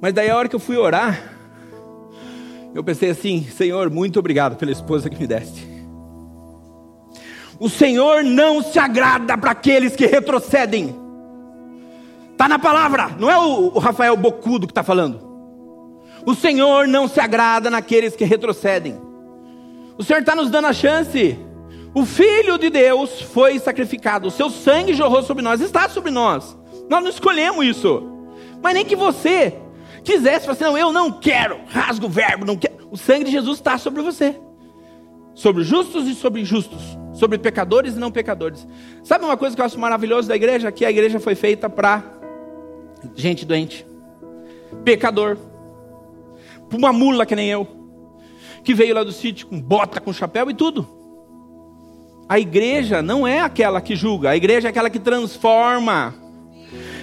Mas 0.00 0.14
daí 0.14 0.30
a 0.30 0.36
hora 0.36 0.48
que 0.48 0.56
eu 0.56 0.60
fui 0.60 0.78
orar, 0.78 1.34
eu 2.74 2.82
pensei 2.82 3.10
assim: 3.10 3.44
Senhor, 3.44 3.90
muito 3.90 4.18
obrigado 4.18 4.56
pela 4.56 4.72
esposa 4.72 5.10
que 5.10 5.18
me 5.18 5.26
deste. 5.26 5.68
O 7.58 7.68
Senhor 7.68 8.24
não 8.24 8.62
se 8.62 8.78
agrada 8.78 9.36
para 9.36 9.50
aqueles 9.50 9.94
que 9.94 10.06
retrocedem. 10.06 11.03
Está 12.34 12.48
na 12.48 12.58
palavra, 12.58 13.10
não 13.16 13.30
é 13.30 13.38
o, 13.38 13.78
Rafael 13.78 14.16
Bocudo 14.16 14.66
que 14.66 14.72
está 14.72 14.82
falando. 14.82 15.20
O 16.26 16.34
Senhor 16.34 16.88
não 16.88 17.06
se 17.06 17.20
agrada 17.20 17.70
naqueles 17.70 18.16
que 18.16 18.24
retrocedem. 18.24 19.00
O 19.96 20.02
Senhor 20.02 20.18
está 20.18 20.34
nos 20.34 20.50
dando 20.50 20.66
a 20.66 20.72
chance. 20.72 21.38
O 21.94 22.04
Filho 22.04 22.58
de 22.58 22.70
Deus 22.70 23.20
foi 23.20 23.60
sacrificado, 23.60 24.26
o 24.26 24.32
seu 24.32 24.50
sangue 24.50 24.94
jorrou 24.94 25.22
sobre 25.22 25.44
nós, 25.44 25.60
está 25.60 25.88
sobre 25.88 26.10
nós. 26.10 26.58
Nós 26.90 27.04
não 27.04 27.08
escolhemos 27.08 27.64
isso. 27.64 28.02
Mas 28.60 28.74
nem 28.74 28.84
que 28.84 28.96
você 28.96 29.54
quisesse, 30.02 30.50
assim, 30.50 30.64
não, 30.64 30.76
eu 30.76 30.92
não 30.92 31.12
quero, 31.12 31.60
rasga 31.68 32.04
o 32.04 32.08
verbo, 32.08 32.44
não 32.44 32.56
quero. 32.56 32.74
O 32.90 32.96
sangue 32.96 33.26
de 33.26 33.30
Jesus 33.30 33.58
está 33.58 33.78
sobre 33.78 34.02
você. 34.02 34.36
Sobre 35.36 35.62
justos 35.62 36.08
e 36.08 36.16
sobre 36.16 36.40
injustos. 36.40 36.82
Sobre 37.12 37.38
pecadores 37.38 37.94
e 37.94 37.98
não 38.00 38.10
pecadores. 38.10 38.66
Sabe 39.04 39.24
uma 39.24 39.36
coisa 39.36 39.54
que 39.54 39.62
eu 39.62 39.66
acho 39.66 39.78
maravilhoso 39.78 40.26
da 40.26 40.34
igreja? 40.34 40.72
Que 40.72 40.84
a 40.84 40.90
igreja 40.90 41.20
foi 41.20 41.36
feita 41.36 41.70
para 41.70 42.23
gente 43.14 43.44
doente, 43.44 43.86
pecador, 44.84 45.36
uma 46.72 46.92
mula 46.92 47.24
que 47.24 47.36
nem 47.36 47.48
eu, 47.48 47.66
que 48.62 48.74
veio 48.74 48.94
lá 48.94 49.04
do 49.04 49.12
sítio 49.12 49.46
com 49.46 49.60
bota, 49.60 50.00
com 50.00 50.12
chapéu 50.12 50.50
e 50.50 50.54
tudo. 50.54 50.88
A 52.28 52.38
igreja 52.38 53.02
não 53.02 53.26
é 53.26 53.40
aquela 53.40 53.80
que 53.80 53.94
julga, 53.94 54.30
a 54.30 54.36
igreja 54.36 54.68
é 54.68 54.70
aquela 54.70 54.90
que 54.90 54.98
transforma. 54.98 56.14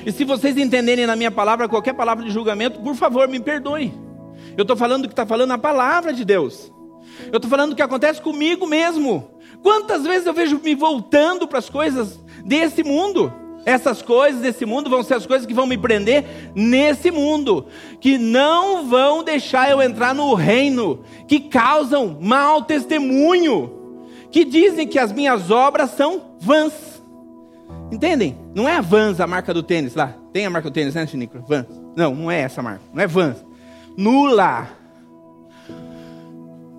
E 0.05 0.11
se 0.11 0.23
vocês 0.23 0.57
entenderem 0.57 1.05
na 1.05 1.15
minha 1.15 1.31
palavra 1.31 1.69
qualquer 1.69 1.93
palavra 1.93 2.25
de 2.25 2.31
julgamento, 2.31 2.79
por 2.79 2.95
favor, 2.95 3.27
me 3.27 3.39
perdoe. 3.39 3.93
Eu 4.57 4.63
estou 4.63 4.75
falando 4.75 5.05
o 5.05 5.07
que 5.07 5.13
está 5.13 5.25
falando 5.25 5.51
a 5.51 5.57
palavra 5.57 6.11
de 6.11 6.25
Deus. 6.25 6.71
Eu 7.31 7.37
estou 7.37 7.49
falando 7.49 7.73
o 7.73 7.75
que 7.75 7.81
acontece 7.81 8.21
comigo 8.21 8.65
mesmo. 8.65 9.29
Quantas 9.61 10.03
vezes 10.03 10.25
eu 10.25 10.33
vejo 10.33 10.59
me 10.63 10.73
voltando 10.73 11.47
para 11.47 11.59
as 11.59 11.69
coisas 11.69 12.19
desse 12.43 12.83
mundo? 12.83 13.31
Essas 13.65 14.01
coisas 14.01 14.41
desse 14.41 14.65
mundo 14.65 14.89
vão 14.89 15.03
ser 15.03 15.15
as 15.15 15.25
coisas 15.25 15.45
que 15.45 15.53
vão 15.53 15.67
me 15.67 15.77
prender 15.77 16.51
nesse 16.55 17.11
mundo, 17.11 17.67
que 17.99 18.17
não 18.17 18.87
vão 18.87 19.23
deixar 19.23 19.69
eu 19.69 19.81
entrar 19.81 20.15
no 20.15 20.33
reino, 20.33 21.01
que 21.27 21.39
causam 21.39 22.17
mau 22.19 22.63
testemunho, 22.63 23.71
que 24.31 24.43
dizem 24.43 24.87
que 24.87 24.97
as 24.97 25.11
minhas 25.11 25.51
obras 25.51 25.91
são 25.91 26.35
vãs. 26.39 26.73
Entendem? 27.91 28.37
Não 28.55 28.67
é 28.67 28.77
a 28.77 28.81
Vans 28.81 29.19
a 29.19 29.27
marca 29.27 29.53
do 29.53 29.61
tênis 29.61 29.95
lá. 29.95 30.15
Tem 30.31 30.45
a 30.45 30.49
marca 30.49 30.69
do 30.69 30.73
tênis, 30.73 30.95
né, 30.95 31.05
Chinico? 31.05 31.39
Vans. 31.45 31.67
Não, 31.95 32.15
não 32.15 32.31
é 32.31 32.39
essa 32.39 32.61
marca. 32.61 32.81
Não 32.93 33.03
é 33.03 33.07
Vans. 33.07 33.45
Nula. 33.97 34.69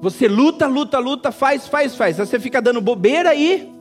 Você 0.01 0.26
luta, 0.26 0.66
luta, 0.66 0.99
luta, 0.99 1.30
faz, 1.30 1.68
faz, 1.68 1.95
faz. 1.95 2.16
Você 2.16 2.41
fica 2.41 2.61
dando 2.61 2.80
bobeira 2.80 3.30
aí, 3.30 3.72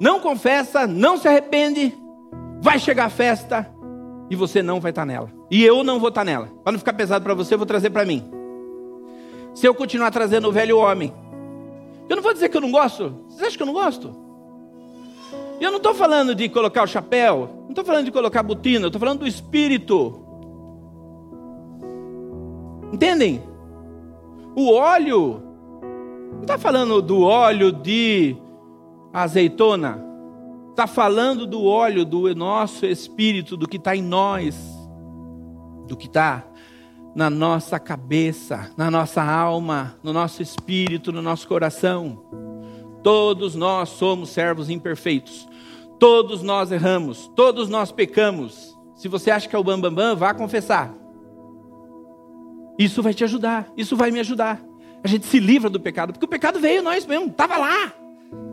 não 0.00 0.18
confessa, 0.18 0.86
não 0.86 1.18
se 1.18 1.28
arrepende, 1.28 1.94
vai 2.60 2.78
chegar 2.78 3.06
a 3.06 3.10
festa 3.10 3.70
e 4.30 4.36
você 4.36 4.62
não 4.62 4.80
vai 4.80 4.90
estar 4.90 5.04
nela. 5.04 5.30
E 5.50 5.64
eu 5.64 5.84
não 5.84 5.98
vou 5.98 6.08
estar 6.08 6.24
nela. 6.24 6.48
Para 6.62 6.72
não 6.72 6.78
ficar 6.78 6.92
pesado 6.94 7.24
para 7.24 7.34
você, 7.34 7.54
eu 7.54 7.58
vou 7.58 7.66
trazer 7.66 7.90
para 7.90 8.04
mim. 8.04 8.24
Se 9.54 9.66
eu 9.66 9.74
continuar 9.74 10.10
trazendo 10.10 10.48
o 10.48 10.52
velho 10.52 10.78
homem, 10.78 11.12
eu 12.08 12.16
não 12.16 12.22
vou 12.22 12.32
dizer 12.32 12.48
que 12.48 12.56
eu 12.56 12.60
não 12.60 12.70
gosto. 12.70 13.14
Vocês 13.28 13.42
acham 13.42 13.56
que 13.56 13.62
eu 13.62 13.66
não 13.66 13.74
gosto? 13.74 14.14
Eu 15.60 15.70
não 15.70 15.76
estou 15.76 15.94
falando 15.94 16.34
de 16.34 16.48
colocar 16.48 16.82
o 16.82 16.86
chapéu, 16.86 17.48
não 17.62 17.70
estou 17.70 17.84
falando 17.84 18.04
de 18.04 18.12
colocar 18.12 18.40
a 18.40 18.42
botina, 18.42 18.84
eu 18.84 18.88
estou 18.88 19.00
falando 19.00 19.20
do 19.20 19.26
espírito. 19.26 20.20
Entendem? 22.92 23.42
O 24.56 24.72
óleo, 24.72 25.42
não 26.32 26.42
está 26.42 26.58
falando 26.58 27.00
do 27.00 27.22
óleo 27.22 27.72
de 27.72 28.36
azeitona, 29.12 30.04
está 30.74 30.88
falando 30.88 31.46
do 31.46 31.64
óleo 31.64 32.04
do 32.04 32.34
nosso 32.34 32.84
espírito, 32.84 33.56
do 33.56 33.68
que 33.68 33.76
está 33.76 33.94
em 33.94 34.02
nós, 34.02 34.56
do 35.86 35.96
que 35.96 36.06
está 36.06 36.44
na 37.14 37.30
nossa 37.30 37.78
cabeça, 37.78 38.72
na 38.76 38.90
nossa 38.90 39.22
alma, 39.22 39.96
no 40.02 40.12
nosso 40.12 40.42
espírito, 40.42 41.12
no 41.12 41.22
nosso 41.22 41.46
coração. 41.46 42.24
Todos 43.04 43.54
nós 43.54 43.90
somos 43.90 44.30
servos 44.30 44.68
imperfeitos. 44.68 45.46
Todos 46.00 46.42
nós 46.42 46.72
erramos, 46.72 47.30
todos 47.36 47.68
nós 47.68 47.92
pecamos. 47.92 48.76
Se 48.96 49.06
você 49.06 49.30
acha 49.30 49.48
que 49.48 49.54
é 49.54 49.58
o 49.58 49.62
bambambam, 49.62 49.94
bam, 49.94 50.10
bam, 50.10 50.16
vá 50.16 50.34
confessar. 50.34 50.92
Isso 52.76 53.00
vai 53.00 53.14
te 53.14 53.22
ajudar, 53.22 53.68
isso 53.76 53.96
vai 53.96 54.10
me 54.10 54.18
ajudar. 54.18 54.60
A 55.04 55.06
gente 55.06 55.24
se 55.26 55.38
livra 55.38 55.70
do 55.70 55.78
pecado, 55.78 56.12
porque 56.12 56.26
o 56.26 56.28
pecado 56.28 56.58
veio 56.58 56.82
nós 56.82 57.06
mesmo, 57.06 57.28
estava 57.28 57.58
lá. 57.58 57.92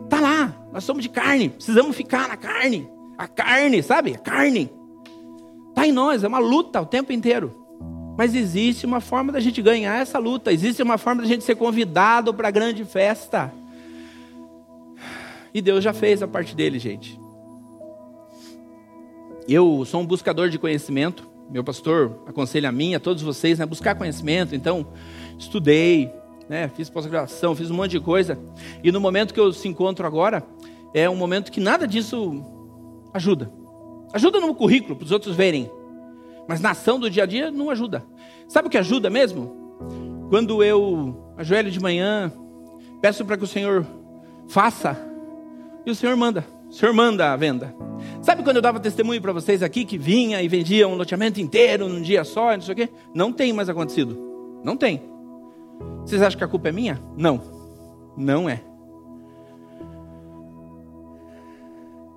Está 0.04 0.20
lá, 0.20 0.51
nós 0.72 0.84
somos 0.84 1.02
de 1.02 1.08
carne, 1.08 1.50
precisamos 1.50 1.94
ficar 1.94 2.28
na 2.28 2.36
carne. 2.36 2.88
A 3.18 3.28
carne, 3.28 3.82
sabe? 3.82 4.14
A 4.14 4.18
carne. 4.18 4.70
Está 5.68 5.86
em 5.86 5.92
nós, 5.92 6.24
é 6.24 6.28
uma 6.28 6.38
luta 6.38 6.80
o 6.80 6.86
tempo 6.86 7.12
inteiro. 7.12 7.54
Mas 8.16 8.34
existe 8.34 8.84
uma 8.86 9.00
forma 9.00 9.32
da 9.32 9.40
gente 9.40 9.60
ganhar 9.62 10.00
essa 10.00 10.18
luta, 10.18 10.52
existe 10.52 10.82
uma 10.82 10.98
forma 10.98 11.22
da 11.22 11.28
gente 11.28 11.44
ser 11.44 11.54
convidado 11.56 12.32
para 12.32 12.48
a 12.48 12.50
grande 12.50 12.84
festa. 12.84 13.52
E 15.54 15.60
Deus 15.60 15.84
já 15.84 15.92
fez 15.92 16.22
a 16.22 16.28
parte 16.28 16.56
dele, 16.56 16.78
gente. 16.78 17.20
Eu 19.48 19.84
sou 19.84 20.00
um 20.00 20.06
buscador 20.06 20.48
de 20.48 20.58
conhecimento. 20.58 21.28
Meu 21.50 21.62
pastor 21.62 22.22
aconselha 22.26 22.70
a 22.70 22.72
mim, 22.72 22.94
a 22.94 23.00
todos 23.00 23.22
vocês, 23.22 23.58
né, 23.58 23.66
buscar 23.66 23.94
conhecimento. 23.94 24.54
Então, 24.54 24.86
estudei, 25.38 26.10
né? 26.48 26.70
Fiz 26.74 26.88
pós-graduação, 26.88 27.54
fiz 27.54 27.70
um 27.70 27.74
monte 27.74 27.92
de 27.92 28.00
coisa. 28.00 28.38
E 28.82 28.90
no 28.90 29.00
momento 29.00 29.34
que 29.34 29.40
eu 29.40 29.52
se 29.52 29.68
encontro 29.68 30.06
agora, 30.06 30.42
é 30.94 31.08
um 31.08 31.16
momento 31.16 31.52
que 31.52 31.60
nada 31.60 31.86
disso 31.86 32.42
ajuda. 33.12 33.52
Ajuda 34.12 34.40
no 34.40 34.54
currículo 34.54 34.96
para 34.96 35.04
os 35.04 35.12
outros 35.12 35.34
verem, 35.34 35.70
mas 36.48 36.60
na 36.60 36.70
ação 36.70 36.98
do 36.98 37.08
dia 37.08 37.22
a 37.22 37.26
dia 37.26 37.50
não 37.50 37.70
ajuda. 37.70 38.04
Sabe 38.48 38.68
o 38.68 38.70
que 38.70 38.78
ajuda 38.78 39.08
mesmo? 39.08 39.62
quando 40.32 40.64
eu 40.64 41.34
ajoelho 41.36 41.70
de 41.70 41.78
manhã, 41.78 42.32
peço 43.02 43.22
para 43.22 43.36
que 43.36 43.44
o 43.44 43.46
Senhor 43.46 43.86
faça, 44.48 44.96
e 45.84 45.90
o 45.90 45.94
Senhor 45.94 46.16
manda. 46.16 46.42
O 46.70 46.72
Senhor 46.72 46.94
manda 46.94 47.34
a 47.34 47.36
venda. 47.36 47.76
Sabe 48.22 48.42
quando 48.42 48.56
eu 48.56 48.62
dava 48.62 48.80
testemunho 48.80 49.20
para 49.20 49.34
vocês 49.34 49.62
aqui 49.62 49.84
que 49.84 49.98
vinha 49.98 50.40
e 50.40 50.48
vendia 50.48 50.88
um 50.88 50.94
loteamento 50.94 51.38
inteiro 51.38 51.86
num 51.86 52.00
dia 52.00 52.24
só, 52.24 52.54
não 52.54 52.62
sei 52.62 52.72
o 52.72 52.76
quê? 52.76 52.88
Não 53.14 53.30
tem 53.30 53.52
mais 53.52 53.68
acontecido. 53.68 54.18
Não 54.64 54.74
tem. 54.74 55.02
Vocês 56.00 56.22
acham 56.22 56.38
que 56.38 56.44
a 56.44 56.48
culpa 56.48 56.70
é 56.70 56.72
minha? 56.72 56.98
Não. 57.14 57.38
Não 58.16 58.48
é. 58.48 58.62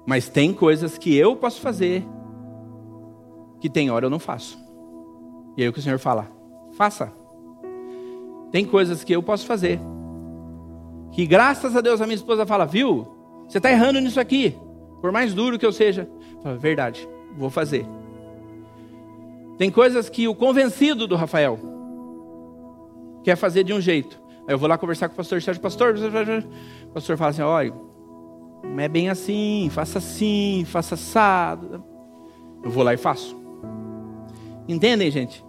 Mas 0.05 0.29
tem 0.29 0.53
coisas 0.53 0.97
que 0.97 1.15
eu 1.15 1.35
posso 1.35 1.61
fazer 1.61 2.05
que 3.59 3.69
tem 3.69 3.89
hora 3.89 4.05
eu 4.05 4.09
não 4.09 4.19
faço. 4.19 4.57
E 5.57 5.63
aí 5.63 5.69
o 5.69 5.73
que 5.73 5.79
o 5.79 5.81
Senhor 5.81 5.97
fala? 5.97 6.29
Faça. 6.73 7.11
Tem 8.51 8.65
coisas 8.65 9.03
que 9.03 9.13
eu 9.13 9.23
posso 9.23 9.45
fazer 9.45 9.79
que 11.11 11.25
graças 11.25 11.75
a 11.75 11.81
Deus 11.81 12.01
a 12.01 12.05
minha 12.05 12.15
esposa 12.15 12.45
fala, 12.45 12.65
viu? 12.65 13.07
Você 13.47 13.57
está 13.57 13.71
errando 13.71 14.01
nisso 14.01 14.19
aqui. 14.19 14.55
Por 14.99 15.11
mais 15.11 15.33
duro 15.33 15.57
que 15.57 15.65
eu 15.65 15.71
seja. 15.71 16.09
Fala, 16.43 16.57
verdade, 16.57 17.07
vou 17.37 17.49
fazer. 17.49 17.85
Tem 19.57 19.71
coisas 19.71 20.09
que 20.09 20.27
o 20.27 20.35
convencido 20.35 21.07
do 21.07 21.15
Rafael 21.15 21.57
quer 23.23 23.37
fazer 23.37 23.63
de 23.63 23.73
um 23.73 23.79
jeito. 23.79 24.19
Aí 24.47 24.53
eu 24.53 24.57
vou 24.57 24.67
lá 24.67 24.77
conversar 24.77 25.07
com 25.07 25.13
o 25.13 25.17
pastor 25.17 25.41
Sérgio, 25.41 25.61
pastor, 25.61 25.95
o 25.95 26.87
pastor 26.89 27.17
fala 27.17 27.31
assim, 27.31 27.41
olha, 27.41 27.73
não 28.73 28.79
é 28.79 28.87
bem 28.87 29.09
assim, 29.09 29.69
faça 29.71 29.99
assim, 29.99 30.65
faça 30.65 30.95
assado. 30.95 31.83
Eu 32.63 32.69
vou 32.71 32.83
lá 32.83 32.93
e 32.93 32.97
faço. 32.97 33.35
Entendem, 34.67 35.09
gente? 35.11 35.43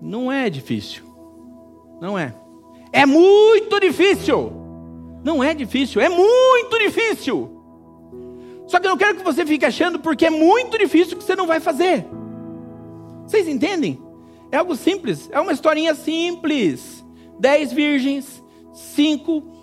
Não 0.00 0.30
é 0.30 0.50
difícil. 0.50 1.04
Não 2.00 2.18
é. 2.18 2.34
É 2.92 3.06
muito 3.06 3.80
difícil. 3.80 4.52
Não 5.24 5.42
é 5.42 5.54
difícil, 5.54 6.00
é 6.02 6.08
muito 6.08 6.78
difícil. 6.78 7.50
Só 8.66 8.78
que 8.78 8.86
eu 8.86 8.90
não 8.90 8.98
quero 8.98 9.16
que 9.16 9.24
você 9.24 9.46
fique 9.46 9.64
achando 9.64 9.98
porque 9.98 10.26
é 10.26 10.30
muito 10.30 10.76
difícil 10.76 11.16
que 11.16 11.24
você 11.24 11.34
não 11.34 11.46
vai 11.46 11.60
fazer. 11.60 12.06
Vocês 13.26 13.48
entendem? 13.48 13.98
É 14.52 14.58
algo 14.58 14.76
simples, 14.76 15.30
é 15.32 15.40
uma 15.40 15.52
historinha 15.52 15.94
simples. 15.94 17.02
Dez 17.40 17.72
virgens, 17.72 18.44
cinco 18.72 19.53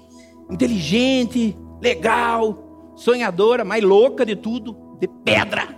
inteligente, 0.52 1.58
legal, 1.82 2.94
sonhadora, 2.96 3.64
mais 3.64 3.84
louca 3.84 4.26
de 4.26 4.36
tudo, 4.36 4.76
de 5.00 5.08
pedra, 5.08 5.76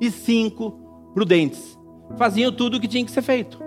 e 0.00 0.10
cinco 0.10 1.10
prudentes. 1.14 1.78
Faziam 2.16 2.52
tudo 2.52 2.76
o 2.76 2.80
que 2.80 2.88
tinha 2.88 3.04
que 3.04 3.10
ser 3.10 3.22
feito. 3.22 3.60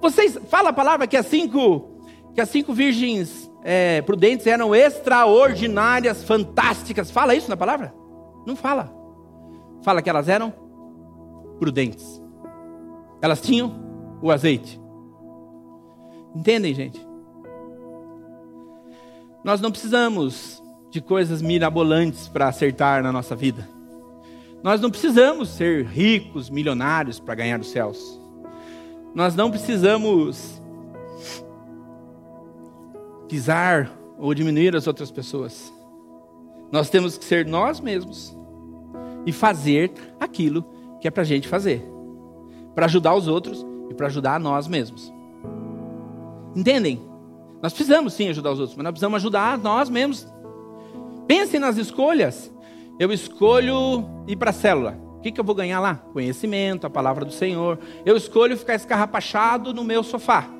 Vocês 0.00 0.38
fala 0.48 0.70
a 0.70 0.72
palavra 0.72 1.06
que 1.06 1.16
as 1.16 1.26
cinco 1.26 1.90
que 2.34 2.40
as 2.40 2.50
cinco 2.50 2.74
virgens 2.74 3.50
é, 3.64 4.02
prudentes 4.02 4.46
eram 4.46 4.74
extraordinárias, 4.74 6.22
fantásticas. 6.22 7.10
Fala 7.10 7.34
isso 7.34 7.48
na 7.48 7.56
palavra? 7.56 7.94
Não 8.46 8.54
fala. 8.54 8.94
Fala 9.82 10.02
que 10.02 10.10
elas 10.10 10.28
eram 10.28 10.52
prudentes. 11.58 12.22
Elas 13.22 13.40
tinham 13.40 13.74
o 14.20 14.30
azeite. 14.30 14.78
Entendem, 16.34 16.74
gente? 16.74 17.05
Nós 19.46 19.60
não 19.60 19.70
precisamos 19.70 20.60
de 20.90 21.00
coisas 21.00 21.40
mirabolantes 21.40 22.26
para 22.26 22.48
acertar 22.48 23.00
na 23.00 23.12
nossa 23.12 23.36
vida. 23.36 23.68
Nós 24.60 24.80
não 24.80 24.90
precisamos 24.90 25.50
ser 25.50 25.86
ricos, 25.86 26.50
milionários 26.50 27.20
para 27.20 27.36
ganhar 27.36 27.60
os 27.60 27.70
céus. 27.70 28.20
Nós 29.14 29.36
não 29.36 29.48
precisamos 29.48 30.60
pisar 33.28 33.88
ou 34.18 34.34
diminuir 34.34 34.74
as 34.74 34.88
outras 34.88 35.12
pessoas. 35.12 35.72
Nós 36.72 36.90
temos 36.90 37.16
que 37.16 37.24
ser 37.24 37.46
nós 37.46 37.78
mesmos 37.78 38.36
e 39.24 39.30
fazer 39.30 39.92
aquilo 40.18 40.64
que 41.00 41.06
é 41.06 41.10
para 41.10 41.22
a 41.22 41.26
gente 41.26 41.46
fazer, 41.46 41.88
para 42.74 42.86
ajudar 42.86 43.14
os 43.14 43.28
outros 43.28 43.64
e 43.88 43.94
para 43.94 44.08
ajudar 44.08 44.40
nós 44.40 44.66
mesmos. 44.66 45.12
Entendem? 46.56 47.00
Nós 47.62 47.72
precisamos 47.72 48.12
sim 48.14 48.28
ajudar 48.28 48.52
os 48.52 48.60
outros, 48.60 48.76
mas 48.76 48.84
nós 48.84 48.92
precisamos 48.92 49.16
ajudar 49.16 49.58
nós 49.58 49.88
mesmos. 49.88 50.26
Pensem 51.26 51.58
nas 51.58 51.76
escolhas. 51.76 52.52
Eu 52.98 53.12
escolho 53.12 54.04
ir 54.26 54.36
para 54.36 54.50
a 54.50 54.52
célula. 54.52 54.98
O 55.18 55.20
que, 55.20 55.32
que 55.32 55.40
eu 55.40 55.44
vou 55.44 55.54
ganhar 55.54 55.80
lá? 55.80 55.96
Conhecimento, 56.12 56.86
a 56.86 56.90
palavra 56.90 57.24
do 57.24 57.32
Senhor. 57.32 57.78
Eu 58.04 58.16
escolho 58.16 58.56
ficar 58.56 58.74
escarrapachado 58.74 59.74
no 59.74 59.82
meu 59.82 60.02
sofá 60.02 60.56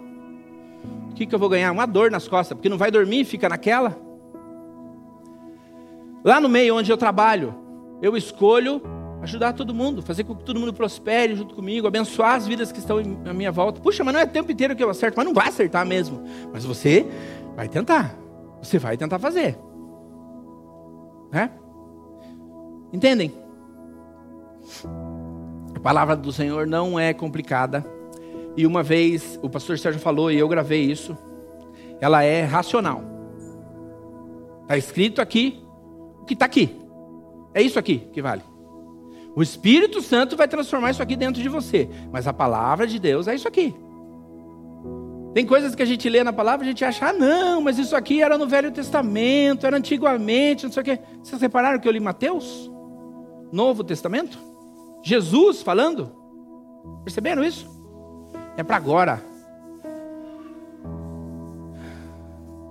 que, 1.17 1.25
que 1.25 1.35
eu 1.35 1.39
vou 1.39 1.49
ganhar? 1.49 1.73
Uma 1.73 1.87
dor 1.87 2.11
nas 2.11 2.29
costas, 2.29 2.55
porque 2.55 2.69
não 2.69 2.77
vai 2.77 2.91
dormir 2.91 3.21
e 3.21 3.25
fica 3.25 3.49
naquela. 3.49 3.99
Lá 6.23 6.39
no 6.39 6.49
meio 6.49 6.77
onde 6.77 6.93
eu 6.93 6.97
trabalho, 6.97 7.55
eu 8.03 8.17
escolho 8.17 8.83
ajudar 9.23 9.53
todo 9.53 9.75
mundo, 9.75 10.03
fazer 10.03 10.25
com 10.25 10.35
que 10.35 10.45
todo 10.45 10.59
mundo 10.61 10.73
prospere 10.73 11.35
junto 11.35 11.55
comigo, 11.55 11.87
abençoar 11.87 12.35
as 12.35 12.47
vidas 12.47 12.71
que 12.71 12.79
estão 12.79 12.99
à 13.25 13.33
minha 13.33 13.51
volta. 13.51 13.81
Puxa, 13.81 14.05
mas 14.05 14.15
não 14.15 14.21
é 14.21 14.25
o 14.25 14.29
tempo 14.29 14.51
inteiro 14.53 14.77
que 14.77 14.83
eu 14.83 14.91
acerto, 14.91 15.17
mas 15.17 15.27
não 15.27 15.35
vai 15.35 15.49
acertar 15.49 15.87
mesmo. 15.87 16.23
Mas 16.53 16.65
você 16.65 17.07
vai 17.55 17.69
tentar. 17.69 18.15
Você 18.63 18.79
vai 18.79 18.97
tentar 18.97 19.19
fazer. 19.19 19.59
Né? 21.33 21.51
Entendem? 22.93 23.33
A 25.75 25.81
palavra 25.81 26.17
do 26.17 26.33
Senhor 26.33 26.67
não 26.67 26.99
é 26.99 27.13
complicada. 27.13 27.85
E 28.57 28.67
uma 28.67 28.83
vez 28.83 29.39
o 29.43 29.51
pastor 29.51 29.79
Sérgio 29.79 30.01
falou, 30.01 30.31
e 30.31 30.39
eu 30.39 30.49
gravei 30.49 30.83
isso, 30.83 31.17
ela 32.01 32.23
é 32.23 32.43
racional. 32.43 33.03
Está 34.63 34.77
escrito 34.77 35.21
aqui 35.21 35.63
o 36.21 36.25
que 36.25 36.35
está 36.35 36.47
aqui. 36.47 36.77
É 37.55 37.63
isso 37.63 37.79
aqui 37.79 37.99
que 38.13 38.21
vale. 38.21 38.43
O 39.37 39.43
Espírito 39.43 40.01
Santo 40.01 40.35
vai 40.35 40.49
transformar 40.49 40.93
isso 40.93 41.03
aqui 41.03 41.15
dentro 41.15 41.43
de 41.43 41.49
você. 41.51 41.91
Mas 42.11 42.27
a 42.27 42.33
palavra 42.33 42.87
de 42.87 42.99
Deus 42.99 43.29
é 43.29 43.35
isso 43.35 43.47
aqui. 43.47 43.75
Tem 45.35 45.45
coisas 45.45 45.75
que 45.75 45.83
a 45.83 45.87
gente 45.87 46.09
lê 46.09 46.25
na 46.25 46.33
palavra 46.33 46.65
e 46.65 46.69
a 46.69 46.71
gente 46.71 46.83
acha, 46.83 47.11
ah, 47.11 47.13
não, 47.13 47.61
mas 47.61 47.79
isso 47.79 47.95
aqui 47.95 48.23
era 48.23 48.39
no 48.39 48.49
Velho 48.49 48.73
Testamento, 48.73 49.67
era 49.67 49.77
antigamente, 49.77 50.65
não 50.65 50.73
sei 50.73 50.81
o 50.81 50.85
quê. 50.85 50.99
Vocês 51.23 51.39
repararam 51.43 51.79
que 51.79 51.87
eu 51.87 51.93
li 51.93 52.01
Mateus? 52.01 52.73
Novo 53.53 53.85
Testamento? 53.85 54.39
Jesus 55.03 55.61
falando? 55.61 56.11
Perceberam 57.05 57.45
isso? 57.45 57.69
É 58.57 58.63
para 58.63 58.79
agora. 58.79 59.23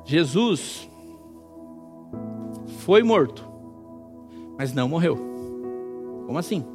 Jesus 0.03 0.89
foi 2.79 3.03
morto, 3.03 3.47
mas 4.57 4.73
não 4.73 4.89
morreu. 4.89 5.34
Como 6.25 6.37
assim? 6.37 6.65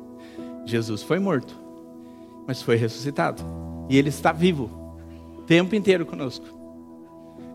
Jesus 0.65 1.03
foi 1.03 1.19
morto, 1.19 1.59
mas 2.47 2.63
foi 2.63 2.77
ressuscitado. 2.77 3.43
E 3.89 3.97
ele 3.97 4.09
está 4.09 4.33
vivo 4.33 4.71
o 5.39 5.43
tempo 5.43 5.75
inteiro 5.75 6.07
conosco. 6.07 6.47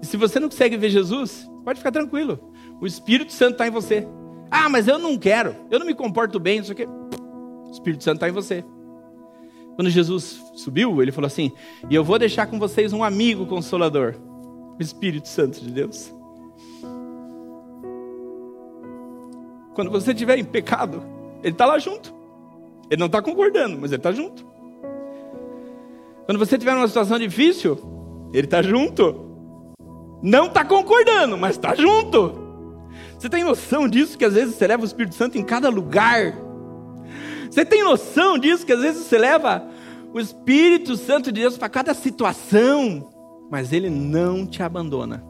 E 0.02 0.06
se 0.06 0.18
você 0.18 0.40
não 0.40 0.50
consegue 0.50 0.78
ver 0.78 0.90
Jesus, 0.90 1.50
pode 1.64 1.80
ficar 1.80 1.92
tranquilo. 1.92 2.40
O 2.82 2.86
Espírito 2.86 3.32
Santo 3.32 3.54
está 3.54 3.68
em 3.68 3.72
você. 3.72 4.08
Ah, 4.52 4.70
mas 4.70 4.88
eu 4.88 5.00
não 5.00 5.18
quero, 5.18 5.56
eu 5.72 5.80
não 5.80 5.86
me 5.86 5.96
comporto 5.96 6.40
bem, 6.40 6.60
isso 6.60 6.72
aqui. 6.72 6.86
O 6.86 7.72
Espírito 7.72 8.04
Santo 8.04 8.18
está 8.18 8.30
em 8.30 8.32
você. 8.32 8.64
Quando 9.76 9.90
Jesus 9.90 10.42
subiu, 10.56 11.02
ele 11.02 11.12
falou 11.12 11.28
assim: 11.28 11.52
E 11.90 11.96
eu 11.96 12.04
vou 12.04 12.18
deixar 12.20 12.48
com 12.48 12.58
vocês 12.60 12.94
um 12.94 13.04
amigo 13.04 13.46
consolador, 13.46 14.16
o 14.78 14.82
Espírito 14.82 15.28
Santo 15.28 15.60
de 15.60 15.72
Deus. 15.72 16.14
Quando 19.74 19.92
você 19.92 20.12
estiver 20.12 20.38
em 20.38 20.46
pecado, 20.46 21.04
ele 21.46 21.54
está 21.54 21.66
lá 21.66 21.80
junto. 21.80 22.14
Ele 22.90 23.00
não 23.00 23.08
está 23.08 23.22
concordando, 23.22 23.78
mas 23.80 23.92
ele 23.92 24.00
está 24.00 24.12
junto. 24.12 24.46
Quando 26.26 26.38
você 26.38 26.56
estiver 26.56 26.74
numa 26.74 26.88
situação 26.88 27.18
difícil, 27.18 27.80
ele 28.34 28.48
está 28.48 28.62
junto. 28.62 29.24
Não 30.22 30.48
está 30.48 30.66
concordando, 30.66 31.38
mas 31.38 31.56
está 31.56 31.74
junto. 31.74 32.44
Você 33.18 33.30
tem 33.30 33.44
noção 33.44 33.88
disso 33.88 34.18
que 34.18 34.26
às 34.26 34.34
vezes 34.34 34.56
você 34.56 34.68
leva 34.68 34.84
o 34.84 34.86
Espírito 34.86 35.16
Santo 35.16 35.38
em 35.38 35.44
cada 35.44 35.70
lugar 35.70 36.46
você 37.56 37.64
tem 37.64 37.86
noção 37.86 38.38
disso? 38.38 38.66
Que 38.66 38.74
às 38.74 38.82
vezes 38.82 39.06
você 39.06 39.18
leva 39.18 39.66
o 40.14 40.20
Espírito 40.20 40.98
Santo 40.98 41.32
de 41.32 41.40
Deus 41.40 41.58
para 41.58 41.70
cada 41.70 41.94
situação, 41.94 43.10
mas 43.50 43.72
ele 43.72 43.90
não 43.90 44.46
te 44.46 44.62
abandona. 44.62 45.24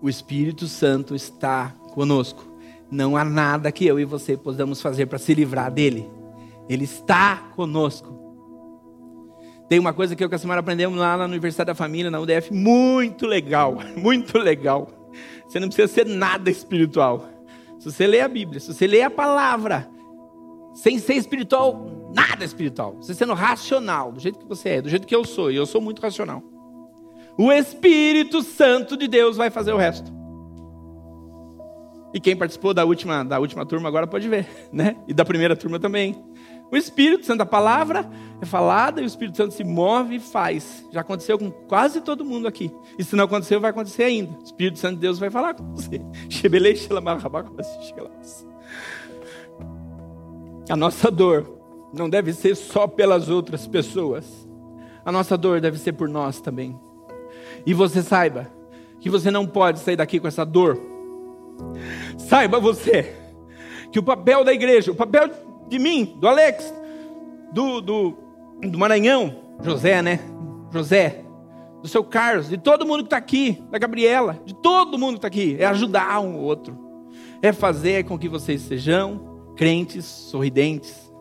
O 0.00 0.08
Espírito 0.08 0.66
Santo 0.66 1.14
está 1.14 1.74
conosco. 1.92 2.46
Não 2.90 3.16
há 3.16 3.24
nada 3.24 3.70
que 3.70 3.86
eu 3.86 4.00
e 4.00 4.04
você 4.04 4.36
possamos 4.36 4.80
fazer 4.80 5.06
para 5.06 5.18
se 5.18 5.34
livrar 5.34 5.70
dele. 5.70 6.10
Ele 6.68 6.84
está 6.84 7.36
conosco. 7.54 8.16
Tem 9.68 9.78
uma 9.78 9.92
coisa 9.92 10.16
que 10.16 10.24
eu 10.24 10.28
e 10.30 10.34
a 10.34 10.38
semana 10.38 10.60
aprendemos 10.60 10.98
lá 10.98 11.16
na 11.16 11.24
Universidade 11.24 11.66
da 11.66 11.74
Família, 11.74 12.10
na 12.10 12.18
UDF, 12.20 12.52
muito 12.52 13.26
legal, 13.26 13.76
muito 13.96 14.38
legal. 14.38 14.88
Você 15.46 15.60
não 15.60 15.68
precisa 15.68 15.88
ser 15.88 16.06
nada 16.06 16.50
espiritual. 16.50 17.28
Se 17.78 17.90
você 17.92 18.06
lê 18.06 18.20
a 18.20 18.28
Bíblia, 18.28 18.60
se 18.60 18.72
você 18.72 18.86
lê 18.86 19.02
a 19.02 19.10
palavra, 19.10 19.88
sem 20.74 20.98
ser 20.98 21.14
espiritual, 21.14 21.74
nada. 22.14 22.30
nada 22.30 22.44
espiritual. 22.44 22.96
Você 22.96 23.14
sendo 23.14 23.34
racional, 23.34 24.10
do 24.10 24.20
jeito 24.20 24.38
que 24.38 24.46
você 24.46 24.70
é, 24.70 24.82
do 24.82 24.88
jeito 24.88 25.06
que 25.06 25.14
eu 25.14 25.24
sou, 25.24 25.50
e 25.50 25.56
eu 25.56 25.66
sou 25.66 25.80
muito 25.80 26.00
racional. 26.00 26.42
O 27.36 27.52
Espírito 27.52 28.42
Santo 28.42 28.96
de 28.96 29.06
Deus 29.06 29.36
vai 29.36 29.50
fazer 29.50 29.72
o 29.72 29.76
resto. 29.76 30.17
E 32.18 32.20
quem 32.20 32.34
participou 32.34 32.74
da 32.74 32.84
última, 32.84 33.24
da 33.24 33.38
última 33.38 33.64
turma 33.64 33.86
agora 33.86 34.04
pode 34.04 34.28
ver, 34.28 34.44
né? 34.72 34.96
E 35.06 35.14
da 35.14 35.24
primeira 35.24 35.54
turma 35.54 35.78
também. 35.78 36.20
O 36.68 36.76
Espírito 36.76 37.24
Santo, 37.24 37.42
a 37.42 37.46
palavra 37.46 38.10
é 38.42 38.44
falada 38.44 39.00
e 39.00 39.04
o 39.04 39.06
Espírito 39.06 39.36
Santo 39.36 39.54
se 39.54 39.62
move 39.62 40.16
e 40.16 40.18
faz. 40.18 40.84
Já 40.90 41.02
aconteceu 41.02 41.38
com 41.38 41.48
quase 41.48 42.00
todo 42.00 42.24
mundo 42.24 42.48
aqui. 42.48 42.72
E 42.98 43.04
se 43.04 43.14
não 43.14 43.22
aconteceu, 43.22 43.60
vai 43.60 43.70
acontecer 43.70 44.02
ainda. 44.02 44.36
O 44.36 44.42
Espírito 44.42 44.80
Santo 44.80 44.96
de 44.96 45.02
Deus 45.02 45.20
vai 45.20 45.30
falar 45.30 45.54
com 45.54 45.76
você. 45.76 46.00
A 50.68 50.74
nossa 50.74 51.12
dor 51.12 51.56
não 51.94 52.10
deve 52.10 52.32
ser 52.32 52.56
só 52.56 52.88
pelas 52.88 53.28
outras 53.28 53.64
pessoas. 53.64 54.26
A 55.04 55.12
nossa 55.12 55.38
dor 55.38 55.60
deve 55.60 55.78
ser 55.78 55.92
por 55.92 56.08
nós 56.08 56.40
também. 56.40 56.76
E 57.64 57.72
você 57.72 58.02
saiba 58.02 58.50
que 58.98 59.08
você 59.08 59.30
não 59.30 59.46
pode 59.46 59.78
sair 59.78 59.94
daqui 59.94 60.18
com 60.18 60.26
essa 60.26 60.44
dor. 60.44 60.97
Saiba 62.16 62.60
você 62.60 63.14
que 63.90 63.98
o 63.98 64.02
papel 64.02 64.44
da 64.44 64.52
igreja, 64.52 64.92
o 64.92 64.94
papel 64.94 65.30
de 65.68 65.78
mim, 65.78 66.16
do 66.18 66.28
Alex, 66.28 66.72
do, 67.52 67.80
do, 67.80 68.14
do 68.60 68.78
Maranhão, 68.78 69.34
José, 69.62 70.02
né? 70.02 70.20
José, 70.70 71.24
do 71.82 71.88
seu 71.88 72.04
Carlos, 72.04 72.48
de 72.48 72.58
todo 72.58 72.86
mundo 72.86 73.00
que 73.00 73.06
está 73.06 73.16
aqui, 73.16 73.62
da 73.70 73.78
Gabriela, 73.78 74.40
de 74.44 74.54
todo 74.54 74.98
mundo 74.98 75.12
que 75.12 75.18
está 75.18 75.28
aqui, 75.28 75.56
é 75.58 75.64
ajudar 75.66 76.20
um 76.20 76.38
outro, 76.38 76.76
é 77.40 77.52
fazer 77.52 78.04
com 78.04 78.18
que 78.18 78.28
vocês 78.28 78.62
sejam 78.62 79.52
crentes, 79.56 80.04
sorridentes, 80.04 81.12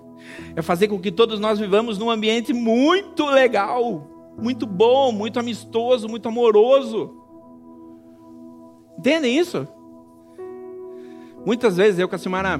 é 0.55 0.61
fazer 0.61 0.87
com 0.87 0.99
que 0.99 1.11
todos 1.11 1.39
nós 1.39 1.59
vivamos 1.59 1.97
num 1.97 2.09
ambiente 2.09 2.53
muito 2.53 3.25
legal, 3.25 4.35
muito 4.37 4.65
bom, 4.65 5.11
muito 5.11 5.39
amistoso, 5.39 6.07
muito 6.07 6.27
amoroso. 6.27 7.15
Entendem 8.99 9.37
isso? 9.37 9.67
Muitas 11.47 11.77
vezes 11.77 11.97
eu 11.97 12.09
com 12.09 12.15
a 12.15 12.17
Silmara 12.17 12.59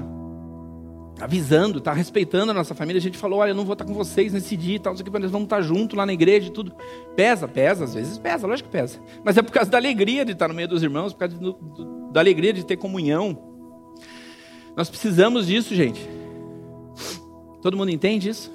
avisando, 1.20 1.78
tá 1.78 1.92
respeitando 1.92 2.52
a 2.52 2.54
nossa 2.54 2.74
família, 2.74 2.98
a 2.98 3.02
gente 3.02 3.18
falou, 3.18 3.40
olha, 3.40 3.50
eu 3.50 3.54
não 3.54 3.66
vou 3.66 3.74
estar 3.74 3.84
com 3.84 3.92
vocês 3.92 4.32
nesse 4.32 4.56
dia 4.56 4.76
e 4.76 4.78
tal, 4.78 4.94
não 4.94 4.96
sei 4.96 5.06
o 5.06 5.12
que, 5.12 5.18
nós 5.18 5.30
vamos 5.30 5.44
estar 5.44 5.60
juntos 5.60 5.94
lá 5.94 6.06
na 6.06 6.12
igreja 6.14 6.48
e 6.48 6.50
tudo. 6.50 6.72
Pesa, 7.14 7.46
pesa, 7.46 7.84
às 7.84 7.92
vezes 7.92 8.16
pesa, 8.16 8.46
lógico 8.46 8.70
que 8.70 8.72
pesa. 8.72 8.98
Mas 9.22 9.36
é 9.36 9.42
por 9.42 9.52
causa 9.52 9.70
da 9.70 9.76
alegria 9.76 10.24
de 10.24 10.32
estar 10.32 10.48
no 10.48 10.54
meio 10.54 10.68
dos 10.68 10.82
irmãos, 10.82 11.12
por 11.12 11.18
causa 11.18 11.36
do, 11.36 11.52
do, 11.52 12.12
da 12.12 12.20
alegria 12.20 12.50
de 12.50 12.64
ter 12.64 12.78
comunhão. 12.78 13.38
Nós 14.74 14.88
precisamos 14.88 15.48
disso, 15.48 15.74
gente. 15.74 16.08
Todo 17.60 17.76
mundo 17.76 17.90
entende 17.90 18.30
isso? 18.30 18.50